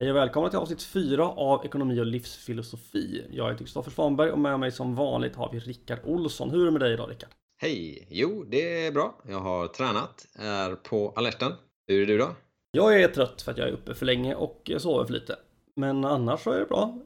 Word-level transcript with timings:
Hej 0.00 0.10
och 0.10 0.16
välkomna 0.16 0.48
till 0.48 0.58
avsnitt 0.58 0.82
4 0.82 1.24
av 1.24 1.64
Ekonomi 1.64 2.00
och 2.00 2.06
livsfilosofi. 2.06 3.26
Jag 3.30 3.50
heter 3.50 3.64
Kristoffer 3.64 3.90
Svanberg 3.90 4.30
och 4.30 4.38
med 4.38 4.60
mig 4.60 4.72
som 4.72 4.94
vanligt 4.94 5.36
har 5.36 5.52
vi 5.52 5.58
Rickard 5.58 5.98
Olsson. 6.04 6.50
Hur 6.50 6.60
är 6.60 6.64
det 6.64 6.70
med 6.70 6.80
dig 6.80 6.92
idag 6.92 7.10
Rickard? 7.10 7.30
Hej! 7.62 8.06
Jo, 8.10 8.44
det 8.48 8.86
är 8.86 8.92
bra. 8.92 9.20
Jag 9.28 9.40
har 9.40 9.68
tränat, 9.68 10.26
är 10.34 10.74
på 10.74 11.12
alerten. 11.16 11.52
Hur 11.86 12.02
är 12.02 12.06
du 12.06 12.18
då? 12.18 12.28
Jag 12.70 13.02
är 13.02 13.08
trött 13.08 13.42
för 13.42 13.52
att 13.52 13.58
jag 13.58 13.68
är 13.68 13.72
uppe 13.72 13.94
för 13.94 14.06
länge 14.06 14.34
och 14.34 14.70
sover 14.78 15.04
för 15.04 15.12
lite. 15.12 15.36
Men 15.76 16.04
annars 16.04 16.40
så 16.40 16.50
är 16.50 16.60
det 16.60 16.66
bra. 16.66 16.98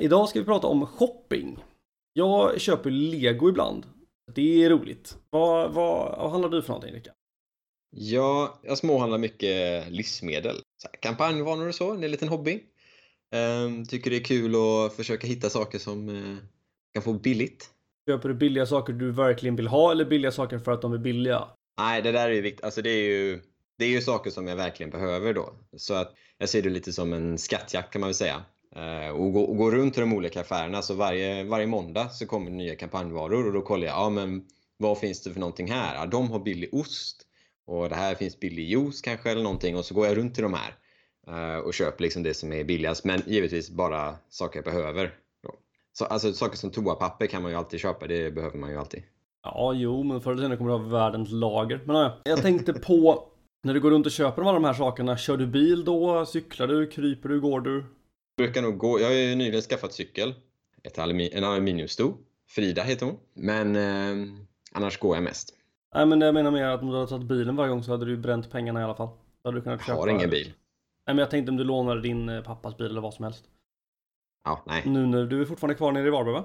Idag 0.00 0.28
ska 0.28 0.38
vi 0.38 0.44
prata 0.44 0.66
om 0.66 0.86
shopping. 0.86 1.64
Jag 2.12 2.60
köper 2.60 2.90
lego 2.90 3.48
ibland. 3.48 3.86
Det 4.34 4.64
är 4.64 4.70
roligt. 4.70 5.18
Vad, 5.30 5.72
vad, 5.72 6.18
vad 6.18 6.30
handlar 6.30 6.48
du 6.48 6.62
för 6.62 6.68
någonting 6.68 6.94
Rickard? 6.94 7.14
Ja, 7.90 8.60
jag 8.62 8.78
småhandlar 8.78 9.18
mycket 9.18 9.90
livsmedel. 9.92 10.56
Kampanjvaror 11.00 11.68
och 11.68 11.74
så, 11.74 11.92
det 11.92 12.00
är 12.00 12.04
en 12.04 12.10
liten 12.10 12.28
hobby. 12.28 12.60
Ehm, 13.32 13.86
tycker 13.86 14.10
det 14.10 14.16
är 14.16 14.24
kul 14.24 14.54
att 14.54 14.96
försöka 14.96 15.26
hitta 15.26 15.50
saker 15.50 15.78
som 15.78 16.08
eh, 16.08 16.36
kan 16.94 17.02
få 17.02 17.12
billigt. 17.12 17.70
Köper 18.08 18.28
du 18.28 18.34
billiga 18.34 18.66
saker 18.66 18.92
du 18.92 19.12
verkligen 19.12 19.56
vill 19.56 19.66
ha 19.66 19.90
eller 19.90 20.04
billiga 20.04 20.32
saker 20.32 20.58
för 20.58 20.72
att 20.72 20.82
de 20.82 20.92
är 20.92 20.98
billiga? 20.98 21.48
Nej, 21.78 22.02
det 22.02 22.12
där 22.12 22.28
är 22.28 22.34
ju 22.34 22.40
viktigt. 22.40 22.64
Alltså 22.64 22.82
det 22.82 22.90
är 22.90 23.08
ju, 23.08 23.40
det 23.78 23.84
är 23.84 23.88
ju 23.88 24.00
saker 24.00 24.30
som 24.30 24.46
jag 24.46 24.56
verkligen 24.56 24.90
behöver 24.90 25.34
då. 25.34 25.54
Så 25.76 25.94
att 25.94 26.14
jag 26.38 26.48
ser 26.48 26.62
det 26.62 26.70
lite 26.70 26.92
som 26.92 27.12
en 27.12 27.38
skattjakt 27.38 27.92
kan 27.92 28.00
man 28.00 28.08
väl 28.08 28.14
säga. 28.14 28.42
Eh, 28.76 29.10
och, 29.10 29.32
gå, 29.32 29.40
och 29.40 29.56
gå 29.56 29.70
runt 29.70 29.94
till 29.94 30.00
de 30.00 30.12
olika 30.12 30.40
affärerna. 30.40 30.82
Så 30.82 30.94
varje, 30.94 31.44
varje 31.44 31.66
måndag 31.66 32.08
så 32.08 32.26
kommer 32.26 32.50
det 32.50 32.56
nya 32.56 32.76
kampanjvaror 32.76 33.46
och 33.46 33.52
då 33.52 33.62
kollar 33.62 33.86
jag, 33.86 33.96
ja 33.96 34.10
men 34.10 34.44
vad 34.76 34.98
finns 34.98 35.22
det 35.22 35.32
för 35.32 35.40
någonting 35.40 35.70
här? 35.70 35.94
Ja, 35.94 36.06
de 36.06 36.30
har 36.30 36.38
billig 36.38 36.74
ost 36.74 37.27
och 37.68 37.88
det 37.88 37.94
här 37.94 38.14
finns 38.14 38.40
billig 38.40 38.70
juice 38.70 39.00
kanske 39.00 39.30
eller 39.30 39.42
någonting 39.42 39.76
och 39.76 39.84
så 39.84 39.94
går 39.94 40.06
jag 40.06 40.16
runt 40.16 40.34
till 40.34 40.42
de 40.42 40.54
här 40.54 40.74
eh, 41.28 41.58
och 41.58 41.74
köper 41.74 42.02
liksom 42.02 42.22
det 42.22 42.34
som 42.34 42.52
är 42.52 42.64
billigast 42.64 43.04
men 43.04 43.22
givetvis 43.26 43.70
bara 43.70 44.16
saker 44.28 44.58
jag 44.58 44.64
behöver. 44.64 45.14
Så, 45.92 46.04
alltså 46.04 46.32
saker 46.32 46.56
som 46.56 46.70
toapapper 46.70 47.26
kan 47.26 47.42
man 47.42 47.50
ju 47.50 47.56
alltid 47.56 47.80
köpa, 47.80 48.06
det 48.06 48.34
behöver 48.34 48.58
man 48.58 48.70
ju 48.70 48.76
alltid. 48.76 49.02
Ja, 49.42 49.72
jo, 49.74 50.02
men 50.02 50.20
förr 50.20 50.32
eller 50.32 50.42
senare 50.42 50.56
kommer 50.56 50.70
du 50.70 50.76
ha 50.76 50.84
världens 50.84 51.30
lager. 51.30 51.80
Men 51.84 51.96
ja, 51.96 52.20
jag 52.24 52.42
tänkte 52.42 52.72
på 52.72 53.28
när 53.62 53.74
du 53.74 53.80
går 53.80 53.90
runt 53.90 54.06
och 54.06 54.12
köper 54.12 54.42
alla 54.42 54.52
de 54.52 54.64
här 54.64 54.72
sakerna, 54.72 55.16
kör 55.16 55.36
du 55.36 55.46
bil 55.46 55.84
då? 55.84 56.26
Cyklar 56.26 56.66
du? 56.66 56.86
Kryper 56.86 57.28
du? 57.28 57.40
Går 57.40 57.60
du? 57.60 57.84
Jag 58.36 58.46
brukar 58.46 58.62
nog 58.62 58.78
gå, 58.78 59.00
jag 59.00 59.06
har 59.06 59.14
ju 59.14 59.34
nyligen 59.34 59.62
skaffat 59.62 59.92
cykel, 59.92 60.34
ett 60.82 60.98
alumi 60.98 61.30
en 61.32 61.44
aluminiumsto, 61.44 62.14
Frida 62.48 62.82
heter 62.82 63.06
hon, 63.06 63.16
men 63.34 63.76
eh, 63.76 64.34
annars 64.72 64.98
går 64.98 65.16
jag 65.16 65.22
mest. 65.24 65.57
Nej 65.94 66.06
men 66.06 66.20
jag 66.20 66.34
menar 66.34 66.50
mer 66.50 66.64
att 66.64 66.82
om 66.82 66.88
du 66.88 66.94
hade 66.94 67.06
tagit 67.08 67.26
bilen 67.28 67.56
varje 67.56 67.70
gång 67.70 67.82
så 67.82 67.90
hade 67.90 68.04
du 68.06 68.16
bränt 68.16 68.50
pengarna 68.50 68.80
i 68.80 68.84
alla 68.84 68.94
fall. 68.94 69.08
Då 69.42 69.48
hade 69.48 69.58
du 69.58 69.62
kunnat 69.62 69.80
Jag 69.80 69.86
köpa... 69.86 70.00
har 70.00 70.08
ingen 70.08 70.30
bil. 70.30 70.46
Nej 70.46 71.14
men 71.14 71.18
jag 71.18 71.30
tänkte 71.30 71.50
om 71.50 71.56
du 71.56 71.64
lånade 71.64 72.00
din 72.00 72.28
eh, 72.28 72.42
pappas 72.42 72.76
bil 72.76 72.86
eller 72.86 73.00
vad 73.00 73.14
som 73.14 73.24
helst. 73.24 73.44
Ja, 74.44 74.62
nej. 74.66 74.82
Nu 74.86 75.06
när 75.06 75.24
du 75.26 75.40
är 75.40 75.44
fortfarande 75.44 75.74
kvar 75.74 75.92
nere 75.92 76.06
i 76.06 76.10
Varberg 76.10 76.34
va? 76.34 76.44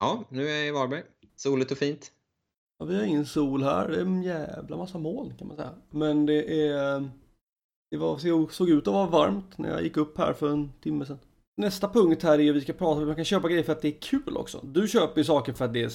Ja, 0.00 0.24
nu 0.28 0.48
är 0.48 0.56
jag 0.56 0.66
i 0.66 0.70
Varberg. 0.70 1.02
Soligt 1.36 1.70
och 1.70 1.78
fint. 1.78 2.12
Ja, 2.78 2.84
vi 2.84 2.96
har 2.96 3.02
ingen 3.02 3.26
sol 3.26 3.62
här, 3.62 3.88
det 3.88 3.96
är 3.96 4.00
en 4.00 4.22
jävla 4.22 4.76
massa 4.76 4.98
moln 4.98 5.34
kan 5.38 5.48
man 5.48 5.56
säga. 5.56 5.70
Men 5.90 6.26
det 6.26 6.68
är... 6.68 7.10
Det 7.90 7.96
var, 7.96 8.18
såg- 8.48 8.68
ut 8.70 8.88
att 8.88 8.94
vara 8.94 9.06
varmt 9.06 9.58
när 9.58 9.68
jag 9.68 9.82
gick 9.82 9.96
upp 9.96 10.18
här 10.18 10.32
för 10.32 10.52
en 10.52 10.72
timme 10.80 11.06
sedan. 11.06 11.18
Nästa 11.56 11.88
punkt 11.88 12.22
här 12.22 12.40
är 12.40 12.50
att 12.50 12.56
vi 12.56 12.60
ska 12.60 12.72
prata 12.72 12.92
om 12.96 13.00
att 13.00 13.06
man 13.06 13.16
kan 13.16 13.24
köpa 13.24 13.48
grejer 13.48 13.62
för 13.62 13.72
att 13.72 13.82
det 13.82 13.88
är 13.88 14.00
kul 14.00 14.36
också. 14.36 14.60
Du 14.64 14.88
köper 14.88 15.20
ju 15.20 15.24
saker 15.24 15.52
för 15.52 15.64
att 15.64 15.72
det, 15.72 15.82
är, 15.84 15.92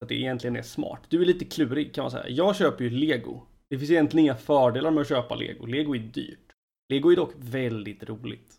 att 0.00 0.08
det 0.08 0.14
egentligen 0.14 0.56
är 0.56 0.62
smart. 0.62 1.00
Du 1.08 1.22
är 1.22 1.26
lite 1.26 1.44
klurig 1.44 1.94
kan 1.94 2.02
man 2.02 2.10
säga. 2.10 2.28
Jag 2.28 2.56
köper 2.56 2.84
ju 2.84 2.90
lego. 2.90 3.42
Det 3.70 3.78
finns 3.78 3.90
egentligen 3.90 4.24
inga 4.24 4.36
fördelar 4.36 4.90
med 4.90 5.00
att 5.00 5.08
köpa 5.08 5.34
lego. 5.34 5.66
Lego 5.66 5.94
är 5.94 5.98
dyrt. 5.98 6.52
Lego 6.88 7.12
är 7.12 7.16
dock 7.16 7.32
väldigt 7.36 8.02
roligt. 8.02 8.54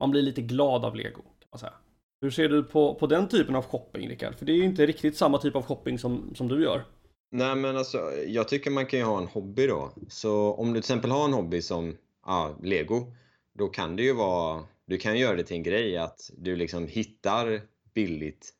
Man 0.00 0.10
blir 0.10 0.22
lite 0.22 0.42
glad 0.42 0.84
av 0.84 0.96
lego 0.96 1.22
kan 1.22 1.48
man 1.52 1.58
säga. 1.58 1.72
Hur 2.20 2.30
ser 2.30 2.48
du 2.48 2.62
på, 2.62 2.94
på 2.94 3.06
den 3.06 3.28
typen 3.28 3.56
av 3.56 3.64
shopping 3.64 4.08
Rickard? 4.08 4.34
För 4.34 4.46
det 4.46 4.52
är 4.52 4.56
ju 4.56 4.64
inte 4.64 4.86
riktigt 4.86 5.16
samma 5.16 5.38
typ 5.38 5.56
av 5.56 5.62
shopping 5.62 5.98
som, 5.98 6.34
som 6.34 6.48
du 6.48 6.62
gör. 6.62 6.84
Nej 7.32 7.56
men 7.56 7.76
alltså, 7.76 7.98
jag 8.26 8.48
tycker 8.48 8.70
man 8.70 8.86
kan 8.86 8.98
ju 8.98 9.04
ha 9.04 9.18
en 9.18 9.26
hobby 9.26 9.66
då. 9.66 9.92
Så 10.08 10.54
om 10.54 10.66
du 10.66 10.72
till 10.72 10.78
exempel 10.78 11.10
har 11.10 11.24
en 11.24 11.32
hobby 11.32 11.62
som 11.62 11.96
ja, 12.26 12.56
lego, 12.62 13.12
då 13.58 13.68
kan 13.68 13.96
det 13.96 14.02
ju 14.02 14.12
vara, 14.12 14.64
du 14.86 14.98
kan 14.98 15.18
göra 15.18 15.36
det 15.36 15.44
till 15.44 15.56
en 15.56 15.62
grej 15.62 15.96
att 15.96 16.30
du 16.36 16.56
liksom 16.56 16.86
hittar 16.86 17.60
billigt 17.94 18.54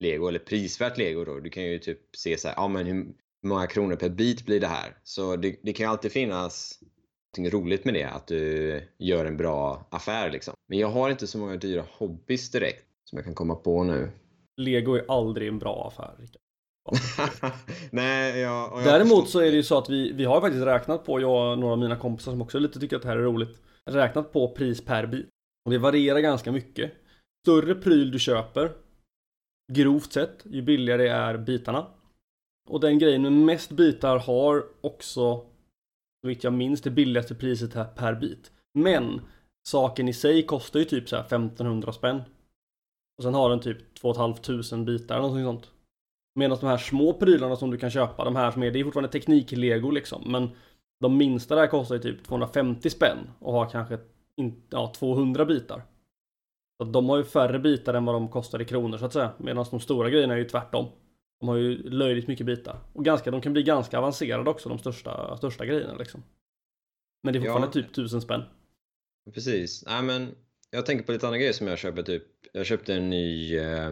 lego 0.00 0.28
eller 0.28 0.38
prisvärt 0.38 0.98
lego 0.98 1.24
då. 1.24 1.40
Du 1.40 1.50
kan 1.50 1.62
ju 1.62 1.78
typ 1.78 2.16
se 2.16 2.38
så 2.38 2.48
här, 2.48 2.54
ja 2.56 2.68
men 2.68 2.86
hur 2.86 3.06
många 3.46 3.66
kronor 3.66 3.96
per 3.96 4.08
bit 4.08 4.46
blir 4.46 4.60
det 4.60 4.66
här? 4.66 4.96
Så 5.02 5.36
det, 5.36 5.56
det 5.62 5.72
kan 5.72 5.86
ju 5.86 5.90
alltid 5.90 6.12
finnas 6.12 6.78
något 7.38 7.52
roligt 7.52 7.84
med 7.84 7.94
det, 7.94 8.04
att 8.04 8.26
du 8.26 8.82
gör 8.98 9.24
en 9.24 9.36
bra 9.36 9.88
affär 9.90 10.30
liksom. 10.30 10.54
Men 10.68 10.78
jag 10.78 10.88
har 10.88 11.10
inte 11.10 11.26
så 11.26 11.38
många 11.38 11.56
dyra 11.56 11.84
hobbys 11.98 12.50
direkt 12.50 12.84
som 13.04 13.16
jag 13.16 13.24
kan 13.24 13.34
komma 13.34 13.54
på 13.54 13.84
nu. 13.84 14.10
Lego 14.56 14.94
är 14.94 15.04
aldrig 15.08 15.48
en 15.48 15.58
bra 15.58 15.88
affär. 15.88 16.14
Rickard. 16.18 16.42
Nej, 17.90 18.40
jag, 18.40 18.72
jag 18.72 18.84
Däremot 18.84 19.28
så 19.28 19.40
är 19.40 19.50
det 19.50 19.56
ju 19.56 19.62
så 19.62 19.78
att 19.78 19.90
vi, 19.90 20.12
vi 20.12 20.24
har 20.24 20.40
faktiskt 20.40 20.66
räknat 20.66 21.04
på, 21.04 21.20
jag 21.20 21.52
och 21.52 21.58
några 21.58 21.72
av 21.72 21.78
mina 21.78 21.96
kompisar 21.96 22.32
som 22.32 22.42
också 22.42 22.58
lite 22.58 22.80
tycker 22.80 22.96
att 22.96 23.02
det 23.02 23.08
här 23.08 23.16
är 23.16 23.22
roligt, 23.22 23.60
räknat 23.90 24.32
på 24.32 24.54
pris 24.54 24.84
per 24.84 25.06
bit. 25.06 25.28
Och 25.64 25.70
det 25.70 25.78
varierar 25.78 26.20
ganska 26.20 26.52
mycket. 26.52 26.92
Större 27.42 27.74
pryl 27.74 28.10
du 28.10 28.18
köper, 28.18 28.72
grovt 29.72 30.12
sett, 30.12 30.46
ju 30.50 30.62
billigare 30.62 31.08
är 31.08 31.38
bitarna. 31.38 31.86
Och 32.68 32.80
den 32.80 32.98
grejen 32.98 33.22
med 33.22 33.32
mest 33.32 33.70
bitar 33.70 34.18
har 34.18 34.64
också, 34.80 35.36
så 36.20 36.28
vitt 36.28 36.44
jag 36.44 36.52
minns, 36.52 36.80
det 36.80 36.90
billigaste 36.90 37.34
priset 37.34 37.74
här 37.74 37.84
per 37.84 38.14
bit. 38.14 38.52
Men 38.74 39.20
saken 39.68 40.08
i 40.08 40.12
sig 40.12 40.42
kostar 40.42 40.80
ju 40.80 40.84
typ 40.84 41.08
så 41.08 41.16
här 41.16 41.24
1500 41.24 41.92
spänn. 41.92 42.22
Och 43.18 43.24
sen 43.24 43.34
har 43.34 43.50
den 43.50 43.60
typ 43.60 43.94
2 43.94 44.14
500 44.14 44.84
bitar 44.84 45.14
eller 45.14 45.28
någonting 45.28 45.44
sånt. 45.44 45.70
Medan 46.34 46.58
de 46.60 46.66
här 46.66 46.78
små 46.78 47.12
prylarna 47.12 47.56
som 47.56 47.70
du 47.70 47.78
kan 47.78 47.90
köpa, 47.90 48.24
de 48.24 48.36
här 48.36 48.50
som 48.50 48.62
är, 48.62 48.70
det 48.70 48.80
är 48.80 48.84
fortfarande 48.84 49.08
teknik-lego 49.08 49.90
liksom. 49.90 50.22
Men 50.26 50.50
de 51.00 51.16
minsta 51.16 51.54
där 51.54 51.66
kostar 51.66 51.94
ju 51.94 52.00
typ 52.00 52.24
250 52.24 52.90
spänn 52.90 53.18
och 53.38 53.52
har 53.52 53.68
kanske 53.70 53.98
ja, 54.70 54.92
200 54.96 55.44
bitar. 55.44 55.82
De 56.78 57.08
har 57.08 57.16
ju 57.16 57.24
färre 57.24 57.58
bitar 57.58 57.94
än 57.94 58.04
vad 58.04 58.14
de 58.14 58.28
kostar 58.28 58.62
i 58.62 58.64
kronor 58.64 58.98
så 58.98 59.04
att 59.04 59.12
säga. 59.12 59.32
Medan 59.38 59.66
de 59.70 59.80
stora 59.80 60.10
grejerna 60.10 60.34
är 60.34 60.38
ju 60.38 60.44
tvärtom. 60.44 60.88
De 61.40 61.48
har 61.48 61.56
ju 61.56 61.90
löjligt 61.90 62.28
mycket 62.28 62.46
bitar. 62.46 62.78
Och 62.92 63.04
ganska, 63.04 63.30
de 63.30 63.40
kan 63.40 63.52
bli 63.52 63.62
ganska 63.62 63.98
avancerade 63.98 64.50
också, 64.50 64.68
de 64.68 64.78
största, 64.78 65.36
största 65.36 65.66
grejerna 65.66 65.94
liksom. 65.94 66.22
Men 67.22 67.32
det 67.32 67.38
är 67.38 67.40
fortfarande 67.40 67.66
Ja. 67.66 67.72
typ 67.72 67.90
1000 67.90 68.20
spänn. 68.20 68.42
Precis. 69.34 69.84
Nej, 69.86 70.02
men 70.02 70.34
jag 70.70 70.86
tänker 70.86 71.04
på 71.04 71.12
lite 71.12 71.26
andra 71.26 71.38
grejer 71.38 71.52
som 71.52 71.66
jag 71.66 71.78
köper. 71.78 72.02
Typ, 72.02 72.22
jag 72.52 72.66
köpte 72.66 72.94
en 72.94 73.10
ny, 73.10 73.58
eh, 73.58 73.90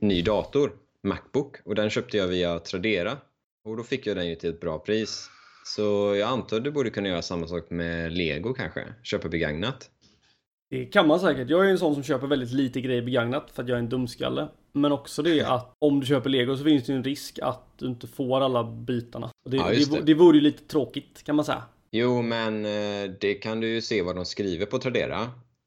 ny 0.00 0.22
dator, 0.22 0.72
Macbook, 1.02 1.56
och 1.64 1.74
den 1.74 1.90
köpte 1.90 2.16
jag 2.16 2.28
via 2.28 2.58
Tradera. 2.58 3.16
Och 3.64 3.76
då 3.76 3.82
fick 3.82 4.06
jag 4.06 4.16
den 4.16 4.28
ju 4.28 4.34
till 4.34 4.50
ett 4.50 4.60
bra 4.60 4.78
pris. 4.78 5.30
Så 5.66 6.14
jag 6.16 6.28
antar 6.28 6.56
att 6.56 6.64
du 6.64 6.70
borde 6.70 6.90
kunna 6.90 7.08
göra 7.08 7.22
samma 7.22 7.46
sak 7.46 7.70
med 7.70 8.12
Lego 8.12 8.54
kanske? 8.54 8.84
Köpa 9.02 9.28
begagnat? 9.28 9.90
Det 10.74 10.84
kan 10.84 11.08
man 11.08 11.20
säkert. 11.20 11.50
Jag 11.50 11.66
är 11.66 11.70
en 11.70 11.78
sån 11.78 11.94
som 11.94 12.02
köper 12.02 12.26
väldigt 12.26 12.52
lite 12.52 12.80
grejer 12.80 13.02
begagnat 13.02 13.50
för 13.52 13.62
att 13.62 13.68
jag 13.68 13.76
är 13.76 13.82
en 13.82 13.88
dumskalle. 13.88 14.48
Men 14.72 14.92
också 14.92 15.22
det 15.22 15.40
att 15.42 15.72
om 15.78 16.00
du 16.00 16.06
köper 16.06 16.30
lego 16.30 16.56
så 16.56 16.64
finns 16.64 16.84
det 16.84 16.92
ju 16.92 16.96
en 16.96 17.04
risk 17.04 17.38
att 17.42 17.62
du 17.78 17.86
inte 17.86 18.06
får 18.06 18.40
alla 18.40 18.64
bitarna. 18.64 19.30
Det, 19.48 19.56
Ja, 19.56 19.68
det. 19.68 19.90
det. 19.90 20.00
det 20.02 20.14
vore 20.14 20.36
ju 20.36 20.42
lite 20.42 20.62
tråkigt 20.64 21.22
kan 21.24 21.36
man 21.36 21.44
säga. 21.44 21.62
Jo, 21.90 22.22
men 22.22 22.64
eh, 22.64 23.10
det 23.20 23.34
kan 23.34 23.60
du 23.60 23.68
ju 23.68 23.80
se 23.80 24.02
vad 24.02 24.16
de 24.16 24.24
skriver 24.24 24.66
på 24.66 24.78
Tradera. 24.78 25.20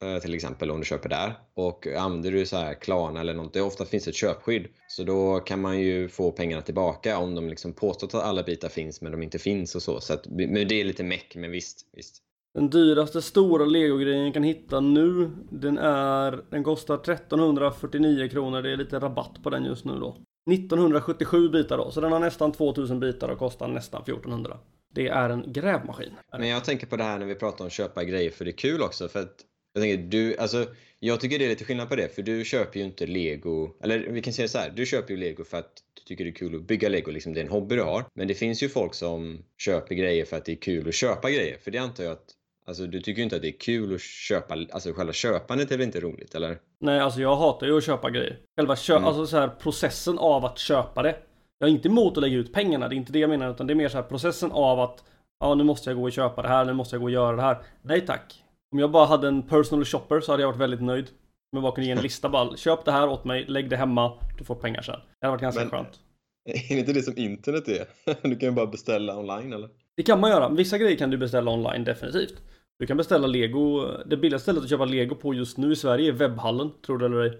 eh, 0.03 0.21
Till 0.21 0.33
exempel 0.33 0.71
om 0.71 0.79
du 0.79 0.85
köper 0.85 1.09
där. 1.09 1.33
Och 1.53 1.87
använder 1.87 2.31
du 2.31 2.45
så 2.45 2.57
här 2.57 2.73
Klarna 2.73 3.19
eller 3.21 3.33
något, 3.33 3.53
det 3.53 3.61
ofta 3.61 3.85
finns 3.85 4.07
ett 4.07 4.15
köpskydd. 4.15 4.67
Så 4.87 5.03
då 5.03 5.39
kan 5.39 5.61
man 5.61 5.79
ju 5.79 6.09
få 6.09 6.31
pengarna 6.31 6.61
tillbaka 6.61 7.17
om 7.17 7.35
de 7.35 7.49
liksom 7.49 7.73
påstår 7.73 8.07
att 8.07 8.13
alla 8.25 8.43
bitar 8.43 8.69
finns 8.69 9.01
men 9.01 9.11
de 9.11 9.23
inte 9.23 9.39
finns 9.39 9.75
och 9.75 9.81
så. 9.83 9.99
så 9.99 10.13
att, 10.13 10.27
men 10.27 10.67
det 10.67 10.81
är 10.81 10.85
lite 10.85 11.03
meck, 11.03 11.33
men 11.35 11.51
visst. 11.51 11.85
visst. 11.95 12.23
Den 12.57 12.69
dyraste 12.69 13.21
stora 13.21 13.65
legogrejen 13.65 14.23
jag 14.23 14.33
kan 14.33 14.43
hitta 14.43 14.79
nu, 14.79 15.31
den 15.49 15.77
är, 15.77 16.43
den 16.49 16.63
kostar 16.63 16.95
1349 16.95 18.29
kronor. 18.29 18.61
Det 18.61 18.71
är 18.71 18.77
lite 18.77 18.99
rabatt 18.99 19.43
på 19.43 19.49
den 19.49 19.65
just 19.65 19.85
nu 19.85 19.99
då. 19.99 20.17
1977 20.51 21.49
bitar 21.49 21.77
då, 21.77 21.91
så 21.91 22.01
den 22.01 22.11
har 22.11 22.19
nästan 22.19 22.51
2000 22.51 22.99
bitar 22.99 23.29
och 23.29 23.39
kostar 23.39 23.67
nästan 23.67 24.01
1400. 24.01 24.57
Det 24.93 25.07
är 25.07 25.29
en 25.29 25.43
grävmaskin. 25.53 26.13
Men 26.37 26.47
jag 26.47 26.65
tänker 26.65 26.87
på 26.87 26.97
det 26.97 27.03
här 27.03 27.19
när 27.19 27.25
vi 27.25 27.35
pratar 27.35 27.63
om 27.63 27.67
att 27.67 27.73
köpa 27.73 28.03
grejer 28.03 28.31
för 28.31 28.45
det 28.45 28.51
är 28.51 28.57
kul 28.57 28.81
också. 28.81 29.07
För 29.07 29.19
att 29.19 29.35
jag 29.73 29.83
tänker, 29.83 30.03
du, 30.03 30.37
alltså, 30.37 30.65
jag 30.99 31.19
tycker 31.19 31.39
det 31.39 31.45
är 31.45 31.49
lite 31.49 31.65
skillnad 31.65 31.89
på 31.89 31.95
det. 31.95 32.15
För 32.15 32.21
du 32.21 32.45
köper 32.45 32.79
ju 32.79 32.85
inte 32.85 33.05
lego, 33.05 33.69
eller 33.83 33.99
vi 33.99 34.21
kan 34.21 34.33
säga 34.33 34.47
så 34.47 34.57
här. 34.57 34.73
Du 34.75 34.85
köper 34.85 35.13
ju 35.13 35.19
lego 35.19 35.43
för 35.43 35.57
att 35.57 35.83
du 35.93 36.01
tycker 36.01 36.23
det 36.23 36.29
är 36.29 36.35
kul 36.35 36.55
att 36.55 36.67
bygga 36.67 36.89
lego, 36.89 37.11
liksom 37.11 37.33
det 37.33 37.39
är 37.39 37.45
en 37.45 37.51
hobby 37.51 37.75
du 37.75 37.83
har. 37.83 38.05
Men 38.13 38.27
det 38.27 38.33
finns 38.33 38.63
ju 38.63 38.69
folk 38.69 38.93
som 38.93 39.37
köper 39.57 39.95
grejer 39.95 40.25
för 40.25 40.37
att 40.37 40.45
det 40.45 40.51
är 40.51 40.61
kul 40.61 40.87
att 40.87 40.95
köpa 40.95 41.31
grejer. 41.31 41.57
För 41.57 41.71
det 41.71 41.77
antar 41.77 42.03
jag 42.03 42.13
att 42.13 42.33
Alltså 42.67 42.87
du 42.87 43.01
tycker 43.01 43.17
ju 43.17 43.23
inte 43.23 43.35
att 43.35 43.41
det 43.41 43.47
är 43.47 43.59
kul 43.59 43.95
att 43.95 44.01
köpa, 44.01 44.53
alltså 44.71 44.93
själva 44.93 45.13
köpandet 45.13 45.71
är 45.71 45.77
väl 45.77 45.85
inte 45.85 45.99
roligt 45.99 46.35
eller? 46.35 46.57
Nej, 46.79 46.99
alltså 46.99 47.21
jag 47.21 47.35
hatar 47.35 47.67
ju 47.67 47.77
att 47.77 47.83
köpa 47.85 48.09
grejer. 48.09 48.37
Själva 48.57 48.75
kö- 48.75 48.93
Mm. 48.95 49.07
alltså 49.07 49.25
så 49.27 49.37
här 49.37 49.47
processen 49.47 50.17
av 50.17 50.45
att 50.45 50.57
köpa 50.59 51.01
det. 51.03 51.15
Jag 51.59 51.69
är 51.69 51.71
inte 51.73 51.87
emot 51.87 52.17
att 52.17 52.21
lägga 52.23 52.37
ut 52.37 52.53
pengarna, 52.53 52.87
det 52.87 52.95
är 52.95 52.97
inte 52.97 53.11
det 53.13 53.19
jag 53.19 53.29
menar, 53.29 53.51
utan 53.51 53.67
det 53.67 53.73
är 53.73 53.75
mer 53.75 53.89
så 53.89 53.97
här 53.97 54.03
processen 54.03 54.51
av 54.51 54.79
att 54.79 55.03
ja, 55.39 55.55
nu 55.55 55.63
måste 55.63 55.89
jag 55.89 55.97
gå 55.97 56.03
och 56.03 56.11
köpa 56.11 56.41
det 56.41 56.47
här, 56.47 56.65
nu 56.65 56.73
måste 56.73 56.95
jag 56.95 57.01
gå 57.01 57.05
och 57.05 57.11
göra 57.11 57.35
det 57.35 57.41
här. 57.41 57.57
Nej 57.81 58.01
tack. 58.05 58.43
Om 58.71 58.79
jag 58.79 58.91
bara 58.91 59.05
hade 59.05 59.27
en 59.27 59.41
personal 59.43 59.85
shopper 59.85 60.19
så 60.21 60.31
hade 60.31 60.43
jag 60.43 60.47
varit 60.47 60.61
väldigt 60.61 60.81
nöjd. 60.81 61.07
Men 61.51 61.61
bara 61.61 61.71
kunde 61.71 61.85
ge 61.85 61.91
en 61.91 62.01
lista 62.03 62.29
bara, 62.29 62.57
köp 62.57 62.85
det 62.85 62.91
här 62.91 63.09
åt 63.09 63.25
mig, 63.25 63.45
lägg 63.47 63.69
det 63.69 63.77
hemma, 63.77 64.13
du 64.37 64.43
får 64.43 64.55
pengar 64.55 64.81
sen. 64.81 64.95
Det 65.19 65.27
hade 65.27 65.31
varit 65.31 65.41
ganska 65.41 65.61
Men- 65.61 65.69
skönt. 65.69 65.99
Är 66.69 66.73
det 66.75 66.79
inte 66.79 66.93
det 66.93 67.01
som 67.03 67.17
internet 67.17 67.67
är? 67.67 67.85
Du 68.29 68.35
kan 68.35 68.49
ju 68.49 68.51
bara 68.55 68.67
beställa 68.67 69.17
online 69.17 69.53
eller? 69.53 69.69
Det 69.97 70.03
kan 70.03 70.19
man 70.19 70.29
göra. 70.29 70.49
Vissa 70.49 70.77
grejer 70.77 70.97
kan 70.97 71.09
du 71.09 71.17
beställa 71.17 71.51
online 71.51 71.83
definitivt. 71.83 72.33
Du 72.79 72.85
kan 72.87 72.97
beställa 72.97 73.27
lego. 73.27 73.87
Det 74.05 74.17
billigaste 74.17 74.43
stället 74.43 74.63
att 74.63 74.69
köpa 74.69 74.85
lego 74.85 75.15
på 75.15 75.33
just 75.33 75.57
nu 75.57 75.71
i 75.71 75.75
Sverige 75.75 76.07
är 76.07 76.13
webbhallen, 76.13 76.71
tror 76.85 76.97
det 76.97 77.05
eller 77.05 77.19
ej. 77.19 77.39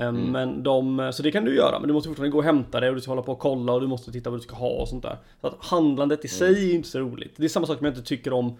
Ehm, 0.00 0.16
Mm. 0.16 0.32
Men 0.32 0.62
de, 0.62 1.10
så 1.14 1.22
det 1.22 1.32
kan 1.32 1.44
du 1.44 1.56
göra, 1.56 1.78
men 1.78 1.88
du 1.88 1.94
måste 1.94 2.08
fortfarande 2.08 2.32
gå 2.32 2.38
och 2.38 2.44
hämta 2.44 2.80
det 2.80 2.88
och 2.88 2.94
du 2.94 3.00
ska 3.00 3.10
hålla 3.10 3.22
på 3.22 3.32
och 3.32 3.38
kolla 3.38 3.72
och 3.72 3.80
du 3.80 3.86
måste 3.86 4.12
titta 4.12 4.30
vad 4.30 4.38
du 4.38 4.42
ska 4.42 4.56
ha 4.56 4.68
och 4.68 4.88
sånt 4.88 5.02
där. 5.02 5.16
Så 5.40 5.46
att 5.46 5.64
handlandet 5.64 6.24
i 6.24 6.28
sig 6.28 6.70
är 6.70 6.74
inte 6.74 6.88
så 6.88 6.98
roligt. 6.98 7.34
Det 7.36 7.44
är 7.44 7.48
samma 7.48 7.66
sak 7.66 7.78
som 7.78 7.84
jag 7.86 7.92
inte 7.92 8.08
tycker 8.08 8.32
om 8.32 8.56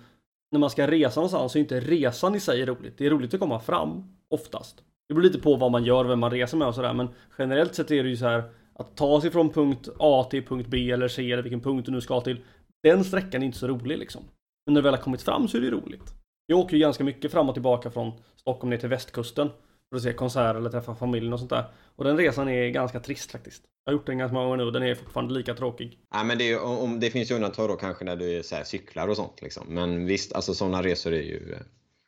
när 0.51 0.59
man 0.59 0.71
ska 0.71 0.87
resa 0.87 1.21
någonstans 1.21 1.53
så 1.53 1.59
är 1.59 1.61
inte 1.61 1.81
resan 1.81 2.35
i 2.35 2.41
sig 2.41 2.67
roligt. 2.67 2.99
Det 2.99 3.07
är 3.07 3.11
roligt 3.11 3.35
att 3.35 3.41
komma 3.41 3.61
fram, 3.61 4.05
oftast. 4.31 4.83
Det 5.09 5.15
beror 5.15 5.25
lite 5.25 5.41
på 5.41 5.57
vad 5.57 5.71
man 5.71 5.85
gör, 5.85 6.05
vem 6.05 6.21
man 6.21 6.31
reser 6.31 6.57
med 6.57 6.69
och 6.69 6.75
sådär, 6.75 6.95
men 6.95 7.09
generellt 7.39 7.75
sett 7.75 7.91
är 7.91 8.03
det 8.03 8.09
ju 8.11 8.17
så 8.17 8.27
här 8.27 8.43
att 8.75 8.97
ta 8.97 9.21
sig 9.21 9.31
från 9.31 9.51
punkt 9.51 9.89
A 9.99 10.27
till 10.31 10.47
punkt 10.47 10.67
B 10.71 10.91
eller 10.91 11.09
C 11.09 11.33
eller 11.33 11.43
vilken 11.43 11.61
punkt 11.61 11.87
du 11.87 11.93
nu 11.93 12.01
ska 12.01 12.21
till. 12.21 12.41
Den 12.83 13.05
sträckan 13.05 13.43
är 13.43 13.47
inte 13.47 13.59
så 13.59 13.69
rolig 13.69 13.99
liksom. 13.99 14.23
Men 14.67 14.75
när 14.75 14.81
du 14.81 14.85
väl 14.85 14.95
har 14.95 15.03
kommit 15.03 15.23
fram 15.23 15.49
så 15.49 15.57
är 15.57 15.61
det 15.61 15.71
roligt. 15.71 16.15
Jag 16.47 16.59
åker 16.59 16.77
ju 16.77 16.81
ganska 16.81 17.05
mycket 17.05 17.33
fram 17.33 17.49
och 17.49 17.55
tillbaka 17.55 17.91
från 17.91 18.13
Stockholm 18.37 18.71
ner 18.71 18.77
till 18.79 18.89
västkusten. 18.89 19.51
För 19.89 19.97
att 19.97 20.03
se 20.03 20.13
konserter 20.13 20.55
eller 20.55 20.71
träffa 20.71 20.95
familjen 20.95 21.33
och 21.33 21.39
sånt 21.39 21.51
där. 21.51 21.65
Och 21.97 22.05
den 22.05 22.17
resan 22.17 22.49
är 22.49 22.69
ganska 22.69 23.01
trist 23.01 23.33
faktiskt. 23.33 23.63
Jag 23.85 23.93
har 23.93 23.99
gjort 23.99 24.07
den 24.07 24.19
ganska 24.19 24.35
många 24.35 24.47
gånger 24.47 24.57
nu 24.57 24.65
och 24.65 24.73
den 24.73 24.83
är 24.83 24.95
fortfarande 24.95 25.35
lika 25.35 25.55
tråkig. 25.55 25.99
Nej 26.15 26.25
men 26.25 26.39
det, 26.39 26.53
är, 26.53 26.63
om, 26.63 27.01
det 27.01 27.11
finns 27.11 27.31
ju 27.31 27.35
undantag 27.35 27.69
då 27.69 27.77
kanske 27.77 28.05
när 28.05 28.17
du 28.17 28.43
så 28.43 28.55
här, 28.57 28.65
cyklar 28.65 29.09
och 29.09 29.17
sånt 29.17 29.43
liksom. 29.43 29.67
Men 29.69 30.07
visst, 30.07 30.33
alltså 30.33 30.55
sådana 30.55 30.83
resor 30.83 31.13
är 31.13 31.23
ju... 31.23 31.53
eh, 31.53 31.59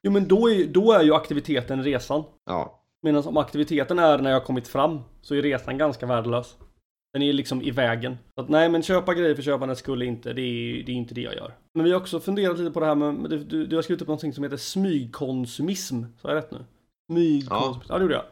Jo 0.02 0.12
men 0.12 0.28
då 0.28 0.50
är, 0.50 0.66
då 0.66 0.92
är 0.92 1.02
ju 1.02 1.14
aktiviteten 1.14 1.82
resan. 1.84 2.24
Ja. 2.46 2.80
Medan 3.02 3.24
om 3.24 3.36
aktiviteten 3.36 3.98
är 3.98 4.18
när 4.18 4.30
jag 4.30 4.40
har 4.40 4.46
kommit 4.46 4.68
fram 4.68 5.00
så 5.22 5.34
är 5.34 5.42
resan 5.42 5.78
ganska 5.78 6.06
värdelös. 6.06 6.56
Den 7.14 7.22
är 7.22 7.32
liksom 7.32 7.62
i 7.62 7.70
vägen. 7.70 8.18
Så 8.34 8.40
att, 8.40 8.48
nej 8.48 8.68
men 8.68 8.82
köpa 8.82 9.14
grejer 9.14 9.34
för 9.34 9.42
köpandets 9.42 9.80
skull 9.80 10.02
inte, 10.02 10.32
det 10.32 10.42
är, 10.42 10.82
det 10.84 10.92
är 10.92 10.96
inte 10.96 11.14
det 11.14 11.20
jag 11.20 11.34
gör. 11.34 11.54
Men 11.74 11.84
vi 11.84 11.92
har 11.92 12.00
också 12.00 12.20
funderat 12.20 12.58
lite 12.58 12.70
på 12.70 12.80
det 12.80 12.86
här 12.86 12.94
med, 12.94 13.30
du, 13.30 13.38
du, 13.38 13.66
du 13.66 13.76
har 13.76 13.82
skrivit 13.82 14.02
upp 14.02 14.08
någonting 14.08 14.32
som 14.32 14.44
heter 14.44 14.56
smygkonsumism. 14.56 16.02
Så 16.20 16.28
jag 16.28 16.34
rätt 16.34 16.50
nu? 16.50 16.58
Smygkonsumism. 17.12 17.86
Ja. 17.88 17.98
det 17.98 18.02
gjorde 18.02 18.14
jag. 18.14 18.24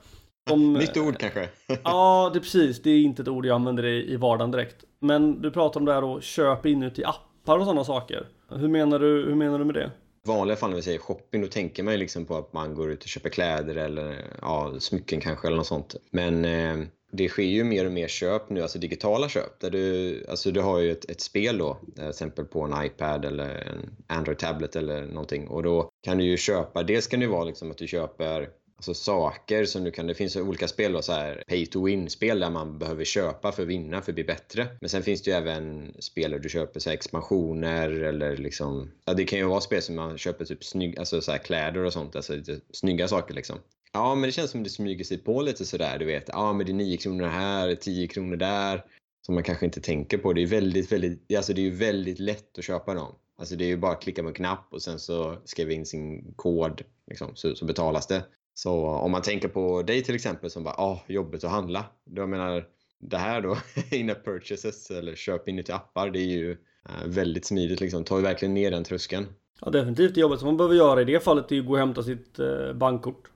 Som, 0.48 0.72
Nytt 0.78 0.96
ord 0.96 1.18
kanske? 1.18 1.48
Ja, 1.84 2.30
det 2.34 2.40
precis. 2.40 2.82
Det 2.82 2.90
är 2.90 3.02
inte 3.02 3.22
ett 3.22 3.28
ord 3.28 3.46
jag 3.46 3.54
använder 3.54 3.84
i, 3.84 4.12
i 4.12 4.16
vardagen 4.16 4.50
direkt. 4.50 4.84
Men 5.00 5.42
du 5.42 5.50
pratar 5.50 5.80
om 5.80 5.86
det 5.86 5.92
här 5.92 6.00
då, 6.00 6.20
köp 6.20 6.66
inuti 6.66 7.04
appar 7.04 7.58
och 7.58 7.64
sådana 7.64 7.84
saker. 7.84 8.26
Hur 8.50 8.68
menar 8.68 8.98
du, 8.98 9.06
hur 9.06 9.34
menar 9.34 9.58
du 9.58 9.64
med 9.64 9.74
det? 9.74 9.90
I 10.24 10.28
vanliga 10.28 10.56
fall 10.56 10.70
när 10.70 10.76
vi 10.76 10.82
säger 10.82 10.98
shopping 10.98 11.40
då 11.42 11.48
tänker 11.48 11.82
man 11.82 11.94
ju 11.94 11.98
liksom 11.98 12.24
på 12.24 12.36
att 12.36 12.52
man 12.52 12.74
går 12.74 12.90
ut 12.90 13.02
och 13.02 13.08
köper 13.08 13.30
kläder 13.30 13.76
eller 13.76 14.24
ja, 14.40 14.74
smycken 14.78 15.20
kanske 15.20 15.46
eller 15.46 15.56
något 15.56 15.66
sånt. 15.66 15.96
Men 16.10 16.44
eh, 16.44 16.86
det 17.12 17.28
sker 17.28 17.42
ju 17.42 17.64
mer 17.64 17.86
och 17.86 17.92
mer 17.92 18.08
köp 18.08 18.50
nu, 18.50 18.62
alltså 18.62 18.78
digitala 18.78 19.28
köp. 19.28 19.60
Där 19.60 19.70
du, 19.70 20.26
alltså 20.28 20.50
du 20.50 20.60
har 20.60 20.78
ju 20.78 20.92
ett, 20.92 21.10
ett 21.10 21.20
spel 21.20 21.58
då, 21.58 21.78
till 21.94 22.08
exempel 22.08 22.44
på 22.44 22.62
en 22.62 22.84
iPad 22.84 23.24
eller 23.24 23.48
en 23.48 23.96
Android-tablet 24.06 24.76
eller 24.76 25.06
någonting. 25.06 25.48
Och 25.48 25.62
då 25.62 25.90
kan 26.02 26.18
du 26.18 26.24
ju 26.24 26.36
köpa, 26.36 26.82
dels 26.82 27.06
kan 27.06 27.20
det 27.20 27.26
ju 27.26 27.32
vara 27.32 27.44
liksom 27.44 27.70
att 27.70 27.78
du 27.78 27.86
köper 27.88 28.48
Alltså 28.82 28.94
saker 28.94 29.64
som 29.64 29.84
du 29.84 29.90
kan, 29.90 30.06
det 30.06 30.14
finns 30.14 30.36
olika 30.36 30.68
spel 30.68 30.92
då, 30.92 31.02
så 31.02 31.12
här 31.12 31.44
pay 31.48 31.66
to 31.66 31.84
win-spel 31.84 32.40
där 32.40 32.50
man 32.50 32.78
behöver 32.78 33.04
köpa 33.04 33.52
för 33.52 33.62
att 33.62 33.68
vinna 33.68 34.02
för 34.02 34.12
att 34.12 34.14
bli 34.14 34.24
bättre. 34.24 34.68
Men 34.80 34.90
sen 34.90 35.02
finns 35.02 35.22
det 35.22 35.30
ju 35.30 35.36
även 35.36 35.94
spel 35.98 36.30
där 36.30 36.38
du 36.38 36.48
köper 36.48 36.80
så 36.80 36.90
här 36.90 36.94
expansioner 36.94 37.90
eller 37.90 38.36
liksom, 38.36 38.90
ja 39.04 39.14
det 39.14 39.24
kan 39.24 39.38
ju 39.38 39.44
vara 39.44 39.60
spel 39.60 39.82
som 39.82 39.94
man 39.94 40.18
köper 40.18 40.44
typ 40.44 40.64
snygg, 40.64 40.98
alltså 40.98 41.20
så 41.20 41.32
här 41.32 41.38
kläder 41.38 41.84
och 41.84 41.92
sånt, 41.92 42.16
alltså 42.16 42.36
lite 42.36 42.60
snygga 42.72 43.08
saker 43.08 43.34
liksom. 43.34 43.58
Ja 43.92 44.14
men 44.14 44.28
det 44.28 44.32
känns 44.32 44.50
som 44.50 44.62
det 44.62 44.70
smyger 44.70 45.04
sig 45.04 45.18
på 45.18 45.42
lite 45.42 45.64
sådär, 45.64 45.98
du 45.98 46.04
vet. 46.04 46.28
Ja 46.28 46.52
men 46.52 46.66
det 46.66 46.72
är 46.72 46.74
9 46.74 46.96
kronor 46.96 47.26
här, 47.26 47.74
10 47.74 48.08
kronor 48.08 48.36
där. 48.36 48.84
Som 49.26 49.34
man 49.34 49.44
kanske 49.44 49.66
inte 49.66 49.80
tänker 49.80 50.18
på. 50.18 50.32
Det 50.32 50.42
är 50.42 50.46
väldigt, 50.46 50.92
väldigt, 50.92 51.36
alltså 51.36 51.52
det 51.52 51.60
är 51.60 51.64
ju 51.64 51.74
väldigt 51.74 52.18
lätt 52.18 52.58
att 52.58 52.64
köpa 52.64 52.94
dem. 52.94 53.14
Alltså 53.38 53.56
det 53.56 53.64
är 53.64 53.68
ju 53.68 53.76
bara 53.76 53.92
att 53.92 54.02
klicka 54.02 54.22
på 54.22 54.28
en 54.28 54.34
knapp 54.34 54.66
och 54.70 54.82
sen 54.82 54.98
så 54.98 55.36
skriva 55.44 55.72
in 55.72 55.86
sin 55.86 56.34
kod 56.36 56.82
liksom, 57.06 57.36
så, 57.36 57.54
så 57.54 57.64
betalas 57.64 58.06
det. 58.06 58.24
Så 58.54 58.86
om 58.86 59.10
man 59.10 59.22
tänker 59.22 59.48
på 59.48 59.82
dig 59.82 60.02
till 60.02 60.14
exempel 60.14 60.50
som 60.50 60.64
bara, 60.64 60.74
ah, 60.74 61.04
jobbigt 61.08 61.44
att 61.44 61.50
handla. 61.50 61.84
Jag 62.04 62.28
menar, 62.28 62.64
det 62.98 63.16
här 63.18 63.40
då, 63.40 63.56
in-app 63.96 64.24
purchases 64.24 64.90
eller 64.90 65.14
köp 65.14 65.48
inuti 65.48 65.72
appar, 65.72 66.10
det 66.10 66.18
är 66.18 66.26
ju 66.26 66.50
eh, 66.88 67.06
väldigt 67.06 67.44
smidigt 67.44 67.80
liksom. 67.80 68.04
Tar 68.04 68.16
ju 68.16 68.22
verkligen 68.22 68.54
ner 68.54 68.70
den 68.70 68.84
tröskeln. 68.84 69.26
Ja, 69.60 69.70
definitivt. 69.70 70.14
Det 70.14 70.20
jobbet 70.20 70.38
som 70.38 70.46
man 70.46 70.56
behöver 70.56 70.74
göra 70.74 71.00
i 71.00 71.04
det 71.04 71.20
fallet 71.20 71.50
är 71.50 71.54
ju 71.54 71.60
att 71.60 71.66
gå 71.66 71.72
och 71.72 71.78
hämta 71.78 72.02
sitt 72.02 72.38
eh, 72.38 72.72
bankkort. 72.72 73.30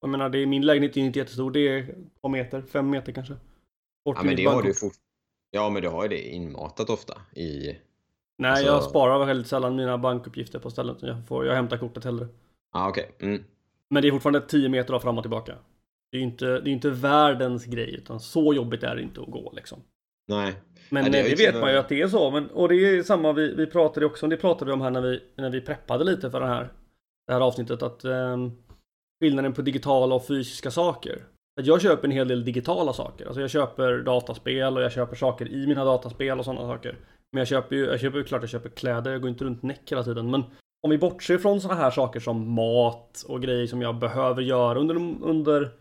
Jag 0.00 0.10
menar, 0.10 0.28
det 0.28 0.38
är, 0.38 0.46
min 0.46 0.66
lägenhet 0.66 0.96
är 0.96 1.00
ju 1.00 1.06
inte 1.06 1.18
jättestor. 1.18 1.50
Det 1.50 1.68
är 1.68 1.78
ett 1.78 2.22
par 2.22 2.28
meter, 2.28 2.62
fem 2.62 2.90
meter 2.90 3.12
kanske. 3.12 3.34
Bort 4.04 4.16
Ja 4.16 4.22
men 4.22 4.36
det 4.36 4.44
har 4.44 4.62
du 4.62 4.74
fort... 4.74 4.92
Ja 5.50 5.70
men 5.70 5.82
du 5.82 5.88
har 5.88 6.02
ju 6.02 6.08
det 6.08 6.28
inmatat 6.28 6.90
ofta 6.90 7.20
i... 7.36 7.76
Nej, 8.38 8.50
alltså- 8.50 8.66
jag 8.66 8.84
sparar 8.84 9.26
väldigt 9.26 9.46
sällan 9.46 9.76
mina 9.76 9.98
bankuppgifter 9.98 10.58
på 10.58 10.70
ställen. 10.70 10.96
Jag, 11.00 11.26
får, 11.28 11.46
jag 11.46 11.54
hämtar 11.54 11.78
kortet 11.78 12.04
hellre. 12.04 12.28
Ja 12.72 12.88
okej. 12.88 13.10
Mm. 13.20 13.44
Men 13.90 14.02
det 14.02 14.08
är 14.08 14.12
fortfarande 14.12 14.40
10 14.40 14.68
meter 14.68 14.98
fram 14.98 15.18
och 15.18 15.24
tillbaka. 15.24 15.54
Det 16.12 16.16
är 16.16 16.20
ju 16.20 16.26
inte, 16.26 16.60
det 16.60 16.70
är 16.70 16.72
inte 16.72 16.90
världens 16.90 17.64
grej, 17.64 17.94
utan 17.94 18.20
så 18.20 18.54
jobbigt 18.54 18.82
är 18.82 18.96
det 18.96 19.02
inte 19.02 19.20
att 19.20 19.30
gå 19.30 19.52
liksom. 19.56 19.82
Nej. 20.28 20.54
Men 20.90 21.04
Ja, 21.04 21.10
det 21.10 21.22
det, 21.22 21.34
vet 21.34 21.60
man 21.60 21.72
ju 21.72 21.78
att 21.78 21.88
det 21.88 22.02
är 22.02 22.08
så. 22.08 22.30
Men, 22.30 22.50
och 22.50 22.68
det 22.68 22.74
är 22.74 23.02
samma, 23.02 23.32
vi, 23.32 23.54
vi 23.54 23.66
pratade 23.66 24.06
också 24.06 24.26
om, 24.26 24.30
det 24.30 24.36
pratade 24.36 24.64
vi 24.64 24.72
om 24.72 24.80
här 24.80 24.90
när 24.90 25.00
vi, 25.00 25.22
när 25.36 25.50
vi 25.50 25.60
preppade 25.60 26.04
lite 26.04 26.30
för 26.30 26.40
det 26.40 26.46
här, 26.46 26.72
det 27.26 27.32
här 27.32 27.40
avsnittet. 27.40 27.82
Att 27.82 28.04
ehm, 28.04 28.52
skillnaden 29.20 29.52
på 29.52 29.62
digitala 29.62 30.14
och 30.14 30.26
fysiska 30.26 30.70
saker. 30.70 31.24
Att 31.60 31.66
jag 31.66 31.82
köper 31.82 32.04
en 32.04 32.12
hel 32.12 32.28
del 32.28 32.44
digitala 32.44 32.92
saker. 32.92 33.26
Alltså 33.26 33.40
jag 33.40 33.50
köper 33.50 33.98
dataspel 33.98 34.76
och 34.76 34.82
jag 34.82 34.92
köper 34.92 35.16
saker 35.16 35.48
i 35.48 35.66
mina 35.66 35.84
dataspel 35.84 36.38
och 36.38 36.44
sådana 36.44 36.60
saker. 36.60 36.96
Men 37.32 37.38
jag 37.38 37.48
köper 37.48 37.76
ju, 37.76 37.86
jag 37.86 38.00
köper 38.00 38.18
ju 38.18 38.24
klart 38.24 38.42
jag 38.42 38.50
köper 38.50 38.68
kläder, 38.68 39.12
jag 39.12 39.20
går 39.20 39.30
inte 39.30 39.44
runt 39.44 39.62
näck 39.62 39.92
hela 39.92 40.04
tiden. 40.04 40.30
Men 40.30 40.44
om 40.82 40.90
vi 40.90 40.98
bortser 40.98 41.38
från 41.38 41.60
sådana 41.60 41.80
här 41.80 41.90
saker 41.90 42.20
som 42.20 42.54
mat 42.54 43.24
och 43.28 43.42
grejer 43.42 43.66
som 43.66 43.82
jag 43.82 43.98
behöver 43.98 44.42
göra 44.42 44.78
under, 44.78 44.94
under 45.22 45.72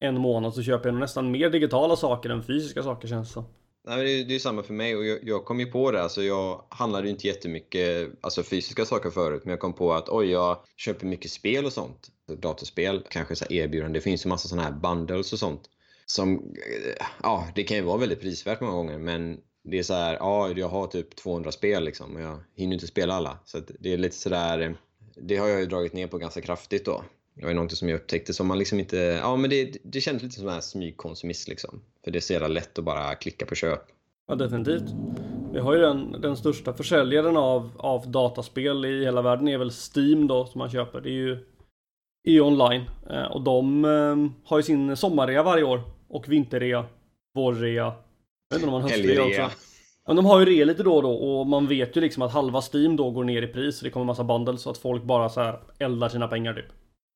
en 0.00 0.20
månad 0.20 0.54
så 0.54 0.62
köper 0.62 0.88
jag 0.88 0.94
nog 0.94 1.00
nästan 1.00 1.30
mer 1.30 1.50
digitala 1.50 1.96
saker 1.96 2.30
än 2.30 2.42
fysiska 2.42 2.82
saker 2.82 3.08
känns 3.08 3.28
det 3.28 3.32
som. 3.32 3.44
Nej, 3.86 3.96
men 3.96 4.04
det, 4.06 4.12
är, 4.12 4.24
det 4.24 4.34
är 4.34 4.38
samma 4.38 4.62
för 4.62 4.74
mig 4.74 4.96
och 4.96 5.06
jag, 5.06 5.18
jag 5.22 5.44
kom 5.44 5.60
ju 5.60 5.66
på 5.66 5.90
det. 5.90 6.02
Alltså 6.02 6.22
jag 6.22 6.64
handlade 6.68 7.06
ju 7.06 7.10
inte 7.10 7.26
jättemycket 7.26 8.10
alltså 8.20 8.42
fysiska 8.42 8.84
saker 8.84 9.10
förut 9.10 9.42
men 9.44 9.50
jag 9.50 9.60
kom 9.60 9.72
på 9.72 9.92
att 9.92 10.08
oj, 10.08 10.30
jag 10.30 10.58
köper 10.76 11.06
mycket 11.06 11.30
spel 11.30 11.64
och 11.64 11.72
sånt. 11.72 12.08
Datorspel, 12.38 13.02
kanske 13.10 13.36
så 13.36 13.44
här 13.44 13.52
erbjudanden. 13.52 13.92
Det 13.92 14.00
finns 14.00 14.26
ju 14.26 14.28
massa 14.28 14.48
sådana 14.48 14.68
här 14.68 14.72
bundles 14.72 15.32
och 15.32 15.38
sånt. 15.38 15.62
Som, 16.06 16.34
eh, 16.34 17.06
ja, 17.22 17.48
det 17.54 17.62
kan 17.62 17.76
ju 17.76 17.82
vara 17.82 17.98
väldigt 17.98 18.20
prisvärt 18.20 18.60
många 18.60 18.72
gånger 18.72 18.98
men 18.98 19.38
det 19.62 19.78
är 19.78 19.82
så 19.82 19.94
här, 19.94 20.14
ja, 20.14 20.52
jag 20.56 20.68
har 20.68 20.86
typ 20.86 21.16
200 21.16 21.52
spel 21.52 21.84
liksom 21.84 22.16
och 22.16 22.22
jag 22.22 22.38
hinner 22.54 22.74
inte 22.74 22.86
spela 22.86 23.14
alla. 23.14 23.38
Så 23.44 23.58
att 23.58 23.70
det 23.80 23.92
är 23.92 23.98
lite 23.98 24.16
sådär, 24.16 24.76
det 25.16 25.36
har 25.36 25.48
jag 25.48 25.60
ju 25.60 25.66
dragit 25.66 25.92
ner 25.92 26.06
på 26.06 26.18
ganska 26.18 26.40
kraftigt 26.40 26.84
då. 26.84 27.02
Det 27.34 27.42
var 27.42 27.48
ju 27.48 27.54
någonting 27.54 27.76
som 27.76 27.88
jag 27.88 27.96
upptäckte 27.96 28.34
som 28.34 28.46
man 28.46 28.58
liksom 28.58 28.80
inte, 28.80 28.96
ja 28.96 29.36
men 29.36 29.50
det, 29.50 29.76
det 29.82 30.00
kändes 30.00 30.22
lite 30.22 30.34
som 30.34 30.48
en 30.48 30.62
smygkonsumist 30.62 31.48
liksom. 31.48 31.82
För 32.04 32.10
det 32.10 32.18
är 32.18 32.20
så 32.20 32.32
jävla 32.32 32.48
lätt 32.48 32.78
att 32.78 32.84
bara 32.84 33.14
klicka 33.14 33.46
på 33.46 33.54
köp. 33.54 33.80
Ja, 34.28 34.34
definitivt. 34.34 34.94
Vi 35.52 35.58
har 35.58 35.74
ju 35.74 35.80
den, 35.80 36.20
den 36.20 36.36
största 36.36 36.72
försäljaren 36.72 37.36
av, 37.36 37.70
av 37.76 38.10
dataspel 38.10 38.84
i 38.84 39.04
hela 39.04 39.22
världen 39.22 39.48
är 39.48 39.58
väl 39.58 39.70
Steam 39.70 40.26
då 40.26 40.46
som 40.46 40.58
man 40.58 40.70
köper. 40.70 41.00
Det 41.00 41.08
är 41.08 41.12
ju, 41.12 41.32
är 42.24 42.32
ju 42.32 42.40
online. 42.40 42.84
Eh, 43.10 43.24
och 43.24 43.40
de 43.42 43.84
eh, 43.84 44.48
har 44.48 44.58
ju 44.58 44.62
sin 44.62 44.96
sommarrea 44.96 45.42
varje 45.42 45.64
år. 45.64 45.82
Och 46.08 46.28
vinterrea, 46.28 46.84
vårrea. 47.34 47.92
Jag 48.50 48.58
inte 48.58 48.66
om 48.66 48.72
man 48.72 48.82
höstrea 48.82 49.22
Helgrea. 49.22 49.46
också. 49.46 49.56
Ja, 50.06 50.14
de 50.14 50.26
har 50.26 50.40
ju 50.40 50.46
rea 50.46 50.64
lite 50.64 50.82
då 50.82 50.96
och 50.96 51.02
då 51.02 51.12
och 51.12 51.46
man 51.46 51.66
vet 51.66 51.96
ju 51.96 52.00
liksom 52.00 52.22
att 52.22 52.32
halva 52.32 52.62
Steam 52.72 52.96
då 52.96 53.10
går 53.10 53.24
ner 53.24 53.42
i 53.42 53.46
pris. 53.46 53.80
Det 53.80 53.90
kommer 53.90 54.06
massa 54.06 54.24
bundles 54.24 54.62
så 54.62 54.70
att 54.70 54.78
folk 54.78 55.04
bara 55.04 55.28
så 55.28 55.40
här 55.40 55.60
eldar 55.78 56.08
sina 56.08 56.28
pengar 56.28 56.54
typ. 56.54 56.64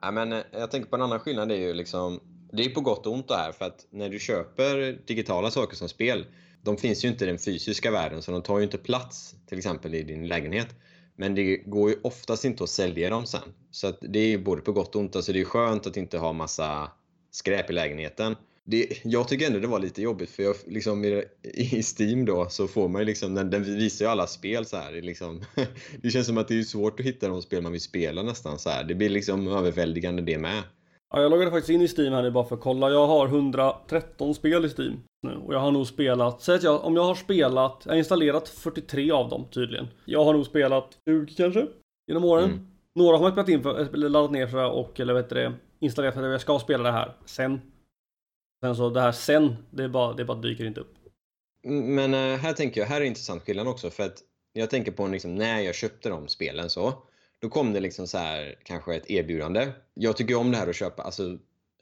Ja, 0.02 0.10
men 0.10 0.32
eh, 0.32 0.40
jag 0.52 0.70
tänker 0.70 0.90
på 0.90 0.96
en 0.96 1.02
annan 1.02 1.20
skillnad. 1.20 1.48
Det 1.48 1.54
är 1.54 1.66
ju 1.66 1.74
liksom, 1.74 2.20
det 2.52 2.64
är 2.64 2.70
på 2.70 2.80
gott 2.80 3.06
och 3.06 3.12
ont 3.12 3.28
det 3.28 3.34
här. 3.34 3.52
För 3.52 3.64
att 3.64 3.86
när 3.90 4.08
du 4.08 4.18
köper 4.18 4.98
digitala 5.06 5.50
saker 5.50 5.76
som 5.76 5.88
spel, 5.88 6.26
de 6.62 6.76
finns 6.76 7.04
ju 7.04 7.08
inte 7.08 7.24
i 7.24 7.26
den 7.26 7.38
fysiska 7.38 7.90
världen 7.90 8.22
så 8.22 8.32
de 8.32 8.42
tar 8.42 8.58
ju 8.58 8.64
inte 8.64 8.78
plats 8.78 9.34
till 9.46 9.58
exempel 9.58 9.94
i 9.94 10.02
din 10.02 10.28
lägenhet. 10.28 10.68
Men 11.16 11.34
det 11.34 11.56
går 11.56 11.90
ju 11.90 11.96
oftast 12.02 12.44
inte 12.44 12.64
att 12.64 12.70
sälja 12.70 13.10
dem 13.10 13.26
sen. 13.26 13.54
Så 13.70 13.92
det 14.00 14.18
är 14.18 14.28
ju 14.28 14.38
både 14.38 14.62
på 14.62 14.72
gott 14.72 14.94
och 14.94 15.00
ont. 15.00 15.16
Alltså 15.16 15.32
det 15.32 15.40
är 15.40 15.44
skönt 15.44 15.86
att 15.86 15.96
inte 15.96 16.18
ha 16.18 16.32
massa 16.32 16.90
skräp 17.30 17.70
i 17.70 17.72
lägenheten. 17.72 18.36
Det, 18.66 19.04
jag 19.04 19.28
tycker 19.28 19.46
ändå 19.46 19.58
det 19.58 19.66
var 19.66 19.78
lite 19.78 20.02
jobbigt 20.02 20.30
för 20.30 20.42
jag, 20.42 20.56
liksom, 20.66 21.04
i, 21.04 21.24
i 21.42 21.82
Steam 21.82 22.24
då 22.24 22.46
så 22.48 22.68
får 22.68 22.88
man 22.88 23.00
ju 23.00 23.06
liksom, 23.06 23.34
den, 23.34 23.50
den 23.50 23.64
visar 23.64 24.04
ju 24.04 24.10
alla 24.10 24.26
spel 24.26 24.66
så 24.66 24.76
här. 24.76 24.92
Det, 24.92 25.00
liksom, 25.00 25.42
det 26.02 26.10
känns 26.10 26.26
som 26.26 26.38
att 26.38 26.48
det 26.48 26.58
är 26.58 26.62
svårt 26.62 27.00
att 27.00 27.06
hitta 27.06 27.28
de 27.28 27.42
spel 27.42 27.62
man 27.62 27.72
vill 27.72 27.80
spela 27.80 28.22
nästan 28.22 28.58
så 28.58 28.70
här. 28.70 28.84
Det 28.84 28.94
blir 28.94 29.08
liksom 29.08 29.48
överväldigande 29.48 30.22
det 30.22 30.38
med. 30.38 30.62
Ja, 31.14 31.22
jag 31.22 31.30
loggade 31.30 31.50
faktiskt 31.50 31.70
in 31.70 31.82
i 31.82 31.88
Steam 31.88 32.12
här 32.12 32.22
nu 32.22 32.30
bara 32.30 32.44
för 32.44 32.56
att 32.56 32.62
kolla. 32.62 32.90
Jag 32.90 33.06
har 33.06 33.26
113 33.26 34.34
spel 34.34 34.64
i 34.64 34.68
Steam 34.68 35.00
nu 35.24 35.36
och 35.36 35.54
jag 35.54 35.58
har 35.58 35.70
nog 35.70 35.86
spelat, 35.86 36.42
säg 36.42 36.54
att 36.54 36.62
jag, 36.62 36.84
om 36.84 36.96
jag 36.96 37.04
har 37.04 37.14
spelat, 37.14 37.82
jag 37.84 37.92
har 37.92 37.98
installerat 37.98 38.48
43 38.48 39.10
av 39.10 39.28
dem 39.28 39.44
tydligen. 39.50 39.88
Jag 40.04 40.24
har 40.24 40.32
nog 40.32 40.46
spelat 40.46 40.98
20 41.08 41.34
kanske, 41.34 41.66
genom 42.06 42.24
åren. 42.24 42.44
Mm. 42.44 42.66
Några 42.94 43.16
har 43.16 43.22
man 43.22 43.32
spelat 43.32 43.48
in 43.48 43.62
för, 43.62 43.96
laddat 44.08 44.30
ner 44.30 44.46
för 44.46 44.70
och 44.70 45.00
eller 45.00 45.14
vet 45.14 45.30
det, 45.30 45.52
installerat 45.80 46.14
för 46.14 46.22
att 46.22 46.30
jag 46.30 46.40
ska 46.40 46.58
spela 46.58 46.82
det 46.82 46.92
här 46.92 47.12
sen. 47.24 47.60
Sen 48.64 48.76
så 48.76 48.84
alltså, 48.84 48.94
det 48.94 49.00
här 49.00 49.12
sen, 49.12 49.56
det 49.70 49.88
bara, 49.88 50.12
det 50.12 50.24
bara 50.24 50.38
dyker 50.38 50.64
inte 50.64 50.80
upp. 50.80 50.94
Men 51.64 52.14
eh, 52.14 52.38
här 52.38 52.52
tänker 52.52 52.80
jag, 52.80 52.88
här 52.88 53.00
är 53.00 53.04
intressant 53.04 53.42
skillnad 53.42 53.68
också 53.68 53.90
för 53.90 54.02
att 54.02 54.18
jag 54.52 54.70
tänker 54.70 54.92
på 54.92 55.06
liksom, 55.06 55.34
när 55.34 55.60
jag 55.60 55.74
köpte 55.74 56.08
de 56.08 56.28
spelen 56.28 56.70
så 56.70 56.94
då 57.38 57.48
kom 57.48 57.72
det 57.72 57.80
liksom 57.80 58.06
så 58.06 58.18
här 58.18 58.54
kanske 58.62 58.94
ett 58.94 59.10
erbjudande. 59.10 59.68
Jag 59.94 60.16
tycker 60.16 60.34
om 60.34 60.50
det 60.50 60.56
här 60.56 60.68
att 60.68 60.76
köpa, 60.76 61.02
alltså 61.02 61.22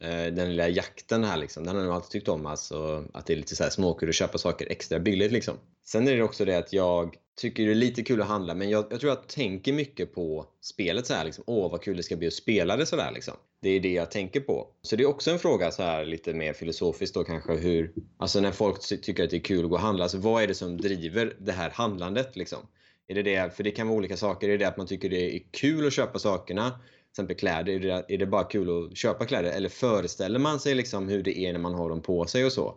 eh, 0.01 0.27
den 0.33 0.51
lilla 0.51 0.69
jakten 0.69 1.25
här 1.25 1.37
liksom, 1.37 1.65
den 1.65 1.77
har 1.77 1.83
jag 1.85 1.95
alltid 1.95 2.11
tyckt 2.11 2.29
om. 2.29 2.47
Alltså, 2.47 3.05
att 3.15 3.27
det 3.27 3.33
är 3.33 3.37
lite 3.37 3.57
så 3.57 3.62
här 3.62 3.71
småkul 3.71 4.09
att 4.09 4.15
köpa 4.15 4.39
saker 4.39 4.67
extra 4.71 4.99
billigt 4.99 5.33
liksom. 5.33 5.55
Sen 5.85 6.09
är 6.09 6.17
det 6.17 6.23
också 6.23 6.45
det 6.45 6.59
att 6.59 6.73
jag 6.73 7.17
tycker 7.37 7.67
det 7.67 7.71
är 7.71 7.75
lite 7.75 8.03
kul 8.03 8.23
att 8.23 8.29
handla 8.29 8.55
men 8.55 8.71
jag, 8.71 8.87
jag 8.91 9.01
tror 9.01 9.11
jag 9.12 9.29
tänker 9.29 9.73
mycket 9.73 10.15
på 10.15 10.47
spelet 10.61 11.07
så 11.07 11.15
här 11.15 11.25
liksom. 11.25 11.45
Åh 11.47 11.71
vad 11.71 11.83
kul 11.83 11.97
det 11.97 12.03
ska 12.03 12.17
bli 12.17 12.27
att 12.27 12.33
spela 12.33 12.77
det 12.77 12.87
sådär 12.87 13.11
liksom. 13.15 13.35
Det 13.62 13.71
är 13.71 13.81
det 13.81 13.93
jag 13.93 14.11
tänker 14.11 14.41
på. 14.41 14.67
Så 14.83 14.97
det 14.97 15.03
är 15.03 15.09
också 15.09 15.31
en 15.31 15.39
fråga 15.39 15.71
så 15.71 15.83
här 15.83 16.05
lite 16.05 16.35
mer 16.35 16.53
filosofiskt 16.53 17.15
då 17.15 17.25
kanske 17.25 17.53
hur, 17.53 17.93
alltså 18.17 18.41
när 18.41 18.53
folk 18.53 19.03
tycker 19.03 19.25
att 19.25 19.31
det 19.31 19.37
är 19.37 19.41
kul 19.41 19.65
att 19.65 19.71
gå 19.71 19.77
och 19.77 19.83
handla, 19.83 20.05
alltså 20.05 20.19
vad 20.19 20.43
är 20.43 20.47
det 20.47 20.55
som 20.55 20.77
driver 20.77 21.37
det 21.39 21.53
här 21.53 21.71
handlandet 21.71 22.37
liksom? 22.37 22.59
Är 23.09 23.15
det 23.15 23.23
det, 23.23 23.57
för 23.57 23.65
det 23.65 23.71
kan 23.71 23.89
vara 23.89 23.99
olika 23.99 24.17
saker, 24.17 24.49
är 24.49 24.53
det 24.53 24.59
det 24.59 24.69
att 24.69 24.77
man 24.77 24.87
tycker 24.87 25.09
det 25.09 25.37
är 25.37 25.43
kul 25.51 25.87
att 25.87 25.93
köpa 25.93 26.19
sakerna? 26.19 26.81
exempel 27.12 27.37
kläder, 27.37 27.73
är 27.73 27.81
det, 27.81 28.05
är 28.09 28.19
det 28.19 28.27
bara 28.27 28.45
kul 28.45 28.87
att 28.91 28.97
köpa 28.97 29.25
kläder? 29.27 29.51
Eller 29.51 29.69
föreställer 29.69 30.39
man 30.39 30.61
sig 30.61 30.75
liksom 30.75 31.09
hur 31.09 31.23
det 31.23 31.39
är 31.39 31.53
när 31.53 31.61
man 31.61 31.75
har 31.75 31.89
dem 31.89 32.03
på 32.03 32.27
sig 32.27 32.45
och 32.45 32.53
så? 32.53 32.75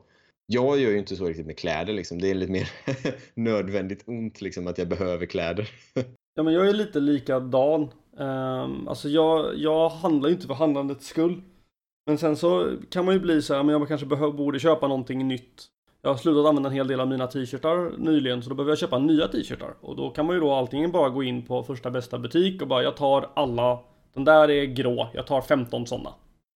Jag 0.47 0.79
gör 0.79 0.91
ju 0.91 0.97
inte 0.97 1.15
så 1.15 1.25
riktigt 1.25 1.45
med 1.45 1.57
kläder 1.57 1.93
liksom. 1.93 2.21
Det 2.21 2.31
är 2.31 2.35
lite 2.35 2.51
mer 2.51 2.69
nödvändigt 3.33 4.03
ont 4.07 4.41
liksom 4.41 4.67
att 4.67 4.77
jag 4.77 4.87
behöver 4.87 5.25
kläder. 5.25 5.69
ja 6.35 6.43
men 6.43 6.53
jag 6.53 6.67
är 6.67 6.73
lite 6.73 6.99
likadan. 6.99 7.89
Um, 8.17 8.87
alltså 8.87 9.09
jag, 9.09 9.57
jag 9.57 9.89
handlar 9.89 10.29
ju 10.29 10.35
inte 10.35 10.47
för 10.47 10.53
handlandets 10.53 11.07
skull. 11.07 11.41
Men 12.05 12.17
sen 12.17 12.35
så 12.35 12.77
kan 12.89 13.05
man 13.05 13.13
ju 13.13 13.19
bli 13.19 13.41
så 13.41 13.53
här, 13.53 13.63
men 13.63 13.79
jag 13.79 13.87
kanske 13.87 14.07
behöver, 14.07 14.33
borde 14.33 14.59
köpa 14.59 14.87
någonting 14.87 15.27
nytt. 15.27 15.65
Jag 16.01 16.09
har 16.09 16.17
slutat 16.17 16.45
använda 16.45 16.69
en 16.69 16.75
hel 16.75 16.87
del 16.87 16.99
av 16.99 17.07
mina 17.07 17.27
t-shirtar 17.27 17.97
nyligen 17.97 18.43
så 18.43 18.49
då 18.49 18.55
behöver 18.55 18.71
jag 18.71 18.79
köpa 18.79 18.99
nya 18.99 19.27
t-shirtar. 19.27 19.73
Och 19.81 19.95
då 19.95 20.09
kan 20.09 20.25
man 20.25 20.35
ju 20.35 20.39
då 20.39 20.53
antingen 20.53 20.91
bara 20.91 21.09
gå 21.09 21.23
in 21.23 21.45
på 21.45 21.63
första 21.63 21.91
bästa 21.91 22.19
butik 22.19 22.61
och 22.61 22.67
bara 22.67 22.83
jag 22.83 22.97
tar 22.97 23.29
alla 23.33 23.79
den 24.15 24.25
där 24.25 24.49
är 24.49 24.65
grå, 24.65 25.09
jag 25.13 25.27
tar 25.27 25.41
15 25.41 25.87
sådana. 25.87 26.13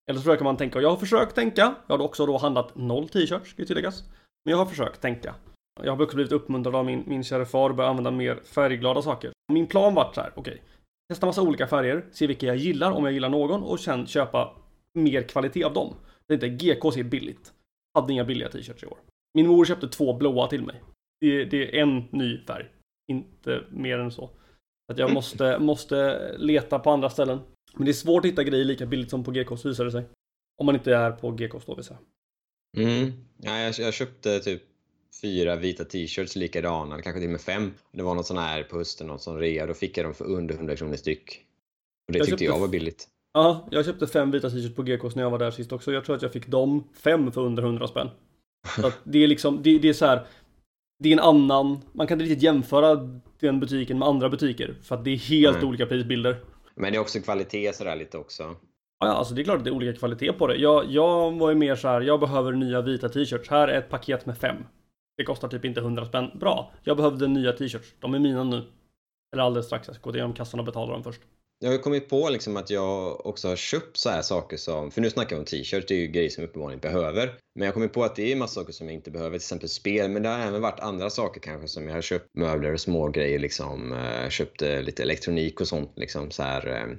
Eller 0.10 0.20
så 0.20 0.24
försöker 0.24 0.44
man 0.44 0.58
tänka, 0.58 0.78
och 0.78 0.84
jag 0.84 0.90
har 0.90 0.98
försökt 0.98 1.36
tänka. 1.36 1.76
Jag 1.88 1.98
har 1.98 2.06
också 2.06 2.26
då 2.26 2.38
handlat 2.38 2.76
noll 2.76 3.10
t-shirts, 3.10 3.50
ska 3.50 3.62
ju 3.62 3.66
tilläggas. 3.66 4.04
Men 4.46 4.52
jag 4.52 4.58
har 4.58 4.66
försökt 4.66 5.02
tänka. 5.02 5.36
Jag 5.84 5.96
har 5.96 6.04
också 6.04 6.16
blivit 6.16 6.32
uppmuntrad 6.32 6.76
av 6.76 6.86
min, 6.86 7.04
min 7.08 7.24
kära 7.24 7.46
far 7.46 7.70
att 7.70 7.76
börja 7.76 7.90
använda 7.90 8.12
mer 8.12 8.36
färgglada 8.36 9.02
saker. 9.02 9.32
Min 9.54 9.68
plan 9.68 9.94
var 9.94 10.12
så 10.14 10.22
här, 10.22 10.32
okej. 10.36 10.54
Okay, 10.54 10.64
testa 11.10 11.26
massa 11.26 11.42
olika 11.42 11.68
färger, 11.68 12.06
se 12.12 12.28
vilka 12.28 12.46
jag 12.46 12.56
gillar, 12.56 12.92
om 12.92 13.04
jag 13.04 13.14
gillar 13.14 13.30
någon 13.30 13.64
och 13.64 13.80
sen 13.80 14.08
köpa 14.08 14.56
mer 14.94 15.22
kvalitet 15.22 15.64
av 15.64 15.74
dem. 15.74 15.94
Det 16.28 16.34
är 16.34 16.36
inte 16.36 16.50
GKs 16.50 16.98
är 16.98 17.04
billigt. 17.04 17.54
Hade 18.00 18.14
inga 18.14 18.24
billiga 18.24 18.50
t-shirts 18.50 18.84
i 18.84 18.86
år. 18.86 18.98
Min 19.34 19.48
mor 19.48 19.66
köpte 19.66 19.88
två 19.88 20.14
blåa 20.14 20.48
till 20.48 20.66
mig. 20.66 20.84
Det, 21.22 21.46
det 21.46 21.80
är 21.80 21.82
en 21.82 22.04
ny 22.12 22.38
färg. 22.38 22.66
Inte 23.12 23.64
mer 23.70 24.00
än 24.00 24.12
så. 24.12 24.30
Att 24.92 24.98
jag 24.98 25.14
måste, 25.14 25.60
måste 25.60 26.20
leta 26.38 26.80
på 26.80 26.92
andra 26.92 27.10
ställen. 27.10 27.40
Men 27.80 27.86
det 27.86 27.92
är 27.92 27.94
svårt 27.94 28.26
att 28.26 28.32
hitta 28.32 28.44
grejer 28.44 28.66
lika 28.66 28.86
billigt 28.86 29.10
som 29.10 29.24
på 29.24 29.32
GKs 29.32 29.66
visar 29.66 29.86
det 29.86 29.92
sig. 29.92 30.04
Om 30.58 30.66
man 30.66 30.76
inte 30.76 30.96
är 30.96 31.12
på 31.12 31.32
GKs 31.32 31.66
då 31.66 31.76
vill 31.76 31.86
säga. 31.86 32.00
Mm. 32.78 33.12
Ja, 33.38 33.60
jag, 33.60 33.80
jag 33.80 33.94
köpte 33.94 34.40
typ 34.40 34.64
fyra 35.22 35.56
vita 35.56 35.86
t-shirts 35.86 36.36
likadana, 36.36 37.02
kanske 37.02 37.20
till 37.20 37.28
och 37.28 37.32
med 37.32 37.42
fem. 37.42 37.74
Det 37.92 38.04
var 38.04 38.16
något 38.16 38.26
sån 38.26 38.38
här 38.38 38.64
på 38.64 38.78
hösten, 38.78 39.08
något 39.08 39.22
sån 39.22 39.40
rea. 39.40 39.66
Då 39.66 39.74
fick 39.74 39.98
jag 39.98 40.06
dem 40.06 40.14
för 40.14 40.26
under 40.26 40.56
100 40.56 40.76
kronor 40.76 40.96
styck. 40.96 41.46
Och 42.08 42.14
det 42.14 42.20
jag 42.20 42.28
tyckte 42.28 42.44
jag 42.44 42.60
var 42.60 42.68
billigt. 42.68 43.08
Ja, 43.34 43.68
jag 43.72 43.86
köpte 43.86 44.08
fem 44.08 44.32
vita 44.32 44.50
t-shirts 44.50 44.76
på 44.76 44.84
GKs 44.84 45.16
när 45.16 45.24
jag 45.24 45.30
var 45.30 45.40
där 45.40 45.52
sist 45.52 45.72
också. 45.72 45.92
Jag 45.92 46.06
tror 46.06 46.16
att 46.16 46.22
jag 46.22 46.34
fick 46.34 46.48
dem 46.48 46.84
fem 46.94 47.32
för 47.32 47.42
under 47.42 47.64
100 47.64 47.88
spänn. 47.88 48.10
Så 48.76 48.92
det 49.04 49.24
är 49.24 49.28
liksom, 49.28 49.64
det, 49.64 49.80
det 49.80 49.90
är 49.90 49.94
så 49.94 50.06
här, 50.06 50.26
Det 51.04 51.10
är 51.10 51.14
en 51.14 51.20
annan, 51.20 51.80
man 51.94 52.08
kan 52.08 52.16
inte 52.16 52.30
riktigt 52.30 52.44
jämföra 52.44 53.20
den 53.40 53.60
butiken 53.60 54.00
med 54.00 54.08
andra 54.08 54.30
butiker. 54.30 54.76
För 54.82 54.96
att 54.96 55.04
det 55.04 55.12
är 55.12 55.18
helt 55.18 55.58
mm. 55.58 55.70
olika 55.70 55.86
prisbilder. 55.86 56.44
Men 56.80 56.92
det 56.92 56.98
är 56.98 57.02
också 57.02 57.20
kvalitet 57.20 57.74
sådär 57.74 57.96
lite 57.96 58.18
också. 58.18 58.56
Ja, 59.00 59.08
alltså 59.08 59.34
det 59.34 59.42
är 59.42 59.44
klart 59.44 59.58
att 59.58 59.64
det 59.64 59.70
är 59.70 59.76
olika 59.76 60.00
kvalitet 60.00 60.34
på 60.34 60.48
det. 60.48 60.56
Jag, 60.56 60.86
jag 60.86 61.32
var 61.32 61.50
ju 61.50 61.56
mer 61.56 61.76
så 61.76 61.88
här, 61.88 62.02
jag 62.02 62.20
behöver 62.20 62.52
nya 62.52 62.82
vita 62.82 63.10
t-shirts. 63.10 63.50
Här 63.50 63.68
är 63.68 63.78
ett 63.78 63.90
paket 63.90 64.26
med 64.26 64.38
fem. 64.38 64.56
Det 65.18 65.24
kostar 65.24 65.48
typ 65.48 65.66
inte 65.66 65.80
100 65.80 66.06
spänn. 66.06 66.32
Bra. 66.34 66.72
Jag 66.84 66.98
behövde 66.98 67.28
nya 67.28 67.52
t-shirts. 67.52 67.94
De 68.00 68.14
är 68.14 68.20
mina 68.20 68.44
nu. 68.44 68.64
Eller 69.34 69.44
alldeles 69.44 69.66
strax. 69.66 69.88
Jag 69.88 69.96
ska 69.96 70.10
gå 70.10 70.16
igenom 70.16 70.34
kassan 70.34 70.60
och 70.60 70.66
betala 70.66 70.94
dem 70.94 71.04
först. 71.04 71.22
Jag 71.62 71.72
har 71.72 71.78
kommit 71.78 72.10
på 72.10 72.30
liksom 72.30 72.58
att 72.58 72.70
jag 72.70 73.26
också 73.26 73.48
har 73.48 73.56
köpt 73.56 73.98
så 73.98 74.10
här 74.10 74.22
saker 74.22 74.58
som, 74.58 74.92
för 74.92 75.02
nu 75.02 75.10
snackar 75.10 75.36
vi 75.36 75.40
om 75.40 75.46
t-shirts, 75.46 75.88
det 75.88 75.94
är 75.94 76.00
ju 76.00 76.08
grejer 76.08 76.30
som 76.30 76.42
jag 76.42 76.50
uppenbarligen 76.50 76.80
behöver. 76.80 77.26
Men 77.56 77.66
jag 77.66 77.68
har 77.68 77.74
kommit 77.74 77.94
på 77.94 78.04
att 78.04 78.16
det 78.16 78.32
är 78.32 78.36
massa 78.36 78.62
saker 78.62 78.74
som 78.74 78.88
jag 78.88 78.94
inte 78.94 79.12
behöver, 79.12 79.38
till 79.38 79.46
exempel 79.46 79.70
spel, 79.70 80.12
men 80.12 80.24
det 80.24 80.30
har 80.30 80.40
även 80.40 80.62
varit 80.62 80.80
andra 80.80 81.10
saker 81.10 81.42
kanske 81.42 81.68
som 81.68 81.88
jag 81.88 81.94
har 81.94 82.02
köpt, 82.02 82.30
möbler 82.34 82.74
och 82.74 82.80
små 82.80 83.08
grejer 83.08 83.40
liksom, 83.40 83.94
eh, 83.94 84.30
köpt 84.30 84.62
lite 84.62 85.04
elektronik 85.04 85.62
och 85.62 85.68
sånt 85.68 85.94
liksom 85.96 86.32
så 86.32 86.44
här. 86.44 86.68
Eh. 86.68 86.98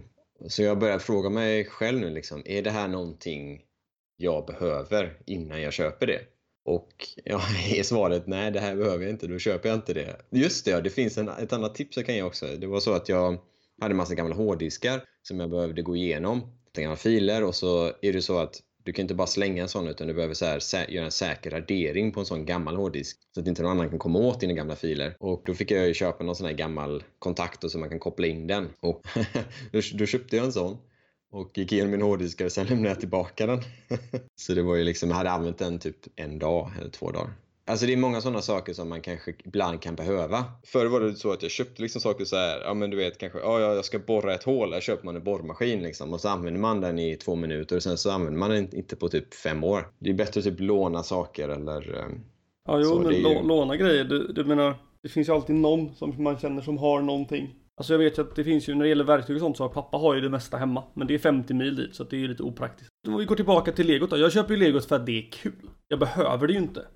Så 0.49 0.63
jag 0.63 0.79
börjar 0.79 0.99
fråga 0.99 1.31
mig 1.31 1.65
själv 1.65 2.01
nu 2.01 2.11
liksom, 2.11 2.43
är 2.45 2.63
det 2.63 2.71
här 2.71 2.89
någonting 2.89 3.63
jag 4.17 4.47
behöver 4.47 5.19
innan 5.27 5.63
jag 5.63 5.73
köper 5.73 6.07
det? 6.07 6.21
Och 6.65 6.91
ja, 7.25 7.41
är 7.77 7.83
svaret 7.83 8.27
nej, 8.27 8.51
det 8.51 8.61
här 8.61 8.77
behöver 8.77 9.05
jag 9.05 9.11
inte, 9.11 9.27
då 9.27 9.39
köper 9.39 9.69
jag 9.69 9.79
inte 9.79 9.95
det. 9.95 10.17
Just 10.31 10.65
det, 10.65 10.71
ja! 10.71 10.81
det 10.81 10.91
finns 10.91 11.19
en, 11.19 11.29
ett 11.29 11.53
annat 11.53 11.75
tips 11.75 11.97
jag 11.97 12.07
kan 12.07 12.15
ge 12.15 12.23
också. 12.23 12.47
Det 12.47 12.67
var 12.67 12.81
så 12.81 12.93
att 12.93 13.09
jag 13.09 13.39
hade 13.81 13.95
massa 13.95 14.15
gamla 14.15 14.35
hårddiskar 14.35 15.03
som 15.23 15.41
jag 15.41 15.51
behövde 15.51 15.83
gå 15.83 15.97
igenom. 15.97 16.43
Gamla 16.77 16.97
filer 16.97 17.45
och 17.45 17.55
så 17.55 17.93
är 18.03 18.13
det 18.13 18.23
så 18.23 18.39
att 18.39 18.61
du 18.85 18.93
kan 18.93 19.03
inte 19.03 19.15
bara 19.15 19.27
slänga 19.27 19.63
en 19.63 19.69
sån 19.69 19.89
utan 19.89 20.07
du 20.07 20.15
behöver 20.15 20.35
så 20.35 20.77
här, 20.77 20.91
göra 20.91 21.05
en 21.05 21.11
säker 21.11 21.51
radering 21.51 22.13
på 22.13 22.21
en 22.21 22.27
sån 22.27 22.47
gammal 22.47 22.77
hårddisk 22.77 23.19
så 23.35 23.41
att 23.41 23.47
inte 23.47 23.63
någon 23.63 23.71
annan 23.71 23.91
kan 23.91 23.99
komma 23.99 24.19
åt 24.19 24.41
dina 24.41 24.53
gamla 24.53 24.77
filer. 24.77 25.17
Och 25.21 25.43
då 25.47 25.55
fick 25.55 25.71
jag 25.71 25.89
ju 25.89 25.95
köpa 25.95 26.25
någon 26.25 26.37
sån 26.37 26.47
här 26.47 26.53
gammal 26.53 27.03
kontakt 27.19 27.71
så 27.71 27.79
man 27.79 27.89
kan 27.89 27.99
koppla 27.99 28.27
in 28.27 28.47
den. 28.47 28.69
Och 28.81 29.07
då 29.95 30.07
köpte 30.07 30.37
jag 30.37 30.47
en 30.47 30.53
sån 30.53 30.79
och 31.33 31.59
gick 31.59 31.73
igenom 31.73 31.91
min 31.91 32.03
hårddisk 32.03 32.41
och 32.41 32.53
sen 32.53 32.67
lämnade 32.67 32.89
jag 32.89 33.01
tillbaka 33.01 33.47
den. 33.47 33.61
så 34.37 34.55
det 34.55 34.63
var 34.63 34.77
ju 34.77 34.85
liksom, 34.85 35.09
jag 35.09 35.17
hade 35.17 35.31
använt 35.31 35.59
den 35.59 35.79
typ 35.79 35.97
en 36.17 36.39
dag 36.39 36.71
eller 36.79 36.91
två 36.91 37.11
dagar. 37.11 37.31
Alltså 37.65 37.87
det 37.87 37.93
är 37.93 37.97
många 37.97 38.21
sådana 38.21 38.43
saker 38.43 38.73
som 38.73 38.89
man 38.89 39.01
kanske 39.01 39.35
ibland 39.45 39.83
kan 39.83 39.95
behöva. 39.95 40.45
Förr 40.65 40.87
var 40.87 41.01
det 41.01 41.15
så 41.15 41.33
att 41.33 41.43
jag 41.43 41.51
köpte 41.51 41.83
liksom 41.83 42.01
saker 42.01 42.25
så 42.25 42.37
här, 42.37 42.61
ja 42.61 42.75
men 42.75 42.91
du 42.91 42.97
vet 42.97 43.19
kanske, 43.19 43.39
ja 43.39 43.61
jag 43.61 43.85
ska 43.85 43.99
borra 43.99 44.35
ett 44.35 44.43
hål, 44.43 44.71
där 44.71 44.81
köper 44.81 45.05
man 45.05 45.17
en 45.17 45.25
borrmaskin 45.25 45.83
liksom 45.83 46.13
och 46.13 46.21
så 46.21 46.29
använder 46.29 46.61
man 46.61 46.81
den 46.81 46.99
i 46.99 47.17
två 47.17 47.35
minuter 47.35 47.77
och 47.77 47.83
sen 47.83 47.99
så 47.99 48.11
använder 48.11 48.39
man 48.39 48.51
den 48.51 48.75
inte 48.75 48.97
på 48.97 49.09
typ 49.09 49.35
fem 49.35 49.65
år. 49.65 49.89
Det 49.99 50.11
är 50.11 50.15
bättre 50.15 50.39
att 50.39 50.45
typ 50.45 50.61
låna 50.61 51.03
saker 51.03 51.49
eller 51.49 51.99
ehm, 51.99 52.21
Ja 52.67 52.81
jo 52.85 53.03
men 53.03 53.15
ju... 53.15 53.43
låna 53.43 53.77
grejer, 53.77 54.05
du, 54.05 54.33
du 54.33 54.45
menar 54.45 54.75
det 55.03 55.09
finns 55.09 55.29
ju 55.29 55.33
alltid 55.33 55.57
någon 55.57 55.95
som 55.95 56.23
man 56.23 56.39
känner 56.39 56.63
som 56.63 56.79
har 56.79 57.03
någonting. 57.03 57.55
Alltså 57.77 57.93
jag 57.93 57.99
vet 57.99 58.19
ju 58.19 58.23
att 58.23 58.37
det 58.37 58.45
finns 58.45 58.69
ju 58.69 58.75
när 58.75 58.83
det 58.83 58.89
gäller 58.89 59.05
verktyg 59.05 59.37
och 59.37 59.41
sånt 59.41 59.57
så 59.57 59.65
har 59.65 59.69
pappa 59.69 59.97
har 59.97 60.15
ju 60.15 60.21
det 60.21 60.29
mesta 60.29 60.57
hemma. 60.57 60.85
Men 60.95 61.07
det 61.07 61.15
är 61.15 61.19
50 61.19 61.55
mil 61.55 61.77
dit 61.77 61.95
så 61.95 62.05
det 62.05 62.17
är 62.17 62.21
ju 62.21 62.29
lite 62.29 62.43
opraktiskt. 62.43 62.91
Om 63.09 63.17
vi 63.17 63.25
går 63.25 63.37
tillbaka 63.37 63.73
till 63.73 63.87
legot 63.87 64.11
då. 64.11 64.17
Jag 64.17 64.33
köper 64.33 64.55
ju 64.55 64.61
legot 64.61 64.85
för 64.85 64.97
att 64.97 65.07
det 65.07 65.19
är 65.19 65.31
kul. 65.33 65.71
Jag 65.89 65.99
behöver 65.99 66.47
det 66.47 66.53
ju 66.53 66.59
inte. 66.59 66.87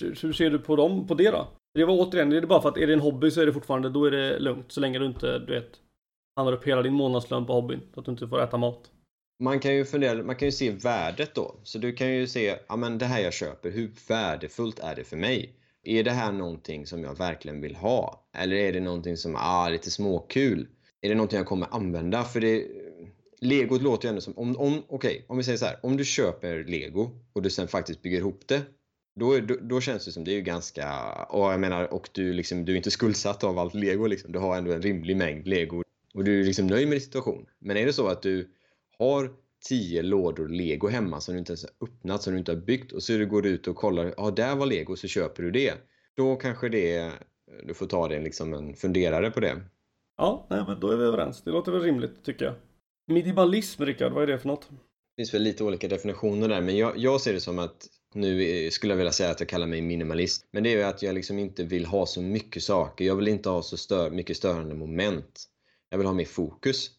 Hur 0.00 0.32
ser 0.32 0.50
du 0.50 0.58
på 0.58 0.76
dem, 0.76 1.06
på 1.06 1.14
det 1.14 1.30
då? 1.30 1.48
Det 1.74 1.84
var 1.84 1.94
återigen, 1.94 2.30
det 2.30 2.36
är 2.36 2.46
bara 2.46 2.62
för 2.62 2.68
att 2.68 2.78
är 2.78 2.86
det 2.86 2.92
en 2.92 3.00
hobby 3.00 3.30
så 3.30 3.40
är 3.40 3.46
det 3.46 3.52
fortfarande, 3.52 3.90
då 3.90 4.04
är 4.04 4.10
det 4.10 4.38
lugnt. 4.38 4.72
Så 4.72 4.80
länge 4.80 4.98
du 4.98 5.06
inte, 5.06 5.38
du 5.38 5.54
vet, 5.54 5.70
handlar 6.36 6.52
upp 6.52 6.66
hela 6.66 6.82
din 6.82 6.92
månadslön 6.92 7.46
på 7.46 7.52
hobbyn. 7.52 7.80
Så 7.94 8.00
att 8.00 8.06
du 8.06 8.12
inte 8.12 8.28
får 8.28 8.42
äta 8.42 8.56
mat. 8.56 8.90
Man 9.38 9.60
kan 9.60 9.74
ju 9.74 9.84
fundera, 9.84 10.22
man 10.22 10.36
kan 10.36 10.48
ju 10.48 10.52
se 10.52 10.70
värdet 10.70 11.34
då. 11.34 11.54
Så 11.62 11.78
du 11.78 11.92
kan 11.92 12.14
ju 12.14 12.26
se, 12.26 12.56
ja 12.68 12.76
men 12.76 12.98
det 12.98 13.04
här 13.04 13.20
jag 13.20 13.32
köper, 13.32 13.70
hur 13.70 13.90
värdefullt 14.08 14.78
är 14.78 14.96
det 14.96 15.04
för 15.04 15.16
mig? 15.16 15.56
Är 15.82 16.04
det 16.04 16.10
här 16.10 16.32
någonting 16.32 16.86
som 16.86 17.04
jag 17.04 17.18
verkligen 17.18 17.60
vill 17.60 17.76
ha? 17.76 18.28
Eller 18.36 18.56
är 18.56 18.72
det 18.72 18.80
någonting 18.80 19.16
som, 19.16 19.36
ah, 19.38 19.68
lite 19.68 19.90
småkul? 19.90 20.68
Är 21.00 21.08
det 21.08 21.14
någonting 21.14 21.36
jag 21.36 21.46
kommer 21.46 21.68
använda? 21.70 22.24
För 22.24 22.40
det, 22.40 22.66
Legot 23.40 23.82
låter 23.82 24.04
ju 24.04 24.08
ändå 24.08 24.20
som, 24.20 24.38
om, 24.38 24.56
om, 24.56 24.82
okej, 24.88 25.10
okay, 25.10 25.22
om 25.28 25.36
vi 25.36 25.44
säger 25.44 25.58
så 25.58 25.64
här, 25.64 25.76
om 25.82 25.96
du 25.96 26.04
köper 26.04 26.64
lego 26.64 27.10
och 27.32 27.42
du 27.42 27.50
sen 27.50 27.68
faktiskt 27.68 28.02
bygger 28.02 28.18
ihop 28.18 28.42
det 28.46 28.62
då, 29.14 29.38
då, 29.38 29.56
då, 29.60 29.80
känns 29.80 30.04
det 30.04 30.12
som 30.12 30.24
det 30.24 30.30
är 30.30 30.34
ju 30.34 30.40
ganska, 30.40 31.12
och 31.12 31.52
jag 31.52 31.60
menar, 31.60 31.94
och 31.94 32.08
du, 32.12 32.32
liksom, 32.32 32.64
du 32.64 32.72
är 32.72 32.76
inte 32.76 32.90
skuldsatt 32.90 33.44
av 33.44 33.58
allt 33.58 33.74
lego 33.74 34.06
liksom. 34.06 34.32
Du 34.32 34.38
har 34.38 34.56
ändå 34.56 34.72
en 34.72 34.82
rimlig 34.82 35.16
mängd 35.16 35.48
lego 35.48 35.82
och 36.14 36.24
du 36.24 36.40
är 36.40 36.44
liksom 36.44 36.66
nöjd 36.66 36.88
med 36.88 36.94
din 36.94 37.00
situation. 37.00 37.46
Men 37.58 37.76
är 37.76 37.86
det 37.86 37.92
så 37.92 38.06
att 38.06 38.22
du 38.22 38.50
har 38.98 39.30
10 39.68 40.02
lådor 40.02 40.48
lego 40.48 40.88
hemma 40.88 41.20
som 41.20 41.34
du 41.34 41.38
inte 41.38 41.52
ens 41.52 41.62
har 41.64 41.86
öppnat, 41.88 42.22
som 42.22 42.32
du 42.32 42.38
inte 42.38 42.52
har 42.52 42.60
byggt 42.60 42.92
och 42.92 43.02
så 43.02 43.12
du 43.12 43.26
går 43.26 43.46
ut 43.46 43.68
och 43.68 43.76
kollar, 43.76 44.14
ja 44.16 44.30
där 44.30 44.56
var 44.56 44.66
lego, 44.66 44.96
så 44.96 45.08
köper 45.08 45.42
du 45.42 45.50
det. 45.50 45.74
Då 46.16 46.36
kanske 46.36 46.68
det, 46.68 47.12
du 47.66 47.74
får 47.74 47.86
ta 47.86 48.08
det 48.08 48.20
liksom 48.20 48.54
en 48.54 48.74
funderare 48.74 49.30
på 49.30 49.40
det. 49.40 49.60
Ja, 50.16 50.46
nej, 50.50 50.64
men 50.68 50.80
då 50.80 50.90
är 50.90 50.96
vi 50.96 51.04
överens. 51.04 51.42
Det 51.42 51.50
låter 51.50 51.72
väl 51.72 51.82
rimligt 51.82 52.24
tycker 52.24 52.44
jag. 52.44 52.54
Minimalism, 53.06 53.82
Rickard, 53.82 54.12
vad 54.12 54.22
är 54.22 54.26
det 54.26 54.38
för 54.38 54.48
något? 54.48 54.68
Det 54.70 55.22
finns 55.22 55.34
väl 55.34 55.42
lite 55.42 55.64
olika 55.64 55.88
definitioner 55.88 56.48
där, 56.48 56.60
men 56.60 56.76
jag, 56.76 56.92
jag 56.96 57.20
ser 57.20 57.32
det 57.32 57.40
som 57.40 57.58
att 57.58 57.86
nu 58.14 58.42
eh, 58.42 58.70
skulle 58.70 58.92
jag 58.92 58.98
vilja 58.98 59.12
säga 59.12 59.30
att 59.30 59.40
jag 59.40 59.48
kallar 59.48 59.66
mig 59.66 59.80
minimalist. 59.80 60.46
Men 60.50 60.62
det 60.62 60.72
är 60.72 60.76
ju 60.76 60.82
att 60.82 61.02
jag 61.02 61.14
liksom 61.14 61.38
inte 61.38 61.64
vill 61.64 61.86
ha 61.86 62.06
så 62.06 62.22
mycket 62.22 62.62
saker. 62.62 63.04
Jag 63.04 63.16
vill 63.16 63.28
inte 63.28 63.48
ha 63.48 63.62
så 63.62 63.76
stör, 63.76 64.10
mycket 64.10 64.36
störande 64.36 64.74
moment. 64.74 65.44
Jag 65.90 65.98
vill 65.98 66.06
ha 66.06 66.14
mer 66.14 66.24
fokus. 66.24 66.90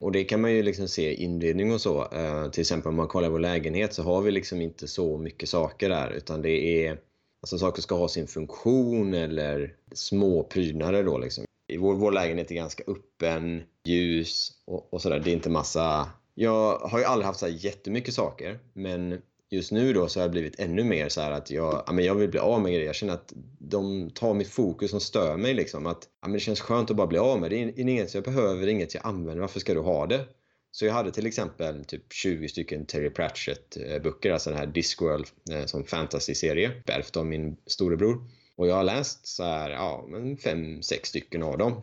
Och 0.00 0.12
det 0.12 0.24
kan 0.24 0.40
man 0.40 0.52
ju 0.52 0.62
liksom 0.62 0.88
se 0.88 1.10
i 1.10 1.14
inredning 1.14 1.72
och 1.72 1.80
så. 1.80 2.04
Uh, 2.14 2.50
till 2.50 2.60
exempel 2.60 2.88
om 2.88 2.96
man 2.96 3.08
kollar 3.08 3.28
vår 3.28 3.38
lägenhet 3.38 3.94
så 3.94 4.02
har 4.02 4.22
vi 4.22 4.30
liksom 4.30 4.60
inte 4.60 4.88
så 4.88 5.18
mycket 5.18 5.48
saker 5.48 5.88
där 5.88 6.10
utan 6.10 6.42
det 6.42 6.86
är 6.86 6.98
Alltså 7.46 7.58
saker 7.58 7.82
ska 7.82 7.94
ha 7.94 8.08
sin 8.08 8.26
funktion 8.26 9.14
eller 9.14 9.74
små 9.92 10.42
prydnader 10.42 11.04
då 11.04 11.18
liksom. 11.18 11.44
Vår, 11.78 11.94
vår 11.94 12.12
lägenhet 12.12 12.50
är 12.50 12.54
ganska 12.54 12.84
öppen, 12.86 13.62
ljus 13.84 14.52
och, 14.64 14.92
och 14.92 15.02
sådär. 15.02 15.18
Det 15.18 15.30
är 15.30 15.32
inte 15.32 15.50
massa... 15.50 16.08
Jag 16.34 16.78
har 16.78 16.98
ju 16.98 17.04
aldrig 17.04 17.26
haft 17.26 17.40
så 17.40 17.46
här 17.46 17.52
jättemycket 17.52 18.14
saker 18.14 18.58
men 18.72 19.22
just 19.50 19.72
nu 19.72 19.92
då 19.92 20.08
så 20.08 20.20
har 20.20 20.24
jag 20.24 20.30
blivit 20.30 20.60
ännu 20.60 20.84
mer 20.84 21.08
så 21.08 21.20
att 21.20 21.50
jag, 21.50 21.82
ja, 21.86 21.92
men 21.92 22.04
jag 22.04 22.14
vill 22.14 22.30
bli 22.30 22.40
av 22.40 22.60
med 22.60 22.72
grejer. 22.72 22.86
Jag 22.86 22.94
känner 22.94 23.14
att 23.14 23.32
de 23.58 24.10
tar 24.10 24.34
mitt 24.34 24.48
fokus 24.48 24.90
som 24.90 25.00
stör 25.00 25.36
mig. 25.36 25.54
Liksom. 25.54 25.86
Att, 25.86 26.08
ja, 26.22 26.28
men 26.28 26.32
det 26.32 26.40
känns 26.40 26.60
skönt 26.60 26.90
att 26.90 26.96
bara 26.96 27.06
bli 27.06 27.18
av 27.18 27.40
med 27.40 27.50
det. 27.50 27.64
Det 27.64 27.82
är 27.82 27.88
inget 27.88 28.14
jag 28.14 28.24
behöver, 28.24 28.66
inget 28.66 28.94
jag 28.94 29.06
använder. 29.06 29.40
Varför 29.40 29.60
ska 29.60 29.74
du 29.74 29.80
ha 29.80 30.06
det? 30.06 30.24
Så 30.70 30.86
jag 30.86 30.92
hade 30.92 31.12
till 31.12 31.26
exempel 31.26 31.84
typ 31.84 32.12
20 32.12 32.48
stycken 32.48 32.86
Terry 32.86 33.10
Pratchett-böcker, 33.10 34.32
alltså 34.32 34.50
den 34.50 34.58
här 34.58 34.66
Discworld 34.66 35.26
eh, 35.50 35.64
som 35.64 35.84
fantasy-serie, 35.84 36.82
ärvt 36.86 37.16
av 37.16 37.26
min 37.26 37.56
storebror. 37.66 38.30
Och 38.56 38.66
jag 38.66 38.74
har 38.74 38.84
läst 38.84 39.26
så 39.26 39.44
här, 39.44 39.70
ja, 39.70 40.06
men 40.08 40.36
fem, 40.36 40.82
sex 40.82 41.08
stycken 41.08 41.42
av 41.42 41.58
dem. 41.58 41.82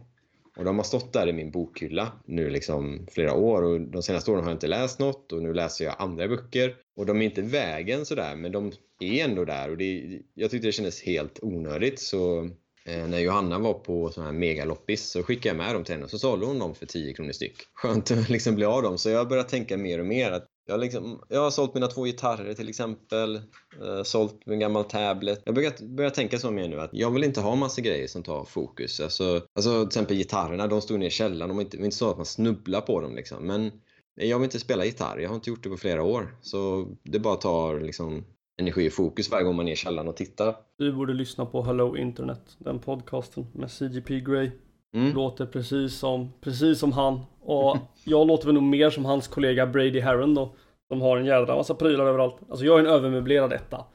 Och 0.57 0.65
de 0.65 0.77
har 0.77 0.83
stått 0.83 1.13
där 1.13 1.27
i 1.27 1.33
min 1.33 1.51
bokhylla 1.51 2.12
nu 2.25 2.50
liksom 2.50 3.07
flera 3.12 3.33
år. 3.33 3.63
Och 3.63 3.81
de 3.81 4.03
senaste 4.03 4.31
åren 4.31 4.43
har 4.43 4.50
jag 4.50 4.55
inte 4.55 4.67
läst 4.67 5.00
något. 5.00 5.31
Och 5.31 5.43
nu 5.43 5.53
läser 5.53 5.86
jag 5.86 5.95
andra 6.00 6.27
böcker. 6.27 6.75
Och 6.95 7.05
de 7.05 7.22
är 7.22 7.25
inte 7.25 7.41
vägen 7.41 8.05
sådär 8.05 8.36
men 8.36 8.51
de 8.51 8.72
är 9.00 9.24
ändå 9.24 9.45
där. 9.45 9.69
Och 9.69 9.77
det, 9.77 10.19
jag 10.33 10.51
tyckte 10.51 10.67
det 10.67 10.72
kändes 10.72 11.03
helt 11.03 11.39
onödigt. 11.41 12.00
Så 12.00 12.50
eh, 12.86 13.07
när 13.07 13.19
Johanna 13.19 13.60
var 13.60 13.74
på 13.74 14.10
sån 14.10 14.25
här 14.25 14.31
megaloppis 14.31 15.12
så 15.12 15.24
skickade 15.24 15.48
jag 15.48 15.57
med 15.57 15.75
dem 15.75 15.83
till 15.83 15.93
henne. 15.93 16.05
Och 16.05 16.12
så 16.12 16.19
sålde 16.19 16.45
hon 16.45 16.60
dem 16.60 16.75
för 16.75 16.86
10 16.86 17.13
kronor 17.13 17.31
styck. 17.31 17.55
Skönt 17.74 18.12
att 18.12 18.29
liksom 18.29 18.55
bli 18.55 18.65
av 18.65 18.83
dem. 18.83 18.98
Så 18.98 19.10
jag 19.10 19.29
började 19.29 19.50
tänka 19.50 19.77
mer 19.77 20.00
och 20.00 20.05
mer 20.05 20.31
att 20.31 20.48
jag, 20.65 20.79
liksom, 20.79 21.22
jag 21.29 21.41
har 21.41 21.51
sålt 21.51 21.74
mina 21.74 21.88
två 21.88 22.03
gitarrer 22.03 22.53
till 22.53 22.70
exempel, 22.70 23.36
eh, 23.82 24.03
sålt 24.03 24.46
min 24.46 24.60
gammal 24.60 24.84
tablet. 24.84 25.41
Jag 25.46 25.55
börjar, 25.55 25.96
börjar 25.96 26.10
tänka 26.10 26.39
så 26.39 26.51
mer 26.51 26.67
nu 26.67 26.82
att 26.82 26.89
jag 26.93 27.12
vill 27.12 27.24
inte 27.24 27.41
ha 27.41 27.55
massa 27.55 27.82
grejer 27.82 28.08
som 28.08 28.24
tar 28.24 28.46
fokus. 28.46 29.00
Alltså, 29.00 29.41
alltså 29.55 29.79
till 29.79 29.88
exempel 29.88 30.17
gitarrerna, 30.17 30.67
de 30.67 30.82
stod 30.82 31.00
nere 31.00 31.08
i 31.08 31.12
källaren. 31.12 31.50
De 31.50 31.55
var 31.55 31.63
inte, 31.63 31.77
inte 31.77 31.96
så 31.96 32.10
att 32.10 32.17
man 32.17 32.25
snubblar 32.25 32.82
på 32.82 33.01
dem 33.01 33.15
liksom. 33.15 33.48
Men 33.48 33.72
jag 34.15 34.39
vill 34.39 34.43
inte 34.46 34.60
spela 34.60 34.86
gitarr, 34.86 35.17
jag 35.17 35.29
har 35.29 35.36
inte 35.36 35.50
gjort 35.50 35.63
det 35.63 35.70
på 35.70 35.77
flera 35.77 36.03
år. 36.03 36.38
Så 36.41 36.88
det 37.03 37.20
bara 37.20 37.36
tar 37.36 37.79
liksom 37.79 38.25
energi 38.60 38.89
och 38.89 38.93
fokus 38.93 39.32
varje 39.32 39.43
gång 39.43 39.55
man 39.55 39.67
är 39.67 39.72
i 39.72 39.75
källaren 39.75 40.08
och 40.08 40.15
tittar. 40.15 40.55
Du 40.77 40.93
borde 40.93 41.13
lyssna 41.13 41.46
på 41.46 41.62
Hello 41.62 41.98
Internet, 41.98 42.55
den 42.58 42.79
podcasten 42.79 43.48
med 43.53 43.72
CGP 43.72 44.20
Grey. 44.20 44.51
Mm. 44.94 45.14
Låter 45.14 45.46
precis 45.46 45.94
som, 45.94 46.34
precis 46.42 46.80
som 46.80 46.92
han. 46.92 47.20
Och 47.42 47.78
jag 48.04 48.28
låter 48.28 48.46
väl 48.46 48.54
nog 48.54 48.64
mer 48.64 48.90
som 48.90 49.06
hans 49.06 49.28
kollega 49.28 49.68
Brady 49.68 50.00
Harron 50.00 50.34
då. 50.36 50.54
Som 50.92 51.02
har 51.02 51.18
en 51.18 51.26
jädra 51.26 51.56
massa 51.56 51.76
prylar 51.76 52.06
överallt. 52.06 52.36
Alltså 52.50 52.66
jag 52.66 52.76
är 52.76 52.80
en 52.80 52.90
övermöblerad 52.90 53.54
etta. 53.54 53.86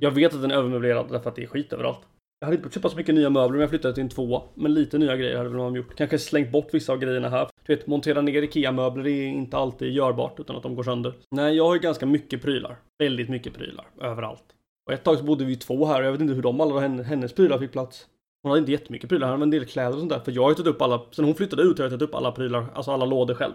Jag 0.00 0.10
vet 0.10 0.34
att 0.34 0.42
den 0.42 0.50
är 0.50 0.54
övermöblerad 0.54 1.06
därför 1.10 1.30
att 1.30 1.36
det 1.36 1.42
är 1.42 1.46
skit 1.46 1.72
överallt. 1.72 2.00
Jag 2.40 2.46
hade 2.46 2.56
inte 2.56 2.70
köpa 2.70 2.88
så 2.88 2.96
mycket 2.96 3.14
nya 3.14 3.30
möbler 3.30 3.56
om 3.56 3.60
jag 3.60 3.70
flyttade 3.70 3.94
till 3.94 4.02
en 4.02 4.08
tvåa. 4.08 4.42
Men 4.54 4.74
lite 4.74 4.98
nya 4.98 5.16
grejer 5.16 5.36
hade 5.36 5.48
väl 5.48 5.58
de 5.58 5.76
gjort. 5.76 5.96
Kanske 5.96 6.18
slängt 6.18 6.52
bort 6.52 6.68
vissa 6.74 6.92
av 6.92 6.98
grejerna 6.98 7.28
här. 7.28 7.48
Du 7.66 7.76
vet, 7.76 7.86
montera 7.86 8.20
ner 8.20 8.42
IKEA-möbler 8.42 9.06
är 9.06 9.26
inte 9.26 9.56
alltid 9.56 9.92
görbart 9.92 10.40
utan 10.40 10.56
att 10.56 10.62
de 10.62 10.74
går 10.74 10.82
sönder. 10.82 11.14
Nej, 11.30 11.56
jag 11.56 11.64
har 11.64 11.74
ju 11.74 11.80
ganska 11.80 12.06
mycket 12.06 12.42
prylar. 12.42 12.76
Väldigt 12.98 13.28
mycket 13.28 13.54
prylar. 13.54 13.86
Överallt. 14.00 14.44
Och 14.86 14.92
ett 14.92 15.04
tag 15.04 15.18
så 15.18 15.24
bodde 15.24 15.44
vi 15.44 15.56
två 15.56 15.86
här 15.86 16.00
och 16.00 16.06
jag 16.06 16.12
vet 16.12 16.20
inte 16.20 16.34
hur 16.34 16.42
de 16.42 16.60
alla 16.60 16.80
hennes 16.80 17.32
prylar 17.32 17.58
fick 17.58 17.72
plats. 17.72 18.06
Hon 18.44 18.50
hade 18.50 18.60
inte 18.60 18.72
jättemycket 18.72 19.08
prylar, 19.08 19.26
hon 19.26 19.32
hade 19.32 19.42
en 19.42 19.50
del 19.50 19.64
kläder 19.64 19.92
och 19.92 19.98
sånt 19.98 20.12
där. 20.12 20.20
För 20.20 20.32
jag 20.32 20.42
har 20.42 20.50
ju 20.50 20.54
tagit 20.54 20.74
upp 20.74 20.82
alla, 20.82 21.00
sen 21.10 21.24
hon 21.24 21.34
flyttade 21.34 21.62
ut 21.62 21.78
har 21.78 21.84
jag 21.84 21.90
tagit 21.90 22.02
upp 22.02 22.14
alla 22.14 22.32
prylar, 22.32 22.66
alltså 22.74 22.90
alla 22.90 23.04
lådor 23.04 23.34
själv. 23.34 23.52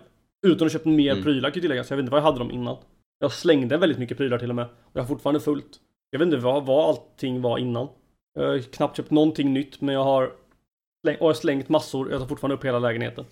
Utan 0.47 0.65
att 0.65 0.71
köpa 0.73 0.89
mer 0.89 1.11
mm. 1.11 1.23
prylar 1.23 1.49
kan 1.49 1.55
jag 1.55 1.61
tillägga, 1.61 1.83
så 1.83 1.93
jag 1.93 1.97
vet 1.97 2.03
inte 2.03 2.11
vad 2.11 2.19
jag 2.19 2.25
hade 2.25 2.39
dem 2.39 2.51
innan. 2.51 2.77
Jag 3.19 3.31
slängde 3.31 3.77
väldigt 3.77 3.99
mycket 3.99 4.17
prylar 4.17 4.37
till 4.37 4.49
och 4.49 4.55
med. 4.55 4.65
Och 4.65 4.91
jag 4.93 5.01
har 5.01 5.07
fortfarande 5.07 5.39
fullt. 5.39 5.79
Jag 6.09 6.19
vet 6.19 6.25
inte 6.25 6.37
vad, 6.37 6.65
vad 6.65 6.89
allting 6.89 7.41
var 7.41 7.57
innan. 7.57 7.87
Jag 8.33 8.47
har 8.47 8.59
knappt 8.59 8.97
köpt 8.97 9.11
någonting 9.11 9.53
nytt, 9.53 9.81
men 9.81 9.95
jag 9.95 10.03
har 10.03 10.31
slängt, 11.03 11.19
och 11.19 11.23
jag 11.23 11.29
har 11.29 11.33
slängt 11.33 11.69
massor. 11.69 12.11
Jag 12.11 12.19
tar 12.19 12.27
fortfarande 12.27 12.55
upp 12.55 12.65
hela 12.65 12.79
lägenheten. 12.79 13.25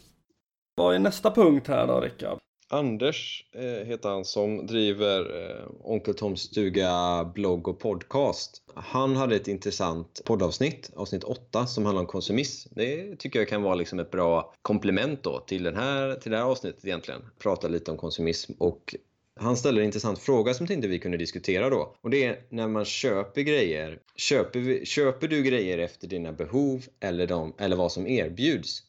Vad 0.76 0.96
är 0.96 1.00
nästa 1.00 1.32
punkt 1.32 1.68
här 1.68 1.88
då, 1.88 2.00
Rickard? 2.00 2.40
Anders 2.70 3.46
eh, 3.52 3.88
heter 3.88 4.10
han 4.10 4.26
som 4.26 4.66
driver 4.68 5.20
eh, 5.20 5.66
Onkel 5.80 6.14
Toms 6.14 6.42
stuga 6.42 7.24
blogg 7.36 7.68
och 7.68 7.80
podcast. 7.80 8.62
Han 8.76 9.16
hade 9.16 9.36
ett 9.36 9.48
intressant 9.48 10.22
poddavsnitt, 10.26 10.92
avsnitt 10.96 11.24
8, 11.24 11.68
som 11.68 11.86
handlar 11.86 12.02
om 12.02 12.08
konsumism. 12.08 12.70
Det 12.76 13.16
tycker 13.16 13.40
jag 13.40 13.48
kan 13.48 13.62
vara 13.62 13.76
liksom 13.76 14.00
ett 14.00 14.12
bra 14.12 14.54
komplement 14.62 15.24
då 15.24 15.40
till, 15.40 15.64
den 15.64 15.76
här, 15.76 16.16
till 16.16 16.32
det 16.32 16.38
här 16.38 16.46
avsnittet 16.46 16.86
egentligen. 16.86 17.22
Prata 17.40 17.68
lite 17.68 17.92
om 17.92 17.98
konsumism 17.98 18.54
och 18.58 18.96
han 19.40 19.58
ställer 19.58 19.82
en 19.82 19.86
intressant 19.86 20.20
fråga 20.20 20.54
som 20.54 20.68
tänkte 20.68 20.88
vi 20.88 21.00
kunde 21.00 21.18
diskutera 21.18 21.70
då. 21.70 21.96
Och 22.02 22.10
det 22.10 22.26
är 22.26 22.40
när 22.50 22.68
man 22.68 22.86
köper 22.86 23.42
grejer, 23.42 24.00
köper, 24.16 24.60
vi, 24.60 24.86
köper 24.86 25.28
du 25.28 25.44
grejer 25.44 25.78
efter 25.78 26.08
dina 26.08 26.34
behov 26.34 26.86
eller, 27.00 27.28
de, 27.28 27.54
eller 27.58 27.76
vad 27.76 27.92
som 27.92 28.08
erbjuds? 28.08 28.84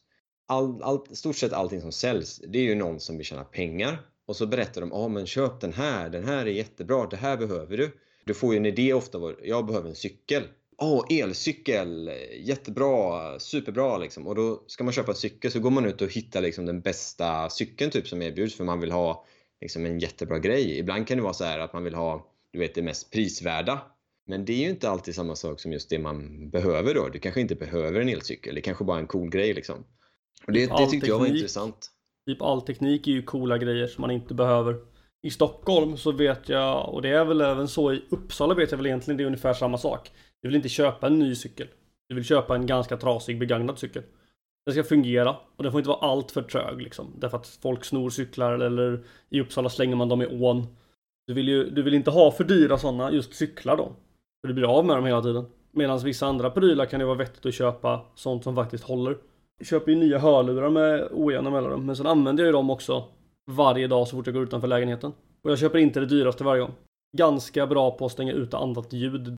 All, 0.49 0.83
all, 0.83 1.15
stort 1.15 1.35
sett 1.35 1.53
allting 1.53 1.81
som 1.81 1.91
säljs, 1.91 2.41
det 2.47 2.59
är 2.59 2.63
ju 2.63 2.75
någon 2.75 2.99
som 2.99 3.17
vill 3.17 3.25
tjäna 3.25 3.43
pengar. 3.43 4.01
Och 4.25 4.35
så 4.35 4.47
berättar 4.47 4.81
de, 4.81 4.89
ja 4.89 4.97
ah, 4.97 5.07
men 5.07 5.25
köp 5.25 5.61
den 5.61 5.73
här, 5.73 6.09
den 6.09 6.25
här 6.25 6.45
är 6.45 6.51
jättebra, 6.51 7.07
det 7.07 7.17
här 7.17 7.37
behöver 7.37 7.77
du. 7.77 7.91
Du 8.25 8.33
får 8.33 8.53
ju 8.53 8.57
en 8.57 8.65
idé 8.65 8.93
ofta, 8.93 9.19
jag 9.43 9.65
behöver 9.65 9.89
en 9.89 9.95
cykel. 9.95 10.43
Åh, 10.77 10.99
oh, 10.99 11.05
elcykel, 11.09 12.11
jättebra, 12.39 13.39
superbra 13.39 13.97
liksom. 13.97 14.27
Och 14.27 14.35
då 14.35 14.63
ska 14.67 14.83
man 14.83 14.93
köpa 14.93 15.11
en 15.11 15.17
cykel 15.17 15.51
så 15.51 15.59
går 15.59 15.69
man 15.69 15.85
ut 15.85 16.01
och 16.01 16.13
hittar 16.13 16.41
liksom 16.41 16.65
den 16.65 16.81
bästa 16.81 17.49
cykeln 17.49 17.91
typ 17.91 18.07
som 18.07 18.21
erbjuds 18.21 18.55
för 18.55 18.63
man 18.63 18.79
vill 18.79 18.91
ha 18.91 19.25
liksom 19.61 19.85
en 19.85 19.99
jättebra 19.99 20.39
grej. 20.39 20.79
Ibland 20.79 21.07
kan 21.07 21.17
det 21.17 21.23
vara 21.23 21.33
så 21.33 21.43
här 21.43 21.59
att 21.59 21.73
man 21.73 21.83
vill 21.83 21.95
ha, 21.95 22.27
du 22.53 22.59
vet, 22.59 22.75
det 22.75 22.81
mest 22.81 23.11
prisvärda. 23.11 23.81
Men 24.27 24.45
det 24.45 24.53
är 24.53 24.57
ju 24.57 24.69
inte 24.69 24.89
alltid 24.89 25.15
samma 25.15 25.35
sak 25.35 25.59
som 25.59 25.73
just 25.73 25.89
det 25.89 25.99
man 25.99 26.49
behöver 26.49 26.93
då. 26.93 27.09
Du 27.09 27.19
kanske 27.19 27.41
inte 27.41 27.55
behöver 27.55 28.01
en 28.01 28.09
elcykel, 28.09 28.55
det 28.55 28.61
kanske 28.61 28.83
bara 28.83 28.97
är 28.97 29.01
en 29.01 29.07
cool 29.07 29.29
grej 29.29 29.53
liksom. 29.53 29.85
Och 30.47 30.53
det, 30.53 30.77
det 30.77 30.85
tyckte 30.85 31.07
jag 31.07 31.19
var 31.19 31.25
intressant. 31.25 31.91
Typ 32.27 32.41
all 32.41 32.61
teknik 32.61 33.07
är 33.07 33.11
ju 33.11 33.21
coola 33.21 33.57
grejer 33.57 33.87
som 33.87 34.01
man 34.01 34.11
inte 34.11 34.33
behöver. 34.33 34.75
I 35.21 35.29
Stockholm 35.29 35.97
så 35.97 36.11
vet 36.11 36.49
jag, 36.49 36.93
och 36.93 37.01
det 37.01 37.09
är 37.09 37.25
väl 37.25 37.41
även 37.41 37.67
så 37.67 37.93
i 37.93 38.03
Uppsala 38.09 38.53
vet 38.53 38.71
jag 38.71 38.77
väl 38.77 38.85
egentligen 38.85 39.17
det 39.17 39.23
är 39.23 39.25
ungefär 39.25 39.53
samma 39.53 39.77
sak. 39.77 40.11
Du 40.41 40.47
vill 40.47 40.55
inte 40.55 40.69
köpa 40.69 41.07
en 41.07 41.19
ny 41.19 41.35
cykel. 41.35 41.67
Du 42.09 42.15
vill 42.15 42.23
köpa 42.23 42.55
en 42.55 42.65
ganska 42.65 42.97
trasig 42.97 43.39
begagnad 43.39 43.79
cykel. 43.79 44.03
Den 44.65 44.73
ska 44.73 44.83
fungera 44.83 45.35
och 45.55 45.63
den 45.63 45.71
får 45.71 45.79
inte 45.79 45.89
vara 45.89 46.11
allt 46.11 46.31
för 46.31 46.41
trög 46.41 46.81
liksom. 46.81 47.13
Därför 47.17 47.37
att 47.37 47.47
folk 47.47 47.85
snor 47.85 48.09
cyklar 48.09 48.53
eller 48.53 49.03
i 49.29 49.41
Uppsala 49.41 49.69
slänger 49.69 49.95
man 49.95 50.09
dem 50.09 50.21
i 50.21 50.27
ån. 50.27 50.67
Du 51.27 51.33
vill 51.33 51.47
ju 51.47 51.69
du 51.69 51.81
vill 51.81 51.93
inte 51.93 52.11
ha 52.11 52.31
för 52.31 52.43
dyra 52.43 52.77
sådana 52.77 53.11
just 53.11 53.33
cyklar 53.33 53.77
då. 53.77 53.95
För 54.41 54.47
du 54.47 54.53
blir 54.53 54.77
av 54.77 54.85
med 54.85 54.95
dem 54.95 55.05
hela 55.05 55.21
tiden. 55.21 55.45
Medan 55.71 55.99
vissa 55.99 56.27
andra 56.27 56.49
prylar 56.49 56.85
kan 56.85 56.99
det 56.99 57.05
vara 57.05 57.17
vettigt 57.17 57.45
att 57.45 57.53
köpa 57.53 58.05
sånt 58.15 58.43
som 58.43 58.55
faktiskt 58.55 58.83
håller 58.83 59.17
köper 59.63 59.91
ju 59.91 59.97
nya 59.97 60.19
hörlurar 60.19 60.69
med 60.69 61.07
ojämna 61.11 61.49
mellanrum. 61.49 61.85
Men 61.85 61.95
sen 61.95 62.07
använder 62.07 62.43
jag 62.43 62.47
ju 62.47 62.53
dem 62.53 62.69
också 62.69 63.03
varje 63.51 63.87
dag 63.87 64.07
så 64.07 64.15
fort 64.15 64.27
jag 64.27 64.33
går 64.33 64.43
utanför 64.43 64.67
lägenheten. 64.67 65.13
Och 65.43 65.51
jag 65.51 65.59
köper 65.59 65.79
inte 65.79 65.99
det 65.99 66.05
dyraste 66.05 66.43
varje 66.43 66.61
gång. 66.61 66.73
Ganska 67.17 67.67
bra 67.67 67.91
på 67.91 68.05
att 68.05 68.11
stänga 68.11 68.33
ute 68.33 68.57
annat 68.57 68.93
ljud. 68.93 69.35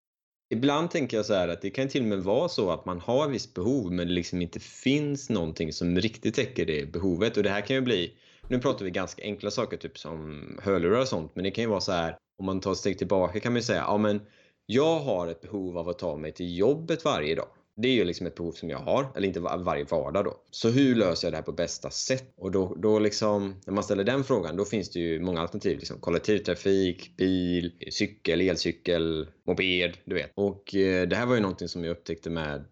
Ibland 0.54 0.92
tänker 0.92 1.18
jag 1.18 1.26
så 1.26 1.34
här 1.34 1.48
att 1.48 1.62
det 1.62 1.70
kan 1.70 1.88
till 1.88 2.02
och 2.02 2.08
med 2.08 2.24
vara 2.24 2.50
så 2.50 2.72
att 2.72 2.86
man 2.86 3.00
har 3.00 3.28
visst 3.28 3.54
behov 3.54 3.92
men 3.92 4.08
det 4.08 4.14
liksom 4.14 4.42
inte 4.42 4.60
finns 4.60 5.30
någonting 5.30 5.74
som 5.74 5.98
riktigt 5.98 6.36
täcker 6.36 6.66
det 6.66 6.92
behovet. 6.92 7.38
Och 7.38 7.44
det 7.44 7.50
här 7.50 7.62
kan 7.62 7.76
ju 7.76 7.82
bli, 7.82 8.14
nu 8.48 8.60
pratar 8.60 8.86
vi 8.86 8.92
ganska 8.92 9.24
enkla 9.24 9.52
saker 9.52 9.78
typ 9.78 9.98
som 9.98 10.42
hörlurar 10.64 11.02
och 11.02 11.08
sånt, 11.08 11.32
men 11.36 11.44
det 11.44 11.52
kan 11.52 11.64
ju 11.64 11.70
vara 11.70 11.82
så 11.82 11.92
här 11.92 12.18
om 12.40 12.46
man 12.46 12.60
tar 12.60 12.72
ett 12.72 12.78
steg 12.78 12.98
tillbaka 12.98 13.40
kan 13.40 13.52
man 13.52 13.58
ju 13.58 13.64
säga, 13.64 13.82
ja 13.88 13.98
men 13.98 14.22
jag 14.66 15.00
har 15.00 15.28
ett 15.28 15.42
behov 15.42 15.78
av 15.78 15.90
att 15.90 16.00
ta 16.00 16.18
mig 16.18 16.32
till 16.32 16.58
jobbet 16.58 17.06
varje 17.06 17.36
dag. 17.36 17.48
Det 17.82 17.88
är 17.88 17.94
ju 17.94 18.04
liksom 18.06 18.28
ett 18.28 18.36
behov 18.36 18.52
som 18.52 18.70
jag 18.70 18.78
har, 18.78 19.08
eller 19.16 19.28
inte 19.28 19.40
var, 19.40 19.58
varje 19.58 19.84
vardag 19.84 20.26
då. 20.26 20.38
Så 20.52 20.70
hur 20.70 20.96
löser 20.96 21.28
jag 21.28 21.34
det 21.34 21.38
här 21.38 21.44
på 21.44 21.52
bästa 21.52 21.90
sätt? 21.90 22.34
Och 22.38 22.52
då, 22.52 22.76
då 22.76 23.00
liksom, 23.00 23.56
när 23.66 23.74
man 23.74 23.84
ställer 23.84 24.04
den 24.04 24.24
frågan, 24.24 24.58
då 24.58 24.66
finns 24.66 24.90
det 24.92 25.00
ju 25.00 25.20
många 25.20 25.42
alternativ. 25.42 25.80
Liksom 25.80 26.00
kollektivtrafik, 26.00 27.18
bil, 27.18 27.72
cykel, 27.92 28.42
elcykel, 28.42 29.28
moped, 29.48 29.98
du 30.06 30.16
vet. 30.16 30.32
Och 30.36 30.76
eh, 30.76 31.08
det 31.08 31.16
här 31.16 31.26
var 31.26 31.36
ju 31.36 31.42
någonting 31.42 31.68
som 31.68 31.84
jag 31.84 31.92
upptäckte 31.92 32.30
med 32.30 32.66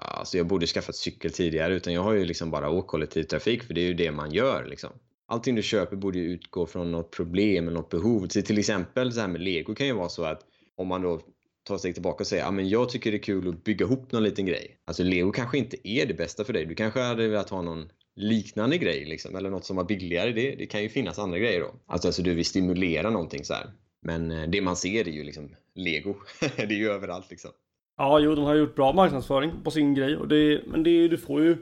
Alltså 0.00 0.36
jag 0.36 0.46
borde 0.46 0.66
skaffat 0.66 0.96
cykel 0.96 1.32
tidigare 1.32 1.74
utan 1.74 1.92
jag 1.92 2.02
har 2.02 2.12
ju 2.12 2.24
liksom 2.24 2.50
bara 2.50 2.70
åkt 2.70 2.88
kollektivtrafik 2.88 3.62
för 3.62 3.74
det 3.74 3.80
är 3.80 3.86
ju 3.86 3.94
det 3.94 4.10
man 4.10 4.32
gör 4.32 4.66
liksom. 4.66 4.90
Allting 5.26 5.54
du 5.54 5.62
köper 5.62 5.96
borde 5.96 6.18
ju 6.18 6.24
utgå 6.24 6.66
från 6.66 6.92
något 6.92 7.10
problem 7.10 7.68
eller 7.68 7.76
något 7.76 7.90
behov. 7.90 8.28
Så 8.28 8.42
till 8.42 8.58
exempel 8.58 9.12
så 9.12 9.20
här 9.20 9.28
med 9.28 9.40
lego 9.40 9.74
kan 9.74 9.86
ju 9.86 9.92
vara 9.92 10.08
så 10.08 10.24
att 10.24 10.40
om 10.76 10.88
man 10.88 11.02
då 11.02 11.20
ta 11.68 11.74
ett 11.74 11.80
steg 11.80 11.94
tillbaka 11.94 12.22
och 12.22 12.26
säga 12.26 12.44
ja, 12.44 12.50
men 12.50 12.68
jag 12.68 12.88
tycker 12.88 13.10
det 13.10 13.16
är 13.16 13.22
kul 13.22 13.48
att 13.48 13.64
bygga 13.64 13.86
ihop 13.86 14.12
någon 14.12 14.22
liten 14.22 14.46
grej. 14.46 14.78
Alltså 14.84 15.02
Lego 15.02 15.32
kanske 15.32 15.58
inte 15.58 15.88
är 15.88 16.06
det 16.06 16.14
bästa 16.14 16.44
för 16.44 16.52
dig. 16.52 16.66
Du 16.66 16.74
kanske 16.74 17.00
hade 17.00 17.28
velat 17.28 17.50
ha 17.50 17.62
någon 17.62 17.88
liknande 18.16 18.78
grej 18.78 19.04
liksom, 19.04 19.36
eller 19.36 19.50
något 19.50 19.64
som 19.64 19.76
var 19.76 19.84
billigare. 19.84 20.32
Det, 20.32 20.54
det 20.54 20.66
kan 20.66 20.82
ju 20.82 20.88
finnas 20.88 21.18
andra 21.18 21.38
grejer 21.38 21.60
då. 21.60 21.74
Alltså, 21.86 22.08
alltså 22.08 22.22
du 22.22 22.34
vill 22.34 22.44
stimulera 22.44 23.10
någonting 23.10 23.44
så 23.44 23.54
här. 23.54 23.66
Men 24.02 24.30
eh, 24.30 24.48
det 24.48 24.60
man 24.60 24.76
ser 24.76 25.08
är 25.08 25.12
ju 25.12 25.24
liksom 25.24 25.48
Lego. 25.74 26.14
det 26.56 26.62
är 26.62 26.72
ju 26.72 26.90
överallt 26.90 27.30
liksom. 27.30 27.50
Ja, 27.96 28.18
jo, 28.18 28.34
de 28.34 28.44
har 28.44 28.54
gjort 28.54 28.74
bra 28.74 28.92
marknadsföring 28.92 29.52
på 29.64 29.70
sin 29.70 29.94
grej. 29.94 30.16
Och 30.16 30.28
det, 30.28 30.62
men 30.66 30.82
det, 30.82 31.08
du 31.08 31.18
får 31.18 31.42
ju... 31.42 31.56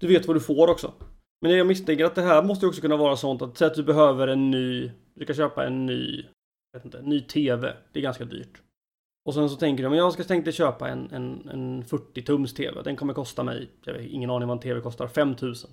Du 0.00 0.06
vet 0.06 0.26
vad 0.26 0.36
du 0.36 0.40
får 0.40 0.70
också. 0.70 0.92
Men 1.40 1.52
jag 1.52 1.66
misstänker 1.66 2.04
att 2.04 2.14
det 2.14 2.22
här 2.22 2.42
måste 2.42 2.66
också 2.66 2.80
kunna 2.80 2.96
vara 2.96 3.16
sånt 3.16 3.42
att 3.42 3.58
säg 3.58 3.66
att 3.66 3.74
du 3.74 3.82
behöver 3.82 4.28
en 4.28 4.50
ny, 4.50 4.90
du 5.14 5.26
kan 5.26 5.36
köpa 5.36 5.66
en 5.66 5.86
ny, 5.86 6.24
jag 6.72 6.78
vet 6.78 6.84
inte, 6.84 7.02
ny 7.02 7.20
TV. 7.20 7.76
Det 7.92 7.98
är 7.98 8.02
ganska 8.02 8.24
dyrt. 8.24 8.63
Och 9.24 9.34
sen 9.34 9.50
så 9.50 9.56
tänker 9.56 9.82
du, 9.82 9.88
men 9.88 9.98
jag 9.98 10.12
ska 10.12 10.24
tänkte 10.24 10.52
köpa 10.52 10.88
en, 10.88 11.10
en, 11.12 11.48
en 11.48 11.84
40 11.84 12.22
tums 12.22 12.54
TV. 12.54 12.82
Den 12.82 12.96
kommer 12.96 13.14
kosta 13.14 13.44
mig, 13.44 13.68
jag 13.84 13.94
har 13.94 14.00
ingen 14.00 14.30
aning 14.30 14.48
vad 14.48 14.56
en 14.56 14.62
TV 14.62 14.80
kostar, 14.80 15.08
5000. 15.08 15.70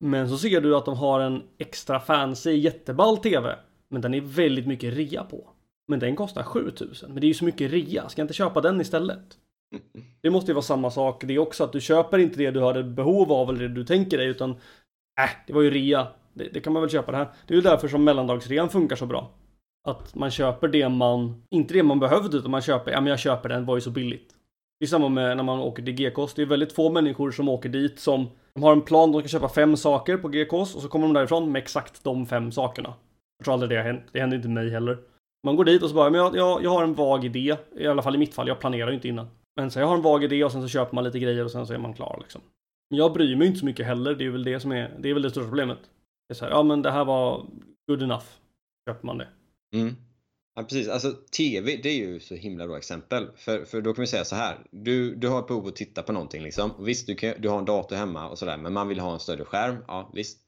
Men 0.00 0.28
så 0.28 0.38
ser 0.38 0.60
du 0.60 0.76
att 0.76 0.84
de 0.84 0.96
har 0.96 1.20
en 1.20 1.42
extra 1.58 2.00
fancy 2.00 2.52
jätteball 2.52 3.18
TV. 3.18 3.56
Men 3.88 4.02
den 4.02 4.14
är 4.14 4.20
väldigt 4.20 4.66
mycket 4.66 4.94
rea 4.94 5.24
på. 5.24 5.48
Men 5.88 5.98
den 5.98 6.16
kostar 6.16 6.42
7000. 6.42 7.12
Men 7.12 7.20
det 7.20 7.26
är 7.26 7.28
ju 7.28 7.34
så 7.34 7.44
mycket 7.44 7.70
rea, 7.70 8.08
ska 8.08 8.20
jag 8.20 8.24
inte 8.24 8.34
köpa 8.34 8.60
den 8.60 8.80
istället? 8.80 9.38
Det 10.22 10.30
måste 10.30 10.50
ju 10.50 10.54
vara 10.54 10.62
samma 10.62 10.90
sak 10.90 11.24
det 11.24 11.34
är 11.34 11.38
också, 11.38 11.64
att 11.64 11.72
du 11.72 11.80
köper 11.80 12.18
inte 12.18 12.38
det 12.38 12.50
du 12.50 12.60
hade 12.60 12.82
behov 12.82 13.32
av 13.32 13.50
eller 13.50 13.68
det 13.68 13.74
du 13.74 13.84
tänker 13.84 14.18
dig 14.18 14.26
utan 14.26 14.56
Äh, 15.20 15.30
det 15.46 15.52
var 15.52 15.62
ju 15.62 15.70
rea. 15.70 16.06
Det, 16.32 16.48
det 16.54 16.60
kan 16.60 16.72
man 16.72 16.82
väl 16.82 16.90
köpa 16.90 17.12
det 17.12 17.18
här. 17.18 17.28
Det 17.46 17.54
är 17.54 17.56
ju 17.56 17.62
därför 17.62 17.88
som 17.88 18.04
mellandagsrean 18.04 18.68
funkar 18.68 18.96
så 18.96 19.06
bra. 19.06 19.30
Att 19.86 20.14
man 20.14 20.30
köper 20.30 20.68
det 20.68 20.88
man, 20.88 21.42
inte 21.50 21.74
det 21.74 21.82
man 21.82 22.00
behövde 22.00 22.36
utan 22.36 22.50
man 22.50 22.62
köper, 22.62 22.92
ja 22.92 23.00
men 23.00 23.10
jag 23.10 23.18
köper 23.18 23.48
den, 23.48 23.66
var 23.66 23.74
ju 23.74 23.80
så 23.80 23.90
billigt. 23.90 24.34
Det 24.80 24.84
är 24.84 24.88
samma 24.88 25.08
med 25.08 25.36
när 25.36 25.44
man 25.44 25.60
åker 25.60 25.82
till 25.82 25.94
GKs. 25.94 26.34
Det 26.34 26.42
är 26.42 26.46
väldigt 26.46 26.72
få 26.72 26.90
människor 26.90 27.30
som 27.30 27.48
åker 27.48 27.68
dit 27.68 27.98
som 27.98 28.28
de 28.54 28.62
har 28.62 28.72
en 28.72 28.82
plan, 28.82 29.12
de 29.12 29.20
ska 29.20 29.28
köpa 29.28 29.48
fem 29.48 29.76
saker 29.76 30.16
på 30.16 30.28
GKs 30.28 30.74
och 30.74 30.82
så 30.82 30.88
kommer 30.88 31.06
de 31.06 31.12
därifrån 31.12 31.52
med 31.52 31.62
exakt 31.62 32.04
de 32.04 32.26
fem 32.26 32.52
sakerna. 32.52 32.94
Jag 33.38 33.44
tror 33.44 33.54
aldrig 33.54 33.70
det 33.70 33.76
har 33.76 33.84
hänt. 33.84 34.02
Det 34.12 34.20
händer 34.20 34.36
inte 34.36 34.48
mig 34.48 34.70
heller. 34.70 34.98
Man 35.46 35.56
går 35.56 35.64
dit 35.64 35.82
och 35.82 35.88
så 35.88 35.94
bara, 35.94 36.10
men 36.10 36.20
jag, 36.20 36.36
jag, 36.36 36.64
jag 36.64 36.70
har 36.70 36.82
en 36.82 36.94
vag 36.94 37.24
idé. 37.24 37.56
I 37.76 37.86
alla 37.86 38.02
fall 38.02 38.14
i 38.14 38.18
mitt 38.18 38.34
fall, 38.34 38.48
jag 38.48 38.60
planerar 38.60 38.88
ju 38.88 38.94
inte 38.94 39.08
innan. 39.08 39.28
Men 39.56 39.70
så 39.70 39.78
jag 39.78 39.86
har 39.86 39.94
en 39.94 40.02
vag 40.02 40.24
idé 40.24 40.44
och 40.44 40.52
sen 40.52 40.62
så 40.62 40.68
köper 40.68 40.94
man 40.94 41.04
lite 41.04 41.18
grejer 41.18 41.44
och 41.44 41.50
sen 41.50 41.66
så 41.66 41.74
är 41.74 41.78
man 41.78 41.94
klar 41.94 42.18
liksom. 42.20 42.40
Men 42.90 42.98
jag 42.98 43.12
bryr 43.12 43.36
mig 43.36 43.46
inte 43.46 43.58
så 43.58 43.66
mycket 43.66 43.86
heller. 43.86 44.14
Det 44.14 44.24
är 44.24 44.30
väl 44.30 44.44
det 44.44 44.60
som 44.60 44.72
är, 44.72 44.94
det 44.98 45.10
är 45.10 45.14
väl 45.14 45.22
det 45.22 45.30
största 45.30 45.48
problemet. 45.48 45.78
Det 46.28 46.32
är 46.32 46.34
så 46.34 46.44
här, 46.44 46.52
ja 46.52 46.62
men 46.62 46.82
det 46.82 46.90
här 46.90 47.04
var 47.04 47.46
good 47.90 48.02
enough. 48.02 48.26
Köper 48.88 49.06
man 49.06 49.18
det. 49.18 49.28
Mm. 49.80 49.96
Ja, 50.54 50.62
precis. 50.62 50.88
Alltså 50.88 51.12
TV, 51.12 51.76
det 51.76 51.88
är 51.88 51.96
ju 51.96 52.20
så 52.20 52.34
himla 52.34 52.66
bra 52.66 52.78
exempel. 52.78 53.28
För, 53.36 53.64
för 53.64 53.80
då 53.80 53.94
kan 53.94 54.02
vi 54.02 54.06
säga 54.06 54.24
så 54.24 54.36
här. 54.36 54.58
Du, 54.70 55.14
du 55.14 55.28
har 55.28 55.38
ett 55.40 55.46
behov 55.46 55.66
att 55.66 55.76
titta 55.76 56.02
på 56.02 56.12
någonting 56.12 56.42
liksom. 56.42 56.70
Visst, 56.78 57.06
du, 57.06 57.14
kan, 57.14 57.34
du 57.38 57.48
har 57.48 57.58
en 57.58 57.64
dator 57.64 57.96
hemma 57.96 58.28
och 58.28 58.38
sådär, 58.38 58.56
men 58.56 58.72
man 58.72 58.88
vill 58.88 59.00
ha 59.00 59.12
en 59.12 59.20
större 59.20 59.44
skärm. 59.44 59.76
Ja, 59.88 60.10
visst. 60.14 60.38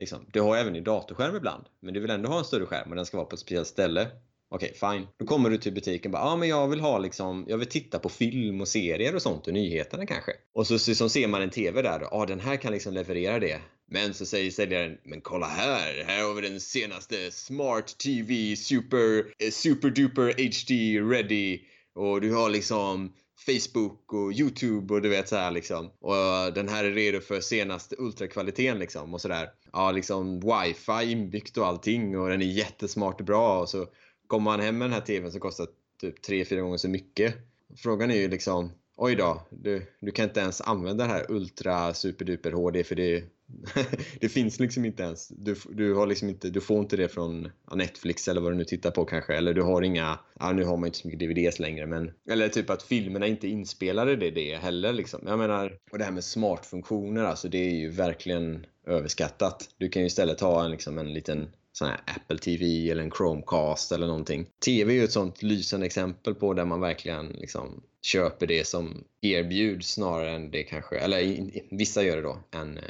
Liksom. 0.00 0.26
Du 0.32 0.40
har 0.40 0.56
även 0.56 0.76
en 0.76 0.84
datorskärm 0.84 1.36
ibland, 1.36 1.64
men 1.80 1.94
du 1.94 2.00
vill 2.00 2.10
ändå 2.10 2.28
ha 2.28 2.38
en 2.38 2.44
större 2.44 2.66
skärm 2.66 2.90
och 2.90 2.96
den 2.96 3.06
ska 3.06 3.16
vara 3.16 3.26
på 3.26 3.34
ett 3.34 3.40
speciellt 3.40 3.68
ställe. 3.68 4.10
Okej, 4.50 4.72
okay, 4.76 4.92
fine. 4.92 5.06
Då 5.18 5.26
kommer 5.26 5.50
du 5.50 5.58
till 5.58 5.74
butiken 5.74 6.10
och 6.10 6.12
bara, 6.12 6.22
ja 6.22 6.32
ah, 6.32 6.36
men 6.36 6.48
jag 6.48 6.68
vill 6.68 6.80
ha 6.80 6.98
liksom, 6.98 7.44
jag 7.48 7.58
vill 7.58 7.68
titta 7.68 7.98
på 7.98 8.08
film 8.08 8.60
och 8.60 8.68
serier 8.68 9.14
och 9.14 9.22
sånt 9.22 9.46
och 9.46 9.52
nyheterna 9.52 10.06
kanske. 10.06 10.32
Och 10.54 10.66
så, 10.66 10.78
så, 10.78 10.94
så 10.94 11.08
ser 11.08 11.28
man 11.28 11.42
en 11.42 11.50
TV 11.50 11.82
där, 11.82 12.00
ja 12.00 12.08
ah, 12.12 12.26
den 12.26 12.40
här 12.40 12.56
kan 12.56 12.72
liksom 12.72 12.94
leverera 12.94 13.38
det. 13.38 13.60
Men 13.90 14.14
så 14.14 14.26
säger 14.26 14.50
säljaren, 14.50 14.98
men 15.04 15.20
kolla 15.20 15.46
här, 15.46 16.04
här 16.04 16.22
har 16.22 16.34
vi 16.34 16.48
den 16.48 16.60
senaste 16.60 17.30
Smart 17.30 17.98
TV 17.98 18.56
Super, 18.56 19.24
eh, 19.38 19.50
Super 19.50 19.90
Duper 19.90 20.34
HD 20.38 21.00
Ready. 21.00 21.60
Och 21.94 22.20
du 22.20 22.34
har 22.34 22.50
liksom 22.50 23.12
Facebook 23.46 24.12
och 24.12 24.32
Youtube 24.32 24.94
och 24.94 25.02
du 25.02 25.08
vet 25.08 25.28
så 25.28 25.36
här 25.36 25.50
liksom. 25.50 25.90
Och 26.00 26.52
den 26.54 26.68
här 26.68 26.84
är 26.84 26.92
redo 26.92 27.20
för 27.20 27.40
senaste 27.40 27.96
ultrakvaliteten 27.98 28.78
liksom 28.78 29.14
och 29.14 29.20
sådär. 29.20 29.48
Ja, 29.72 29.92
liksom 29.92 30.40
wifi 30.40 31.12
inbyggt 31.12 31.56
och 31.56 31.66
allting 31.66 32.18
och 32.18 32.28
den 32.28 32.42
är 32.42 32.46
jättesmart 32.46 33.20
och 33.20 33.26
bra 33.26 33.60
och 33.60 33.68
så 33.68 33.86
kommer 34.28 34.44
man 34.44 34.60
hem 34.60 34.78
med 34.78 34.88
den 34.88 34.94
här 34.94 35.00
TVn 35.00 35.32
som 35.32 35.40
kostar 35.40 35.66
typ 36.00 36.26
3-4 36.26 36.60
gånger 36.60 36.76
så 36.76 36.88
mycket. 36.88 37.34
Frågan 37.76 38.10
är 38.10 38.16
ju 38.16 38.28
liksom, 38.28 38.72
oj 38.96 39.14
då, 39.14 39.42
du, 39.50 39.82
du 40.00 40.10
kan 40.10 40.24
inte 40.24 40.40
ens 40.40 40.60
använda 40.60 41.04
det 41.04 41.10
här 41.10 41.26
ultra 41.28 41.94
superduper 41.94 42.52
HD 42.52 42.84
för 42.84 42.94
det, 42.94 43.24
det 44.20 44.28
finns 44.28 44.60
liksom 44.60 44.84
inte 44.84 45.02
ens. 45.02 45.28
Du, 45.28 45.56
du, 45.70 45.94
har 45.94 46.06
liksom 46.06 46.28
inte, 46.28 46.50
du 46.50 46.60
får 46.60 46.78
inte 46.78 46.96
det 46.96 47.08
från 47.08 47.48
Netflix 47.74 48.28
eller 48.28 48.40
vad 48.40 48.52
du 48.52 48.56
nu 48.56 48.64
tittar 48.64 48.90
på 48.90 49.04
kanske. 49.04 49.34
Eller 49.34 49.54
du 49.54 49.62
har 49.62 49.82
inga, 49.82 50.18
ja 50.40 50.52
nu 50.52 50.64
har 50.64 50.76
man 50.76 50.86
inte 50.86 50.98
så 50.98 51.08
mycket 51.08 51.20
DVDs 51.20 51.58
längre 51.58 51.86
men. 51.86 52.10
Eller 52.30 52.48
typ 52.48 52.70
att 52.70 52.82
filmerna 52.82 53.26
inte 53.26 53.48
inspelade 53.48 54.16
det, 54.16 54.30
det 54.30 54.56
heller 54.56 54.92
liksom. 54.92 55.20
Jag 55.26 55.38
menar, 55.38 55.78
och 55.90 55.98
det 55.98 56.04
här 56.04 56.12
med 56.12 56.24
smartfunktioner 56.24 57.24
alltså 57.24 57.48
det 57.48 57.58
är 57.58 57.74
ju 57.74 57.90
verkligen 57.90 58.66
överskattat. 58.86 59.68
Du 59.78 59.88
kan 59.88 60.02
ju 60.02 60.06
istället 60.06 60.40
ha 60.40 60.64
en, 60.64 60.70
liksom 60.70 60.98
en 60.98 61.12
liten 61.12 61.48
sån 61.78 61.88
här 61.88 62.00
Apple 62.06 62.38
TV 62.38 62.90
eller 62.90 63.02
en 63.02 63.10
Chromecast 63.10 63.92
eller 63.92 64.06
någonting. 64.06 64.46
TV 64.64 64.92
är 64.92 64.96
ju 64.96 65.04
ett 65.04 65.12
sånt 65.12 65.42
lysande 65.42 65.86
exempel 65.86 66.34
på 66.34 66.54
där 66.54 66.64
man 66.64 66.80
verkligen 66.80 67.28
liksom 67.28 67.82
köper 68.02 68.46
det 68.46 68.66
som 68.66 69.04
erbjuds 69.20 69.92
snarare 69.92 70.30
än 70.30 70.50
det 70.50 70.62
kanske, 70.62 70.98
eller 70.98 71.50
vissa 71.70 72.02
gör 72.02 72.16
det 72.16 72.22
då, 72.22 72.38
än, 72.50 72.78
eh, 72.78 72.82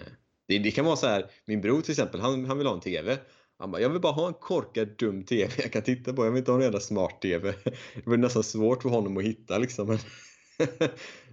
det, 0.48 0.58
det 0.58 0.70
kan 0.70 0.84
vara 0.84 0.96
så 0.96 1.06
här, 1.06 1.26
min 1.46 1.60
bror 1.60 1.80
till 1.80 1.90
exempel, 1.90 2.20
han, 2.20 2.44
han 2.44 2.58
vill 2.58 2.66
ha 2.66 2.74
en 2.74 2.80
TV. 2.80 3.16
Han 3.58 3.70
bara, 3.70 3.82
jag 3.82 3.88
vill 3.88 4.00
bara 4.00 4.12
ha 4.12 4.28
en 4.28 4.34
korkad 4.34 4.88
dum 4.98 5.24
TV 5.24 5.52
jag 5.58 5.72
kan 5.72 5.82
titta 5.82 6.12
på, 6.12 6.24
jag 6.24 6.30
vill 6.30 6.38
inte 6.38 6.50
ha 6.50 6.58
en 6.58 6.64
jävla 6.64 6.80
smart 6.80 7.20
TV. 7.22 7.54
Det 7.94 8.06
var 8.06 8.16
nästan 8.16 8.42
svårt 8.42 8.82
för 8.82 8.90
honom 8.90 9.16
att 9.16 9.24
hitta 9.24 9.58
liksom 9.58 9.90
en, 9.90 9.98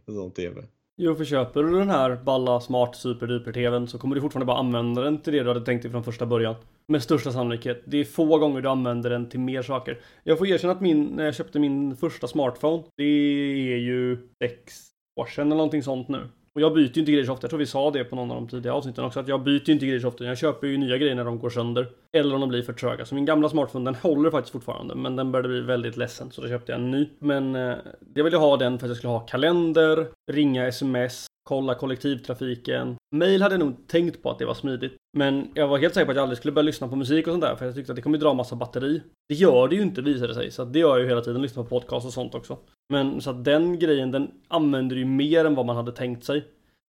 en 0.06 0.16
sån 0.16 0.32
TV. 0.32 0.64
Jo, 0.98 1.16
för 1.16 1.26
köper 1.26 1.64
du 1.64 1.80
den 1.80 1.90
här 1.90 2.16
balla 2.16 2.62
smart 2.62 2.96
superduper 2.96 3.54
TVn 3.54 3.88
så 3.88 3.98
kommer 3.98 4.16
du 4.16 4.22
fortfarande 4.22 4.46
bara 4.46 4.58
använda 4.58 5.02
den 5.02 5.22
till 5.22 5.34
det 5.34 5.44
du 5.44 5.48
hade 5.48 5.66
tänkt 5.66 5.82
dig 5.82 5.92
från 5.92 6.04
första 6.04 6.26
början. 6.26 6.56
Med 6.88 7.04
största 7.04 7.32
sannolikhet. 7.32 7.84
Det 7.86 7.98
är 7.98 8.06
få 8.06 8.38
gånger 8.38 8.62
du 8.62 8.70
använder 8.70 9.10
den 9.10 9.30
till 9.30 9.40
mer 9.40 9.62
saker. 9.62 10.00
Jag 10.24 10.38
får 10.38 10.48
erkänna 10.48 10.74
att 10.74 10.82
min, 10.82 11.04
när 11.06 11.26
jag 11.26 11.36
köpte 11.36 11.60
min 11.60 11.96
första 11.96 12.28
smartphone, 12.28 12.84
det 12.98 13.04
är 13.04 13.78
ju 13.78 14.18
sex 14.44 14.82
år 15.20 15.26
sedan 15.26 15.48
eller 15.48 15.56
någonting 15.56 15.84
sånt 15.84 16.08
nu. 16.08 16.30
Och 16.56 16.62
jag 16.62 16.74
byter 16.74 16.92
ju 16.94 17.00
inte 17.00 17.12
grejer 17.12 17.26
så 17.26 17.34
ofta. 17.34 17.46
Jag 17.46 17.50
tror 17.50 17.60
vi 17.60 17.66
sa 17.66 17.92
det 17.92 18.04
på 18.04 18.16
någon 18.16 18.32
av 18.32 18.36
de 18.36 18.48
tidigare 18.48 18.76
avsnitten 18.76 19.06
också. 19.06 19.20
Att 19.20 19.28
jag 19.28 19.44
byter 19.44 19.68
ju 19.68 19.74
inte 19.74 19.86
grejer 19.86 20.00
så 20.00 20.08
ofta. 20.08 20.24
Jag 20.24 20.38
köper 20.38 20.68
ju 20.68 20.78
nya 20.78 20.98
grejer 20.98 21.16
när 21.16 21.26
de 21.26 21.40
går 21.40 21.50
sönder. 21.50 21.88
Eller 22.18 22.36
om 22.36 22.42
de 22.42 22.50
blir 22.50 22.62
för 22.62 22.74
tröga. 22.74 23.06
Så 23.06 23.16
min 23.16 23.26
gamla 23.26 23.50
smartphone 23.50 23.86
den 23.86 23.96
håller 23.96 24.32
faktiskt 24.32 24.52
fortfarande. 24.52 24.96
Men 24.96 25.16
den 25.16 25.32
började 25.32 25.50
bli 25.50 25.62
väldigt 25.62 25.98
ledsen. 25.98 26.32
Så 26.32 26.42
då 26.42 26.48
köpte 26.48 26.72
jag 26.72 26.82
en 26.82 26.92
ny. 26.92 27.10
Men 27.20 27.56
eh, 27.56 27.76
jag 28.14 28.24
ville 28.24 28.38
ha 28.38 28.58
den 28.58 28.80
för 28.80 28.86
att 28.86 28.90
jag 28.90 28.98
skulle 28.98 29.12
ha 29.12 29.20
kalender, 29.20 30.08
ringa 30.32 30.68
sms, 30.68 31.28
kolla 31.50 31.76
kollektivtrafiken. 31.76 32.96
Mail 33.16 33.42
hade 33.42 33.56
jag 33.56 33.60
nog 33.60 33.88
tänkt 33.88 34.24
på 34.24 34.32
att 34.32 34.40
det 34.40 34.46
var 34.46 34.54
smidigt. 34.54 34.94
Men 35.18 35.48
jag 35.54 35.68
var 35.68 35.78
helt 35.78 35.94
säker 35.94 36.06
på 36.06 36.12
att 36.12 36.16
jag 36.16 36.24
aldrig 36.24 36.38
skulle 36.38 36.52
börja 36.52 36.66
lyssna 36.66 36.88
på 36.88 36.96
musik 36.96 37.28
och 37.28 37.34
sånt 37.34 37.44
där. 37.44 37.56
För 37.56 37.66
jag 37.66 37.76
tyckte 37.76 37.92
att 37.92 37.96
det 37.96 38.02
kommer 38.02 38.18
dra 38.18 38.34
massa 38.34 38.56
batteri. 38.56 39.02
Det 39.30 39.36
gör 39.36 39.68
det 39.68 39.76
ju 39.76 39.82
inte 39.82 40.02
visade 40.02 40.28
det 40.28 40.34
sig. 40.34 40.52
Så 40.52 40.66
det 40.66 40.80
gör 40.80 40.90
jag 40.90 41.00
ju 41.00 41.08
hela 41.08 41.22
tiden. 41.22 41.42
Lyssnar 41.42 41.64
på 41.64 41.70
podcast 41.70 42.06
och 42.06 42.14
sånt 42.14 42.36
också. 42.36 42.58
Men 42.90 43.22
så 43.22 43.30
att 43.30 43.46
den 43.46 43.80
grejen 43.80 44.12
den 44.12 44.32
använder 44.48 44.96
ju 44.96 45.06
mer 45.06 45.46
än 45.46 45.56
vad 45.56 45.66
man 45.66 45.76
hade 45.76 45.92
tänkt 45.92 46.24
sig. 46.24 46.46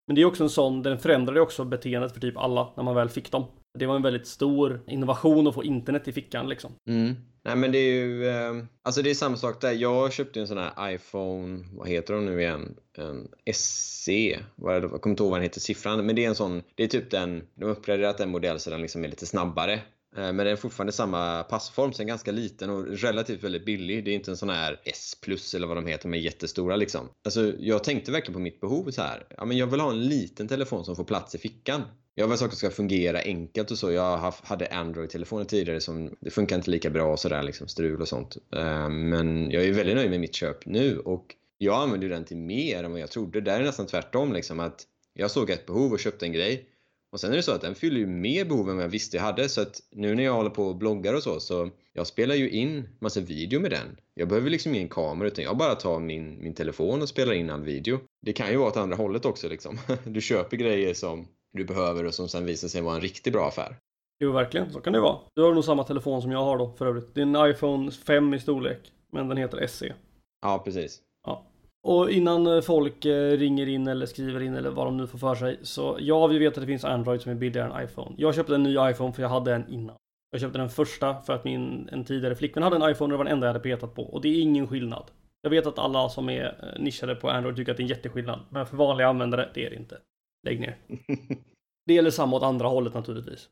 Men 0.06 0.14
det 0.14 0.22
är 0.22 0.26
också 0.26 0.42
en 0.42 0.50
sån, 0.50 0.82
den 0.82 0.98
förändrade 0.98 1.40
också 1.40 1.64
beteendet 1.64 2.12
för 2.12 2.20
typ 2.20 2.36
alla 2.36 2.68
när 2.76 2.84
man 2.84 2.94
väl 2.94 3.08
fick 3.08 3.30
dem. 3.30 3.44
Det 3.78 3.86
var 3.86 3.96
en 3.96 4.02
väldigt 4.02 4.26
stor 4.26 4.80
innovation 4.86 5.46
att 5.46 5.54
få 5.54 5.64
internet 5.64 6.08
i 6.08 6.12
fickan 6.12 6.48
liksom. 6.48 6.72
Mm. 6.88 7.14
Nej 7.46 7.56
men 7.56 7.72
det 7.72 7.78
är 7.78 7.92
ju, 7.92 8.28
ehm, 8.28 8.66
alltså 8.82 9.02
det 9.02 9.10
är 9.10 9.14
samma 9.14 9.36
sak 9.36 9.60
där. 9.60 9.72
Jag 9.72 10.12
köpte 10.12 10.40
en 10.40 10.46
sån 10.46 10.58
här 10.58 10.94
iPhone, 10.94 11.64
vad 11.72 11.88
heter 11.88 12.14
de 12.14 12.24
nu 12.24 12.40
igen? 12.40 12.76
Ehm, 12.98 13.28
en 13.44 13.54
SE, 13.54 14.38
jag 14.56 14.82
kommer 14.82 15.08
inte 15.10 15.22
ihåg 15.22 15.30
vad 15.30 15.38
den 15.38 15.42
heter 15.42 15.60
siffran, 15.60 16.06
men 16.06 16.16
det 16.16 16.24
är 16.24 16.28
en 16.28 16.34
sån, 16.34 16.62
det 16.74 16.84
är 16.84 16.88
typ 16.88 17.10
den, 17.10 17.42
de 17.54 17.64
har 17.64 17.72
uppgraderat 17.72 18.20
en 18.20 18.30
modell 18.30 18.60
så 18.60 18.70
den 18.70 18.82
liksom 18.82 19.04
är 19.04 19.08
lite 19.08 19.26
snabbare. 19.26 19.74
Ehm, 20.16 20.36
men 20.36 20.36
den 20.36 20.46
är 20.46 20.56
fortfarande 20.56 20.92
samma 20.92 21.42
passform, 21.42 21.92
så 21.92 21.98
den 21.98 22.06
är 22.06 22.08
ganska 22.08 22.32
liten 22.32 22.70
och 22.70 22.86
relativt 22.86 23.44
väldigt 23.44 23.64
billig. 23.64 24.04
Det 24.04 24.10
är 24.10 24.14
inte 24.14 24.30
en 24.30 24.36
sån 24.36 24.50
här 24.50 24.80
S 24.84 25.18
plus 25.22 25.54
eller 25.54 25.66
vad 25.66 25.76
de 25.76 25.86
heter, 25.86 26.08
de 26.08 26.14
är 26.14 26.22
jättestora 26.22 26.76
liksom. 26.76 27.08
Alltså, 27.24 27.52
jag 27.58 27.84
tänkte 27.84 28.12
verkligen 28.12 28.34
på 28.34 28.40
mitt 28.40 28.60
behov 28.60 28.90
så 28.90 29.02
här. 29.02 29.26
Ja, 29.36 29.44
men 29.44 29.56
jag 29.56 29.66
vill 29.66 29.80
ha 29.80 29.90
en 29.90 30.08
liten 30.08 30.48
telefon 30.48 30.84
som 30.84 30.96
får 30.96 31.04
plats 31.04 31.34
i 31.34 31.38
fickan. 31.38 31.82
Jag 32.18 32.26
vill 32.26 32.32
att 32.32 32.38
saker 32.38 32.56
ska 32.56 32.70
fungera 32.70 33.18
enkelt 33.18 33.70
och 33.70 33.78
så. 33.78 33.92
Jag 33.92 34.32
hade 34.42 34.66
Android-telefoner 34.66 35.44
tidigare 35.44 35.80
som 35.80 36.16
det 36.20 36.30
funkar 36.30 36.56
inte 36.56 36.70
lika 36.70 36.90
bra 36.90 37.12
och 37.12 37.18
sådär, 37.18 37.42
liksom 37.42 37.68
strul 37.68 38.00
och 38.00 38.08
sånt. 38.08 38.36
Eh, 38.56 38.88
men 38.88 39.50
jag 39.50 39.64
är 39.64 39.72
väldigt 39.72 39.96
nöjd 39.96 40.10
med 40.10 40.20
mitt 40.20 40.34
köp 40.34 40.66
nu 40.66 40.98
och 40.98 41.34
jag 41.58 41.82
använder 41.82 42.08
den 42.08 42.24
till 42.24 42.36
mer 42.36 42.84
än 42.84 42.92
vad 42.92 43.00
jag 43.00 43.10
trodde. 43.10 43.40
Där 43.40 43.54
är 43.54 43.58
det 43.58 43.64
nästan 43.64 43.86
tvärtom 43.86 44.32
liksom 44.32 44.60
att 44.60 44.82
jag 45.14 45.30
såg 45.30 45.50
ett 45.50 45.66
behov 45.66 45.92
och 45.92 45.98
köpte 46.00 46.26
en 46.26 46.32
grej 46.32 46.68
och 47.10 47.20
sen 47.20 47.32
är 47.32 47.36
det 47.36 47.42
så 47.42 47.52
att 47.52 47.60
den 47.60 47.74
fyller 47.74 47.98
ju 47.98 48.06
mer 48.06 48.44
behov 48.44 48.70
än 48.70 48.76
vad 48.76 48.84
jag 48.84 48.90
visste 48.90 49.16
jag 49.16 49.24
hade. 49.24 49.48
Så 49.48 49.60
att 49.60 49.80
nu 49.90 50.14
när 50.14 50.24
jag 50.24 50.34
håller 50.34 50.50
på 50.50 50.66
och 50.66 50.76
bloggar 50.76 51.14
och 51.14 51.22
så, 51.22 51.40
så 51.40 51.70
jag 51.92 52.06
spelar 52.06 52.34
ju 52.34 52.50
in 52.50 52.88
massa 52.98 53.20
video 53.20 53.60
med 53.60 53.70
den. 53.70 53.96
Jag 54.14 54.28
behöver 54.28 54.50
liksom 54.50 54.74
ingen 54.74 54.88
kamera 54.88 55.28
utan 55.28 55.44
jag 55.44 55.56
bara 55.56 55.74
tar 55.74 56.00
min, 56.00 56.42
min 56.42 56.54
telefon 56.54 57.02
och 57.02 57.08
spelar 57.08 57.32
in 57.32 57.50
all 57.50 57.62
video. 57.62 57.98
Det 58.22 58.32
kan 58.32 58.50
ju 58.50 58.56
vara 58.56 58.68
åt 58.68 58.76
andra 58.76 58.96
hållet 58.96 59.24
också 59.24 59.48
liksom. 59.48 59.78
Du 60.04 60.20
köper 60.20 60.56
grejer 60.56 60.94
som 60.94 61.26
du 61.56 61.64
behöver 61.64 62.04
och 62.04 62.14
som 62.14 62.28
sen 62.28 62.46
visar 62.46 62.68
sig 62.68 62.82
vara 62.82 62.94
en 62.94 63.00
riktigt 63.00 63.32
bra 63.32 63.48
affär. 63.48 63.76
Jo, 64.20 64.32
verkligen. 64.32 64.72
Så 64.72 64.80
kan 64.80 64.92
det 64.92 65.00
vara. 65.00 65.18
Du 65.34 65.42
har 65.42 65.54
nog 65.54 65.64
samma 65.64 65.84
telefon 65.84 66.22
som 66.22 66.32
jag 66.32 66.44
har 66.44 66.58
då 66.58 66.72
för 66.78 66.86
övrigt. 66.86 67.14
Det 67.14 67.20
är 67.20 67.22
en 67.22 67.50
iPhone 67.50 67.90
5 67.90 68.34
i 68.34 68.40
storlek, 68.40 68.92
men 69.12 69.28
den 69.28 69.36
heter 69.36 69.66
SE. 69.66 69.94
Ja, 70.42 70.62
precis. 70.64 71.00
Ja. 71.26 71.46
Och 71.82 72.10
innan 72.10 72.46
eh, 72.46 72.60
folk 72.60 73.04
eh, 73.04 73.30
ringer 73.30 73.68
in 73.68 73.86
eller 73.86 74.06
skriver 74.06 74.42
in 74.42 74.54
eller 74.54 74.70
vad 74.70 74.86
de 74.86 74.96
nu 74.96 75.06
får 75.06 75.18
för 75.18 75.34
sig. 75.34 75.58
Så 75.62 75.96
ja, 76.00 76.26
vi 76.26 76.38
vet 76.38 76.54
att 76.54 76.60
det 76.60 76.66
finns 76.66 76.84
Android 76.84 77.20
som 77.20 77.32
är 77.32 77.36
billigare 77.36 77.72
än 77.72 77.84
iPhone. 77.84 78.14
Jag 78.18 78.34
köpte 78.34 78.54
en 78.54 78.62
ny 78.62 78.76
iPhone 78.90 79.12
för 79.12 79.22
jag 79.22 79.28
hade 79.28 79.54
en 79.54 79.68
innan. 79.68 79.96
Jag 80.30 80.40
köpte 80.40 80.58
den 80.58 80.70
första 80.70 81.20
för 81.22 81.32
att 81.32 81.44
min 81.44 81.88
en 81.92 82.04
tidigare 82.04 82.34
flickvän 82.34 82.62
hade 82.62 82.76
en 82.76 82.90
iPhone 82.90 83.04
och 83.04 83.10
det 83.10 83.16
var 83.16 83.24
den 83.24 83.32
enda 83.32 83.46
jag 83.46 83.52
hade 83.52 83.62
petat 83.62 83.94
på. 83.94 84.02
Och 84.02 84.20
det 84.20 84.28
är 84.28 84.42
ingen 84.42 84.68
skillnad. 84.68 85.04
Jag 85.42 85.50
vet 85.50 85.66
att 85.66 85.78
alla 85.78 86.08
som 86.08 86.28
är 86.28 86.44
eh, 86.44 86.82
nischade 86.82 87.14
på 87.14 87.30
Android 87.30 87.56
tycker 87.56 87.72
att 87.72 87.76
det 87.76 87.80
är 87.80 87.84
en 87.84 87.88
jätteskillnad. 87.88 88.40
Men 88.50 88.66
för 88.66 88.76
vanliga 88.76 89.08
användare, 89.08 89.48
det 89.54 89.66
är 89.66 89.70
det 89.70 89.76
inte. 89.76 89.98
Lägg 90.46 90.60
ner. 90.60 90.78
Det 91.86 91.94
gäller 91.94 92.10
samma 92.10 92.36
åt 92.36 92.42
andra 92.42 92.68
hållet 92.68 92.94
naturligtvis. 92.94 93.48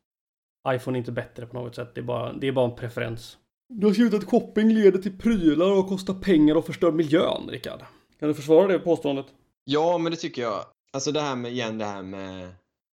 iPhone 0.67 0.97
är 0.97 0.99
inte 0.99 1.11
bättre 1.11 1.45
på 1.45 1.53
något 1.57 1.75
sätt, 1.75 1.95
det 1.95 2.01
är 2.01 2.05
bara, 2.05 2.33
det 2.33 2.47
är 2.47 2.51
bara 2.51 2.65
en 2.65 2.75
preferens. 2.75 3.37
Du 3.69 3.87
har 3.87 3.93
skrivit 3.93 4.13
att 4.13 4.23
shopping 4.23 4.73
leder 4.73 4.99
till 4.99 5.17
prylar 5.17 5.71
och 5.71 5.87
kostar 5.87 6.13
pengar 6.13 6.55
och 6.55 6.65
förstör 6.65 6.91
miljön, 6.91 7.49
Rickard. 7.49 7.79
Kan 8.19 8.27
du 8.27 8.33
försvara 8.33 8.67
det 8.67 8.79
påståendet? 8.79 9.25
Ja, 9.63 9.97
men 9.97 10.11
det 10.11 10.17
tycker 10.17 10.41
jag. 10.41 10.65
Alltså 10.93 11.11
det 11.11 11.21
här 11.21 11.35
med, 11.35 11.51
igen 11.51 11.77
det 11.77 11.85
här 11.85 12.03
med 12.03 12.49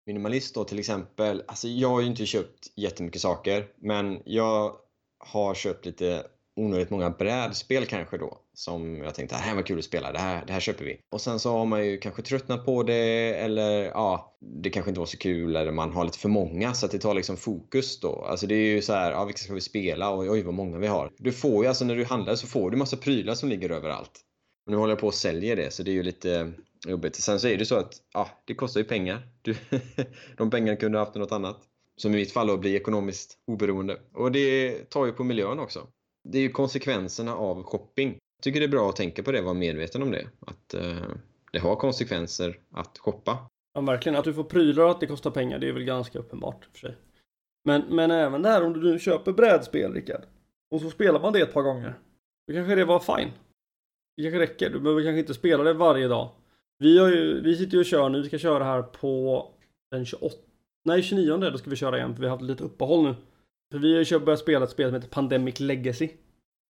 minimalist 0.06 0.54
då 0.54 0.64
till 0.64 0.78
exempel. 0.78 1.42
Alltså 1.46 1.68
jag 1.68 1.88
har 1.88 2.00
ju 2.00 2.06
inte 2.06 2.26
köpt 2.26 2.72
jättemycket 2.76 3.20
saker, 3.20 3.66
men 3.76 4.22
jag 4.24 4.76
har 5.18 5.54
köpt 5.54 5.86
lite 5.86 6.26
onödigt 6.56 6.90
många 6.90 7.10
brädspel 7.10 7.86
kanske 7.86 8.18
då. 8.18 8.38
Som 8.54 8.96
jag 8.96 9.14
tänkte, 9.14 9.34
äh, 9.34 9.40
det 9.40 9.46
här 9.46 9.54
var 9.54 9.62
kul 9.62 9.78
att 9.78 9.84
spela, 9.84 10.12
det 10.12 10.18
här, 10.18 10.46
det 10.46 10.52
här 10.52 10.60
köper 10.60 10.84
vi. 10.84 11.00
Och 11.10 11.20
sen 11.20 11.38
så 11.38 11.52
har 11.52 11.66
man 11.66 11.86
ju 11.86 11.98
kanske 11.98 12.22
tröttnat 12.22 12.64
på 12.64 12.82
det 12.82 13.34
eller 13.34 13.84
ja, 13.84 14.36
det 14.40 14.70
kanske 14.70 14.90
inte 14.90 15.00
var 15.00 15.06
så 15.06 15.16
kul 15.16 15.56
eller 15.56 15.72
man 15.72 15.92
har 15.92 16.04
lite 16.04 16.18
för 16.18 16.28
många 16.28 16.74
så 16.74 16.86
att 16.86 16.92
det 16.92 16.98
tar 16.98 17.14
liksom 17.14 17.36
fokus 17.36 18.00
då. 18.00 18.24
Alltså 18.24 18.46
det 18.46 18.54
är 18.54 18.74
ju 18.74 18.82
så 18.82 18.92
här, 18.92 19.10
ja 19.10 19.24
vilka 19.24 19.38
ska 19.38 19.54
vi 19.54 19.60
spela? 19.60 20.18
Oj, 20.18 20.30
oj 20.30 20.42
vad 20.42 20.54
många 20.54 20.78
vi 20.78 20.86
har. 20.86 21.12
Du 21.18 21.32
får 21.32 21.64
ju, 21.64 21.68
alltså 21.68 21.84
när 21.84 21.96
du 21.96 22.04
handlar 22.04 22.34
så 22.34 22.46
får 22.46 22.70
du 22.70 22.76
massa 22.76 22.96
prylar 22.96 23.34
som 23.34 23.48
ligger 23.48 23.70
överallt. 23.70 24.20
Och 24.66 24.72
nu 24.72 24.78
håller 24.78 24.92
jag 24.92 25.00
på 25.00 25.08
att 25.08 25.14
sälja 25.14 25.56
det 25.56 25.70
så 25.70 25.82
det 25.82 25.90
är 25.90 25.94
ju 25.94 26.02
lite 26.02 26.34
eh, 26.34 26.90
jobbigt. 26.90 27.16
Sen 27.16 27.40
så 27.40 27.48
är 27.48 27.58
det 27.58 27.66
så 27.66 27.76
att, 27.76 27.94
ja, 28.14 28.28
det 28.44 28.54
kostar 28.54 28.80
ju 28.80 28.84
pengar. 28.84 29.28
Du, 29.42 29.56
de 30.36 30.50
pengarna 30.50 30.76
kunde 30.76 30.98
du 30.98 31.00
haft 31.00 31.14
något 31.14 31.32
annat. 31.32 31.60
Som 31.96 32.14
i 32.14 32.16
mitt 32.16 32.32
fall 32.32 32.46
då, 32.46 32.56
bli 32.56 32.76
ekonomiskt 32.76 33.38
oberoende. 33.46 33.98
Och 34.14 34.32
det 34.32 34.74
tar 34.90 35.06
ju 35.06 35.12
på 35.12 35.24
miljön 35.24 35.58
också 35.58 35.86
det 36.24 36.38
är 36.38 36.42
ju 36.42 36.48
konsekvenserna 36.48 37.34
av 37.34 37.62
shopping. 37.62 38.18
Tycker 38.42 38.60
det 38.60 38.66
är 38.66 38.68
bra 38.68 38.88
att 38.88 38.96
tänka 38.96 39.22
på 39.22 39.32
det, 39.32 39.42
vara 39.42 39.54
medveten 39.54 40.02
om 40.02 40.10
det. 40.10 40.26
Att 40.40 40.74
eh, 40.74 40.96
det 41.52 41.58
har 41.58 41.76
konsekvenser 41.76 42.58
att 42.70 42.98
shoppa. 42.98 43.38
Ja, 43.74 43.80
verkligen. 43.80 44.18
Att 44.18 44.24
du 44.24 44.34
får 44.34 44.44
prylar 44.44 44.84
och 44.84 44.90
att 44.90 45.00
det 45.00 45.06
kostar 45.06 45.30
pengar, 45.30 45.58
det 45.58 45.68
är 45.68 45.72
väl 45.72 45.84
ganska 45.84 46.18
uppenbart 46.18 46.68
för 46.72 46.78
sig. 46.78 46.96
Men, 47.64 47.82
men 47.88 48.10
även 48.10 48.44
här 48.44 48.64
om 48.64 48.72
du 48.72 48.92
nu 48.92 48.98
köper 48.98 49.32
brädspel, 49.32 49.92
Rickard. 49.92 50.22
Och 50.70 50.80
så 50.80 50.90
spelar 50.90 51.20
man 51.20 51.32
det 51.32 51.40
ett 51.40 51.52
par 51.52 51.62
gånger. 51.62 51.94
Då 52.46 52.54
kanske 52.54 52.74
det 52.74 52.84
var 52.84 52.98
fine. 52.98 53.30
Det 54.16 54.22
kanske 54.22 54.40
räcker. 54.40 54.70
Du 54.70 54.80
behöver 54.80 55.02
kanske 55.02 55.18
inte 55.18 55.34
spela 55.34 55.64
det 55.64 55.72
varje 55.72 56.08
dag. 56.08 56.30
Vi, 56.78 56.98
har 56.98 57.08
ju, 57.08 57.40
vi 57.40 57.56
sitter 57.56 57.72
ju 57.72 57.78
och 57.78 57.86
kör 57.86 58.08
nu. 58.08 58.22
Vi 58.22 58.28
ska 58.28 58.38
köra 58.38 58.64
här 58.64 58.82
på 58.82 59.46
den 59.90 60.06
28... 60.06 60.36
Nej, 60.84 61.02
29 61.02 61.36
då 61.36 61.58
ska 61.58 61.70
vi 61.70 61.76
köra 61.76 61.98
igen. 61.98 62.14
För 62.14 62.20
vi 62.20 62.28
har 62.28 62.36
haft 62.36 62.44
lite 62.44 62.64
uppehåll 62.64 63.02
nu. 63.02 63.14
För 63.72 63.78
vi 63.78 63.96
har 63.96 64.02
ju 64.02 64.18
börjat 64.18 64.40
spela 64.40 64.64
ett 64.64 64.70
spel 64.70 64.88
som 64.88 64.94
heter 64.94 65.08
Pandemic 65.08 65.60
Legacy. 65.60 66.08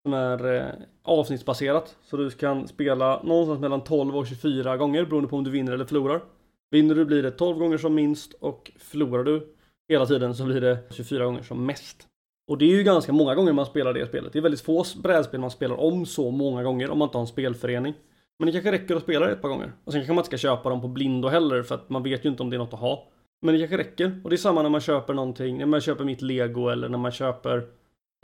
Som 0.02 0.12
är 0.12 0.54
eh, 0.54 0.68
avsnittsbaserat. 1.02 1.96
Så 2.02 2.16
du 2.16 2.30
kan 2.30 2.68
spela 2.68 3.22
någonstans 3.22 3.60
mellan 3.60 3.84
12 3.84 4.16
och 4.16 4.26
24 4.26 4.76
gånger 4.76 5.04
beroende 5.04 5.28
på 5.28 5.36
om 5.36 5.44
du 5.44 5.50
vinner 5.50 5.72
eller 5.72 5.84
förlorar. 5.84 6.22
Vinner 6.70 6.94
du 6.94 7.04
blir 7.04 7.22
det 7.22 7.30
12 7.30 7.58
gånger 7.58 7.78
som 7.78 7.94
minst 7.94 8.32
och 8.32 8.72
förlorar 8.78 9.24
du 9.24 9.54
hela 9.88 10.06
tiden 10.06 10.34
så 10.34 10.44
blir 10.44 10.60
det 10.60 10.78
24 10.90 11.24
gånger 11.24 11.42
som 11.42 11.66
mest. 11.66 12.08
Och 12.48 12.58
det 12.58 12.64
är 12.64 12.76
ju 12.76 12.82
ganska 12.82 13.12
många 13.12 13.34
gånger 13.34 13.52
man 13.52 13.66
spelar 13.66 13.92
det 13.92 14.06
spelet. 14.06 14.32
Det 14.32 14.38
är 14.38 14.42
väldigt 14.42 14.60
få 14.60 14.84
brädspel 15.02 15.40
man 15.40 15.50
spelar 15.50 15.80
om 15.80 16.06
så 16.06 16.30
många 16.30 16.62
gånger 16.62 16.90
om 16.90 16.98
man 16.98 17.08
inte 17.08 17.18
har 17.18 17.22
en 17.22 17.26
spelförening. 17.26 17.94
Men 18.38 18.46
det 18.46 18.52
kanske 18.52 18.72
räcker 18.72 18.96
att 18.96 19.02
spela 19.02 19.26
det 19.26 19.32
ett 19.32 19.42
par 19.42 19.48
gånger. 19.48 19.72
Och 19.84 19.92
sen 19.92 20.00
kanske 20.00 20.12
man 20.12 20.18
inte 20.18 20.38
ska 20.38 20.48
köpa 20.48 20.68
dem 20.68 20.80
på 20.80 20.88
blindo 20.88 21.28
heller 21.28 21.62
för 21.62 21.74
att 21.74 21.90
man 21.90 22.02
vet 22.02 22.24
ju 22.24 22.28
inte 22.28 22.42
om 22.42 22.50
det 22.50 22.56
är 22.56 22.58
något 22.58 22.74
att 22.74 22.80
ha. 22.80 23.08
Men 23.42 23.54
det 23.54 23.60
kanske 23.60 23.78
räcker. 23.78 24.20
Och 24.24 24.30
det 24.30 24.36
är 24.36 24.38
samma 24.38 24.62
när 24.62 24.70
man 24.70 24.80
köper 24.80 25.14
någonting, 25.14 25.58
när 25.58 25.66
man 25.66 25.80
köper 25.80 26.04
mitt 26.04 26.22
lego 26.22 26.68
eller 26.68 26.88
när 26.88 26.98
man 26.98 27.12
köper, 27.12 27.66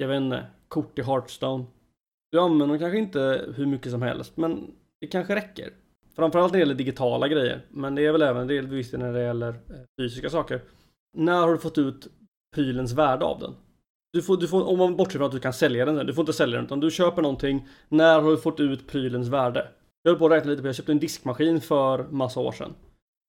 jag 0.01 0.09
vet 0.09 0.17
inte, 0.17 0.47
kort 0.69 0.99
i 0.99 1.03
Hearthstone. 1.03 1.65
Du 2.33 2.41
använder 2.41 2.67
dem 2.67 2.79
kanske 2.79 2.99
inte 2.99 3.45
hur 3.57 3.67
mycket 3.67 3.93
som 3.93 4.03
helst, 4.03 4.37
men 4.37 4.75
det 5.01 5.07
kanske 5.07 5.35
räcker. 5.35 5.73
Framförallt 6.17 6.53
när 6.53 6.59
det 6.59 6.63
gäller 6.63 6.75
digitala 6.75 7.29
grejer, 7.29 7.61
men 7.71 7.95
det 7.95 8.07
är 8.07 8.13
väl 8.13 8.23
även 8.23 8.47
delvis 8.47 8.93
när 8.93 9.13
det 9.13 9.23
gäller 9.23 9.49
eh, 9.49 9.55
fysiska 10.01 10.31
saker. 10.31 10.61
När 11.17 11.41
har 11.41 11.53
du 11.53 11.59
fått 11.59 11.79
ut 11.79 12.09
prylens 12.55 12.93
värde 12.93 13.25
av 13.25 13.39
den? 13.41 13.55
Du 14.13 14.23
får, 14.23 14.37
du 14.37 14.49
får, 14.49 14.69
om 14.69 14.79
man 14.79 14.97
bortser 14.97 15.19
från 15.19 15.27
att 15.27 15.33
du 15.33 15.41
kan 15.41 15.53
sälja 15.53 15.85
den, 15.85 16.07
du 16.07 16.15
får 16.15 16.23
inte 16.23 16.33
sälja 16.33 16.57
den 16.57 16.65
utan 16.65 16.81
du 16.81 16.91
köper 16.91 17.23
någonting. 17.23 17.69
När 17.89 18.21
har 18.21 18.31
du 18.31 18.37
fått 18.37 18.61
ut 18.61 18.87
prylens 18.87 19.29
värde? 19.29 19.69
Jag 20.03 20.11
höll 20.11 20.19
på 20.19 20.27
att 20.27 20.33
räkna 20.33 20.51
lite 20.51 20.63
på, 20.63 20.69
jag 20.69 20.75
köpte 20.75 20.93
en 20.93 20.99
diskmaskin 20.99 21.61
för 21.61 22.07
massa 22.11 22.41
år 22.41 22.53
sedan. 22.53 22.75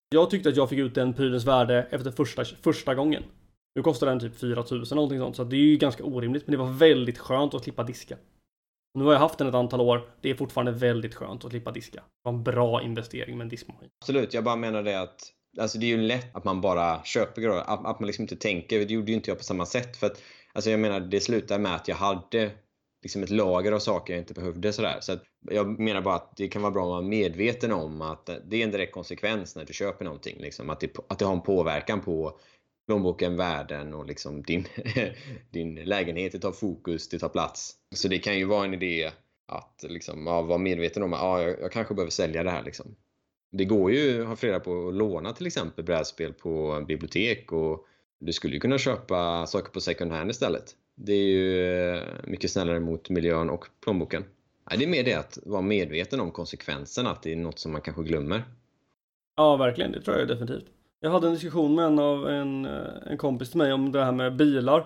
Jag 0.10 0.30
tyckte 0.30 0.50
att 0.50 0.56
jag 0.56 0.70
fick 0.70 0.80
ut 0.80 0.96
den 0.96 1.14
prylens 1.14 1.46
värde 1.46 1.88
efter 1.90 2.12
första, 2.12 2.46
första 2.46 2.96
gången. 2.96 3.24
Nu 3.76 3.84
kostar 3.84 4.08
den 4.08 4.20
typ 4.20 4.36
4000 4.36 4.96
någonting 4.96 5.20
sånt, 5.20 5.36
så 5.36 5.44
det 5.44 5.56
är 5.56 5.60
ju 5.60 5.78
ganska 5.78 6.04
orimligt. 6.04 6.48
Men 6.48 6.52
det 6.52 6.58
var 6.58 6.72
väldigt 6.72 7.18
skönt 7.18 7.54
att 7.54 7.64
slippa 7.64 7.84
diska. 7.84 8.18
Nu 8.94 9.04
har 9.04 9.14
jag 9.14 9.20
haft 9.20 9.38
den 9.38 9.48
ett 9.48 9.56
antal 9.56 9.82
år. 9.82 10.10
Det 10.22 10.30
är 10.30 10.36
fortfarande 10.36 10.72
väldigt 10.72 11.16
skönt 11.16 11.46
att 11.46 11.52
slippa 11.52 11.72
diska. 11.72 11.98
Det 11.98 12.30
var 12.30 12.34
en 12.34 12.44
bra 12.44 12.82
investering 12.82 13.38
med 13.38 13.46
en 13.46 13.50
diskmaskin. 13.50 13.90
Absolut, 14.02 14.34
jag 14.34 14.44
bara 14.44 14.56
menar 14.56 14.84
det 14.84 15.02
att 15.02 15.34
Alltså 15.58 15.78
det 15.78 15.86
är 15.86 15.98
ju 15.98 15.98
lätt 15.98 16.36
att 16.36 16.44
man 16.44 16.62
bara 16.62 17.04
köper 17.04 17.42
grejer, 17.42 17.60
att, 17.60 17.86
att 17.86 18.00
man 18.00 18.08
liksom 18.08 18.24
inte 18.24 18.36
tänker. 18.36 18.86
Det 18.86 18.94
gjorde 18.94 19.12
ju 19.12 19.18
inte 19.18 19.32
jag 19.32 19.38
på 19.38 19.44
samma 19.44 19.66
sätt. 19.66 19.98
För 19.98 20.08
att, 20.08 20.22
alltså 20.54 20.70
jag 20.70 20.80
menar, 20.80 21.00
det 21.00 21.20
slutade 21.20 21.60
med 21.60 21.76
att 21.76 21.88
jag 21.88 21.96
hade 21.96 22.52
liksom 23.02 23.24
ett 23.24 23.30
lager 23.30 23.72
av 23.72 23.80
saker 23.80 24.14
jag 24.14 24.22
inte 24.22 24.34
behövde. 24.34 24.74
Sådär. 24.74 24.98
Så 25.02 25.14
att 25.14 25.24
jag 25.50 25.80
menar 25.80 26.02
bara 26.02 26.16
att 26.16 26.34
det 26.38 26.48
kan 26.48 26.62
vara 26.62 26.72
bra 26.72 26.84
att 26.84 26.90
vara 26.90 27.02
medveten 27.02 27.72
om 27.72 28.02
att 28.02 28.26
det 28.26 28.58
är 28.58 28.64
en 28.64 28.72
direkt 28.72 28.94
konsekvens 28.94 29.56
när 29.56 29.66
du 29.66 29.74
köper 29.74 30.06
någonting. 30.06 30.38
Liksom, 30.40 30.70
att, 30.70 30.80
det, 30.80 30.96
att 31.10 31.20
det 31.20 31.26
har 31.26 31.34
en 31.34 31.42
påverkan 31.42 32.02
på 32.02 32.40
plånboken, 32.90 33.38
värden 33.38 33.94
och 33.94 34.06
liksom 34.06 34.44
din, 34.44 34.66
din 35.52 35.76
lägenhet. 35.76 36.32
Det 36.32 36.40
tar 36.40 36.52
fokus, 36.52 37.10
det 37.10 37.20
tar 37.20 37.30
plats. 37.30 37.76
Så 37.96 38.08
det 38.08 38.20
kan 38.20 38.38
ju 38.38 38.46
vara 38.46 38.66
en 38.66 38.74
idé 38.74 39.12
att 39.48 39.86
liksom, 39.90 40.28
ja, 40.28 40.42
vara 40.42 40.58
medveten 40.58 41.04
om 41.04 41.14
att 41.14 41.20
ja, 41.20 41.42
jag, 41.42 41.62
jag 41.62 41.72
kanske 41.72 41.94
behöver 41.94 42.12
sälja 42.12 42.44
det 42.44 42.50
här. 42.50 42.64
Liksom. 42.64 42.96
Det 43.52 43.66
går 43.66 43.92
ju, 43.92 44.24
har 44.24 44.36
flera 44.36 44.60
på 44.60 44.88
att 44.88 44.94
låna 44.94 45.34
till 45.34 45.48
exempel 45.48 45.86
brädspel 45.86 46.34
på 46.34 46.84
bibliotek 46.88 47.52
och 47.52 47.86
du 48.20 48.34
skulle 48.34 48.54
ju 48.54 48.60
kunna 48.60 48.78
köpa 48.78 49.46
saker 49.46 49.72
på 49.72 49.82
second 49.82 50.12
hand 50.12 50.32
istället. 50.32 50.76
Det 50.96 51.14
är 51.14 51.28
ju 51.28 51.66
eh, 51.94 52.04
mycket 52.24 52.52
snällare 52.52 52.80
mot 52.80 53.10
miljön 53.10 53.50
och 53.50 53.66
plånboken. 53.84 54.24
Det 54.78 54.84
är 54.84 54.88
mer 54.88 55.04
det 55.04 55.14
att 55.14 55.38
vara 55.46 55.62
medveten 55.62 56.20
om 56.20 56.32
konsekvenserna, 56.32 57.10
att 57.12 57.24
det 57.24 57.32
är 57.32 57.36
något 57.36 57.60
som 57.60 57.72
man 57.72 57.82
kanske 57.82 58.04
glömmer. 58.04 58.44
Ja, 59.36 59.58
verkligen. 59.58 59.92
Det 59.92 60.02
tror 60.02 60.18
jag 60.18 60.28
definitivt. 60.28 60.79
Jag 61.02 61.12
hade 61.12 61.28
en 61.28 61.34
diskussion 61.34 61.76
med 61.76 61.86
en 61.86 62.00
av 62.00 62.30
en, 62.30 62.66
eh, 62.66 62.72
en 63.06 63.18
kompis 63.18 63.50
till 63.50 63.58
mig 63.58 63.74
om 63.74 63.92
det 63.92 64.06
här 64.06 64.12
med 64.12 64.36
bilar. 64.36 64.86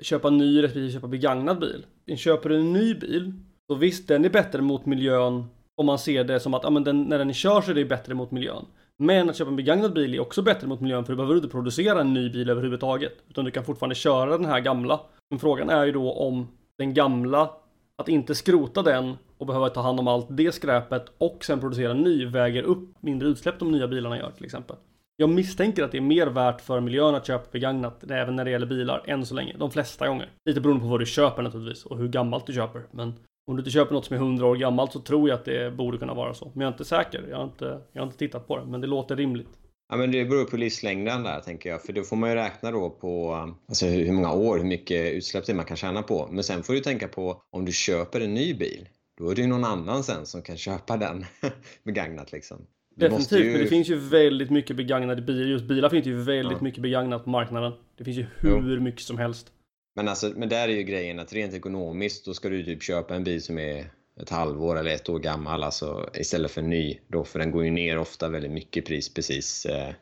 Köpa 0.00 0.30
ny 0.30 0.62
respektive 0.62 0.90
köpa 0.90 1.06
begagnad 1.06 1.60
bil. 1.60 1.86
Köper 2.16 2.48
du 2.48 2.56
en 2.56 2.72
ny 2.72 2.94
bil, 2.94 3.32
så 3.66 3.74
visst, 3.74 4.08
den 4.08 4.24
är 4.24 4.30
bättre 4.30 4.62
mot 4.62 4.86
miljön 4.86 5.44
om 5.76 5.86
man 5.86 5.98
ser 5.98 6.24
det 6.24 6.40
som 6.40 6.54
att 6.54 6.62
ja, 6.62 6.70
men 6.70 6.84
den, 6.84 7.02
när 7.02 7.18
den 7.18 7.34
kör 7.34 7.60
så 7.60 7.70
är 7.70 7.74
det 7.74 7.84
bättre 7.84 8.14
mot 8.14 8.30
miljön. 8.30 8.64
Men 8.96 9.30
att 9.30 9.36
köpa 9.36 9.50
en 9.50 9.56
begagnad 9.56 9.92
bil 9.92 10.14
är 10.14 10.20
också 10.20 10.42
bättre 10.42 10.66
mot 10.66 10.80
miljön 10.80 11.04
för 11.04 11.12
du 11.12 11.16
behöver 11.16 11.36
inte 11.36 11.48
producera 11.48 12.00
en 12.00 12.14
ny 12.14 12.30
bil 12.30 12.50
överhuvudtaget. 12.50 13.12
Utan 13.28 13.44
du 13.44 13.50
kan 13.50 13.64
fortfarande 13.64 13.94
köra 13.94 14.38
den 14.38 14.46
här 14.46 14.60
gamla. 14.60 15.00
Men 15.30 15.38
frågan 15.38 15.70
är 15.70 15.84
ju 15.84 15.92
då 15.92 16.12
om 16.12 16.48
den 16.78 16.94
gamla, 16.94 17.50
att 17.96 18.08
inte 18.08 18.34
skrota 18.34 18.82
den 18.82 19.14
och 19.38 19.46
behöva 19.46 19.68
ta 19.68 19.80
hand 19.80 20.00
om 20.00 20.08
allt 20.08 20.26
det 20.30 20.54
skräpet 20.54 21.04
och 21.18 21.44
sen 21.44 21.60
producera 21.60 21.90
en 21.90 22.02
ny 22.02 22.26
väger 22.26 22.62
upp 22.62 22.88
mindre 23.00 23.28
utsläpp 23.28 23.58
de 23.58 23.72
nya 23.72 23.88
bilarna 23.88 24.18
gör 24.18 24.30
till 24.30 24.44
exempel. 24.44 24.76
Jag 25.16 25.30
misstänker 25.30 25.82
att 25.82 25.92
det 25.92 25.98
är 25.98 26.02
mer 26.02 26.26
värt 26.26 26.60
för 26.60 26.80
miljön 26.80 27.14
att 27.14 27.26
köpa 27.26 27.50
begagnat, 27.52 28.04
även 28.10 28.36
när 28.36 28.44
det 28.44 28.50
gäller 28.50 28.66
bilar, 28.66 29.04
än 29.06 29.26
så 29.26 29.34
länge. 29.34 29.56
De 29.58 29.70
flesta 29.70 30.08
gånger. 30.08 30.30
Lite 30.44 30.60
beroende 30.60 30.82
på 30.82 30.88
vad 30.88 31.00
du 31.00 31.06
köper 31.06 31.42
naturligtvis 31.42 31.84
och 31.84 31.98
hur 31.98 32.08
gammalt 32.08 32.46
du 32.46 32.52
köper. 32.52 32.82
Men 32.90 33.14
om 33.46 33.56
du 33.56 33.60
inte 33.60 33.70
köper 33.70 33.94
något 33.94 34.04
som 34.04 34.16
är 34.16 34.20
100 34.20 34.46
år 34.46 34.56
gammalt 34.56 34.92
så 34.92 35.00
tror 35.00 35.28
jag 35.28 35.38
att 35.38 35.44
det 35.44 35.76
borde 35.76 35.98
kunna 35.98 36.14
vara 36.14 36.34
så. 36.34 36.50
Men 36.54 36.60
jag 36.60 36.68
är 36.68 36.72
inte 36.72 36.84
säker. 36.84 37.26
Jag 37.30 37.36
har 37.36 37.44
inte, 37.44 37.80
jag 37.92 38.00
har 38.02 38.06
inte 38.06 38.18
tittat 38.18 38.46
på 38.46 38.58
det, 38.58 38.66
men 38.66 38.80
det 38.80 38.86
låter 38.86 39.16
rimligt. 39.16 39.58
Ja, 39.88 39.96
men 39.96 40.10
det 40.10 40.24
beror 40.24 40.44
på 40.44 40.56
livslängden 40.56 41.22
där 41.22 41.40
tänker 41.40 41.70
jag. 41.70 41.82
För 41.82 41.92
då 41.92 42.02
får 42.02 42.16
man 42.16 42.30
ju 42.30 42.36
räkna 42.36 42.70
då 42.70 42.90
på 42.90 43.34
alltså, 43.68 43.86
hur 43.86 44.12
många 44.12 44.32
år, 44.32 44.58
hur 44.58 44.64
mycket 44.64 45.12
utsläpp 45.12 45.46
det 45.46 45.54
man 45.54 45.64
kan 45.64 45.76
tjäna 45.76 46.02
på. 46.02 46.28
Men 46.30 46.44
sen 46.44 46.62
får 46.62 46.72
du 46.72 46.80
tänka 46.80 47.08
på 47.08 47.42
om 47.50 47.64
du 47.64 47.72
köper 47.72 48.20
en 48.20 48.34
ny 48.34 48.54
bil. 48.54 48.88
Då 49.18 49.30
är 49.30 49.34
det 49.34 49.40
ju 49.40 49.46
någon 49.46 49.64
annan 49.64 50.04
sen 50.04 50.26
som 50.26 50.42
kan 50.42 50.56
köpa 50.56 50.96
den 50.96 51.24
begagnat 51.84 52.32
liksom. 52.32 52.66
Definitivt, 52.94 53.44
ju... 53.44 53.52
men 53.52 53.60
det 53.60 53.66
finns 53.66 53.88
ju 53.88 53.96
väldigt 53.96 54.50
mycket 54.50 54.76
begagnade 54.76 55.22
bilar. 55.22 55.46
Just 55.46 55.64
bilar 55.64 55.88
finns 55.88 56.06
ju 56.06 56.16
väldigt 56.16 56.58
ja. 56.58 56.64
mycket 56.64 56.82
begagnat 56.82 57.24
på 57.24 57.30
marknaden. 57.30 57.72
Det 57.96 58.04
finns 58.04 58.16
ju 58.16 58.26
hur 58.38 58.74
jo. 58.74 58.80
mycket 58.80 59.02
som 59.02 59.18
helst. 59.18 59.52
Men, 59.96 60.08
alltså, 60.08 60.32
men 60.36 60.48
där 60.48 60.68
är 60.68 60.72
ju 60.72 60.82
grejen 60.82 61.18
att 61.18 61.32
rent 61.32 61.54
ekonomiskt 61.54 62.24
då 62.24 62.34
ska 62.34 62.48
du 62.48 62.64
typ 62.64 62.82
köpa 62.82 63.14
en 63.14 63.24
bil 63.24 63.42
som 63.42 63.58
är 63.58 63.86
ett 64.20 64.30
halvår 64.30 64.78
eller 64.78 64.90
ett 64.90 65.08
år 65.08 65.18
gammal 65.18 65.62
alltså, 65.62 66.10
istället 66.14 66.50
för 66.50 66.60
en 66.60 66.70
ny. 66.70 66.98
Då, 67.08 67.24
för 67.24 67.38
den 67.38 67.50
går 67.50 67.64
ju 67.64 67.70
ner 67.70 67.98
ofta 67.98 68.28
väldigt 68.28 68.50
mycket 68.50 68.86
pris 68.86 69.14
precis. 69.14 69.66
Eh... 69.66 69.94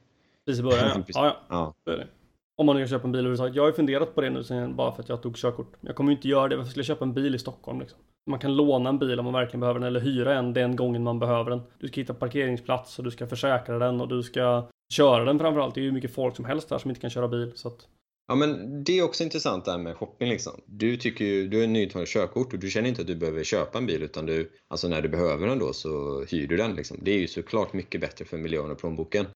Precis 0.47 0.61
i 0.61 0.63
början 0.63 0.91
ja. 0.95 1.05
ja, 1.09 1.37
ja. 1.49 1.75
ja. 1.85 1.93
Det 1.93 2.07
Om 2.57 2.67
man 2.67 2.77
nu 2.77 2.83
kan 2.83 2.89
köpa 2.89 3.07
en 3.07 3.13
bil 3.13 3.19
överhuvudtaget. 3.19 3.55
Jag 3.55 3.63
har 3.63 3.69
ju 3.69 3.75
funderat 3.75 4.15
på 4.15 4.21
det 4.21 4.31
nu 4.31 4.45
sen, 4.45 4.77
bara 4.77 4.95
för 4.95 5.03
att 5.03 5.09
jag 5.09 5.23
tog 5.23 5.37
körkort. 5.37 5.73
Jag 5.81 5.97
kommer 5.97 6.11
ju 6.11 6.17
inte 6.17 6.29
göra 6.29 6.49
det. 6.49 6.57
Varför 6.57 6.71
skulle 6.71 6.81
jag 6.81 6.87
köpa 6.87 7.05
en 7.05 7.15
bil 7.15 7.35
i 7.35 7.39
Stockholm 7.39 7.81
liksom? 7.81 7.99
Man 8.31 8.39
kan 8.39 8.57
låna 8.57 8.89
en 8.89 8.99
bil 8.99 9.19
om 9.19 9.25
man 9.25 9.35
verkligen 9.35 9.61
behöver 9.61 9.81
den 9.81 9.89
eller 9.89 10.01
hyra 10.01 10.35
en 10.35 10.53
den 10.53 10.77
gången 10.77 11.03
man 11.03 11.19
behöver 11.19 11.51
den. 11.51 11.61
Du 11.79 11.89
ska 11.89 12.01
hitta 12.01 12.15
parkeringsplats 12.15 12.99
och 12.99 13.05
du 13.05 13.11
ska 13.11 13.27
försäkra 13.27 13.79
den 13.79 14.01
och 14.01 14.09
du 14.09 14.23
ska 14.23 14.69
köra 14.95 15.25
den 15.25 15.39
framförallt. 15.39 15.75
Det 15.75 15.81
är 15.81 15.83
ju 15.83 15.93
mycket 15.93 16.15
folk 16.15 16.37
som 16.37 16.45
helst 16.45 16.71
här 16.71 16.79
som 16.79 16.91
inte 16.91 17.01
kan 17.01 17.11
köra 17.11 17.29
bil. 17.29 17.53
Så 17.55 17.69
att 17.69 17.89
Ja 18.29 18.35
men 18.35 18.85
det 18.85 18.99
är 18.99 19.05
också 19.05 19.25
intressant 19.25 19.65
det 19.65 19.71
här 19.71 19.79
med 19.79 19.97
shopping 19.97 20.29
liksom. 20.29 20.61
Du 20.67 20.97
tycker 20.97 21.25
ju, 21.25 21.49
du 21.49 21.63
är 21.63 21.67
nytagen 21.67 22.07
körkort 22.07 22.53
och 22.53 22.59
du 22.59 22.71
känner 22.71 22.89
inte 22.89 23.01
att 23.01 23.07
du 23.07 23.17
behöver 23.17 23.45
köpa 23.45 23.79
en 23.79 23.87
bil 23.87 24.03
utan 24.03 24.27
du, 24.27 24.51
alltså 24.69 24.89
när 24.89 25.03
du 25.03 25.09
behöver 25.09 25.47
den 25.47 25.59
då 25.59 25.73
så 25.73 26.25
hyr 26.25 26.47
du 26.47 26.57
den 26.57 26.75
liksom. 26.75 26.99
Det 27.03 27.11
är 27.11 27.19
ju 27.19 27.27
såklart 27.27 27.73
mycket 27.73 28.01
bättre 28.01 28.25
för 28.25 28.39
miljön 28.39 28.71
och 28.71 28.79
plånboken. 28.79 29.27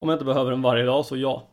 Om 0.00 0.08
jag 0.08 0.14
inte 0.16 0.24
behöver 0.24 0.50
den 0.50 0.62
varje 0.62 0.84
dag 0.84 1.06
så 1.06 1.16
ja. 1.16 1.48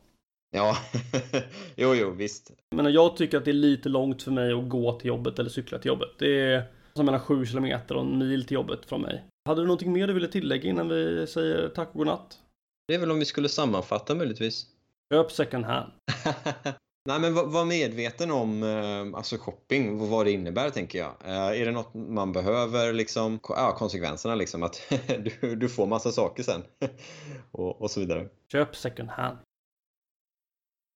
Ja, 0.52 0.78
jo, 1.76 1.96
jo, 1.96 2.12
visst. 2.12 2.52
Men 2.76 2.94
jag 2.94 3.18
tycker 3.18 3.38
att 3.38 3.46
det 3.46 3.52
är 3.52 3.54
lite 3.54 3.90
långt 3.90 4.24
för 4.24 4.32
mig 4.32 4.54
att 4.54 4.70
gå 4.70 5.00
till 5.00 5.08
jobbet 5.08 5.40
eller 5.40 5.50
cykla 5.50 5.80
till 5.80 5.90
jobbet. 5.90 6.10
Det 6.20 6.40
är 6.40 6.64
som 6.98 7.06
mellan 7.06 7.22
7 7.22 7.46
kilometer 7.46 7.96
och 7.96 8.02
en 8.02 8.18
mil 8.18 8.46
till 8.46 8.56
jobbet 8.56 8.86
från 8.86 9.02
mig. 9.02 9.24
Hade 9.46 9.62
du 9.62 9.66
någonting 9.66 9.94
mer 9.94 10.08
du 10.08 10.14
ville 10.14 10.28
tillägga 10.28 10.70
innan 10.70 10.90
vi 10.90 11.28
säger 11.28 11.70
tack 11.70 11.90
och 11.90 11.98
godnatt? 11.98 12.40
Det 12.88 12.96
är 12.96 13.00
väl 13.00 13.12
om 13.12 13.20
vi 13.20 13.26
skulle 13.26 13.50
sammanfatta 13.50 14.16
möjligtvis. 14.16 14.66
Köp 15.14 15.32
second 15.32 15.66
hand. 15.66 15.92
Nej, 17.08 17.20
men 17.20 17.34
var 17.34 17.66
medveten 17.66 18.32
om 18.32 18.64
eh, 18.64 19.18
alltså 19.18 19.38
shopping 19.38 20.10
vad 20.10 20.26
det 20.26 20.32
innebär, 20.32 20.70
tänker 20.70 21.00
jag. 21.00 21.14
Eh, 21.26 21.62
är 21.62 21.66
det 21.66 21.72
något 21.72 21.94
man 21.94 22.32
behöver, 22.32 22.94
liksom, 22.94 23.40
ja, 23.50 23.76
konsekvenserna 23.78 24.36
liksom, 24.36 24.64
att 24.64 24.82
du, 25.42 25.56
du 25.56 25.70
får 25.70 25.88
massa 25.88 26.12
saker 26.12 26.44
sen 26.44 26.64
och, 27.52 27.82
och 27.82 27.92
så 27.92 28.00
vidare. 28.00 28.28
Köp 28.52 28.76
second 28.76 29.10
hand. 29.10 29.38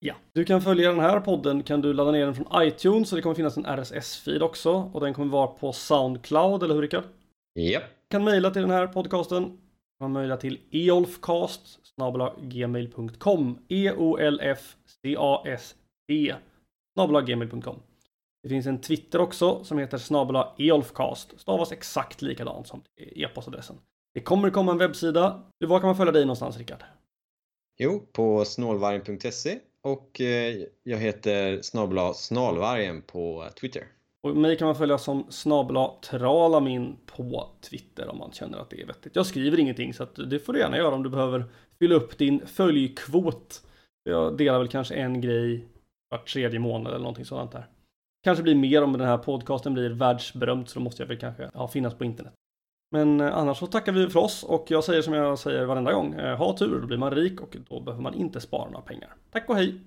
Ja, 0.04 0.14
du 0.32 0.44
kan 0.44 0.62
följa 0.62 0.90
den 0.90 1.00
här 1.00 1.20
podden 1.20 1.62
kan 1.62 1.80
du 1.80 1.92
ladda 1.92 2.10
ner 2.10 2.24
den 2.24 2.34
från 2.34 2.62
iTunes 2.62 3.12
och 3.12 3.16
det 3.16 3.22
kommer 3.22 3.34
finnas 3.34 3.56
en 3.56 3.66
RSS-feed 3.66 4.42
också 4.42 4.90
och 4.92 5.00
den 5.00 5.14
kommer 5.14 5.32
vara 5.32 5.46
på 5.46 5.72
Soundcloud, 5.72 6.62
eller 6.62 6.74
hur 6.74 6.82
Rickard? 6.82 7.04
Japp. 7.54 7.82
Yep. 7.82 7.82
kan 8.10 8.24
mejla 8.24 8.50
till 8.50 8.62
den 8.62 8.70
här 8.70 8.86
podcasten. 8.86 9.58
Man 10.00 10.12
mejla 10.12 10.36
till 10.36 10.60
eolfcast 10.70 11.78
gmail.com 12.40 13.58
E-O-L-F-C-A-S-T 13.68 14.74
gmail.com 17.26 17.76
Det 18.42 18.48
finns 18.48 18.66
en 18.66 18.80
Twitter 18.80 19.20
också 19.20 19.64
som 19.64 19.78
heter 19.78 19.98
snabela 19.98 20.54
eolfcast. 20.58 21.40
Stavas 21.40 21.72
exakt 21.72 22.22
likadant 22.22 22.66
som 22.66 22.82
e-postadressen. 22.96 23.76
Det 24.14 24.20
kommer 24.20 24.50
komma 24.50 24.72
en 24.72 24.78
webbsida. 24.78 25.42
Var 25.64 25.80
kan 25.80 25.86
man 25.86 25.96
följa 25.96 26.12
dig 26.12 26.24
någonstans 26.24 26.58
Rickard? 26.58 26.82
Jo, 27.78 28.02
på 28.12 28.44
snålvargen.se 28.44 29.58
och 29.82 30.20
eh, 30.20 30.56
jag 30.82 30.98
heter 30.98 31.62
snabla 31.62 32.14
snalvargen 32.14 33.02
på 33.02 33.48
Twitter. 33.60 33.86
Och 34.22 34.36
mig 34.36 34.58
kan 34.58 34.66
man 34.66 34.76
följa 34.76 34.98
som 34.98 35.26
snabla 35.30 35.90
tralamin 36.02 36.96
på 37.06 37.48
Twitter 37.70 38.08
om 38.08 38.18
man 38.18 38.32
känner 38.32 38.58
att 38.58 38.70
det 38.70 38.82
är 38.82 38.86
vettigt. 38.86 39.16
Jag 39.16 39.26
skriver 39.26 39.60
ingenting 39.60 39.94
så 39.94 40.02
att 40.02 40.30
det 40.30 40.38
får 40.38 40.52
du 40.52 40.58
gärna 40.58 40.76
göra 40.76 40.94
om 40.94 41.02
du 41.02 41.10
behöver 41.10 41.44
fylla 41.78 41.94
upp 41.94 42.18
din 42.18 42.46
följkvot. 42.46 43.62
Jag 44.04 44.36
delar 44.36 44.58
väl 44.58 44.68
kanske 44.68 44.94
en 44.94 45.20
grej 45.20 45.68
var 46.08 46.18
tredje 46.18 46.58
månad 46.58 46.86
eller 46.86 46.98
någonting 46.98 47.24
sådant 47.24 47.52
där. 47.52 47.66
Kanske 48.24 48.42
blir 48.42 48.54
mer 48.54 48.82
om 48.82 48.92
den 48.92 49.08
här 49.08 49.18
podcasten 49.18 49.74
blir 49.74 49.90
världsberömd 49.90 50.68
så 50.68 50.78
då 50.78 50.84
måste 50.84 51.02
jag 51.02 51.08
väl 51.08 51.18
kanske 51.18 51.50
ja, 51.54 51.68
finnas 51.68 51.94
på 51.94 52.04
internet. 52.04 52.32
Men 52.92 53.20
eh, 53.20 53.36
annars 53.36 53.58
så 53.58 53.66
tackar 53.66 53.92
vi 53.92 54.08
för 54.08 54.20
oss 54.20 54.42
och 54.42 54.64
jag 54.68 54.84
säger 54.84 55.02
som 55.02 55.14
jag 55.14 55.38
säger 55.38 55.64
varenda 55.64 55.92
gång. 55.92 56.14
Eh, 56.14 56.36
ha 56.36 56.56
tur, 56.56 56.80
då 56.80 56.86
blir 56.86 56.98
man 56.98 57.10
rik 57.10 57.40
och 57.40 57.56
då 57.68 57.80
behöver 57.80 58.02
man 58.02 58.14
inte 58.14 58.40
spara 58.40 58.70
några 58.70 58.82
pengar. 58.82 59.14
Tack 59.32 59.48
och 59.48 59.56
hej! 59.56 59.80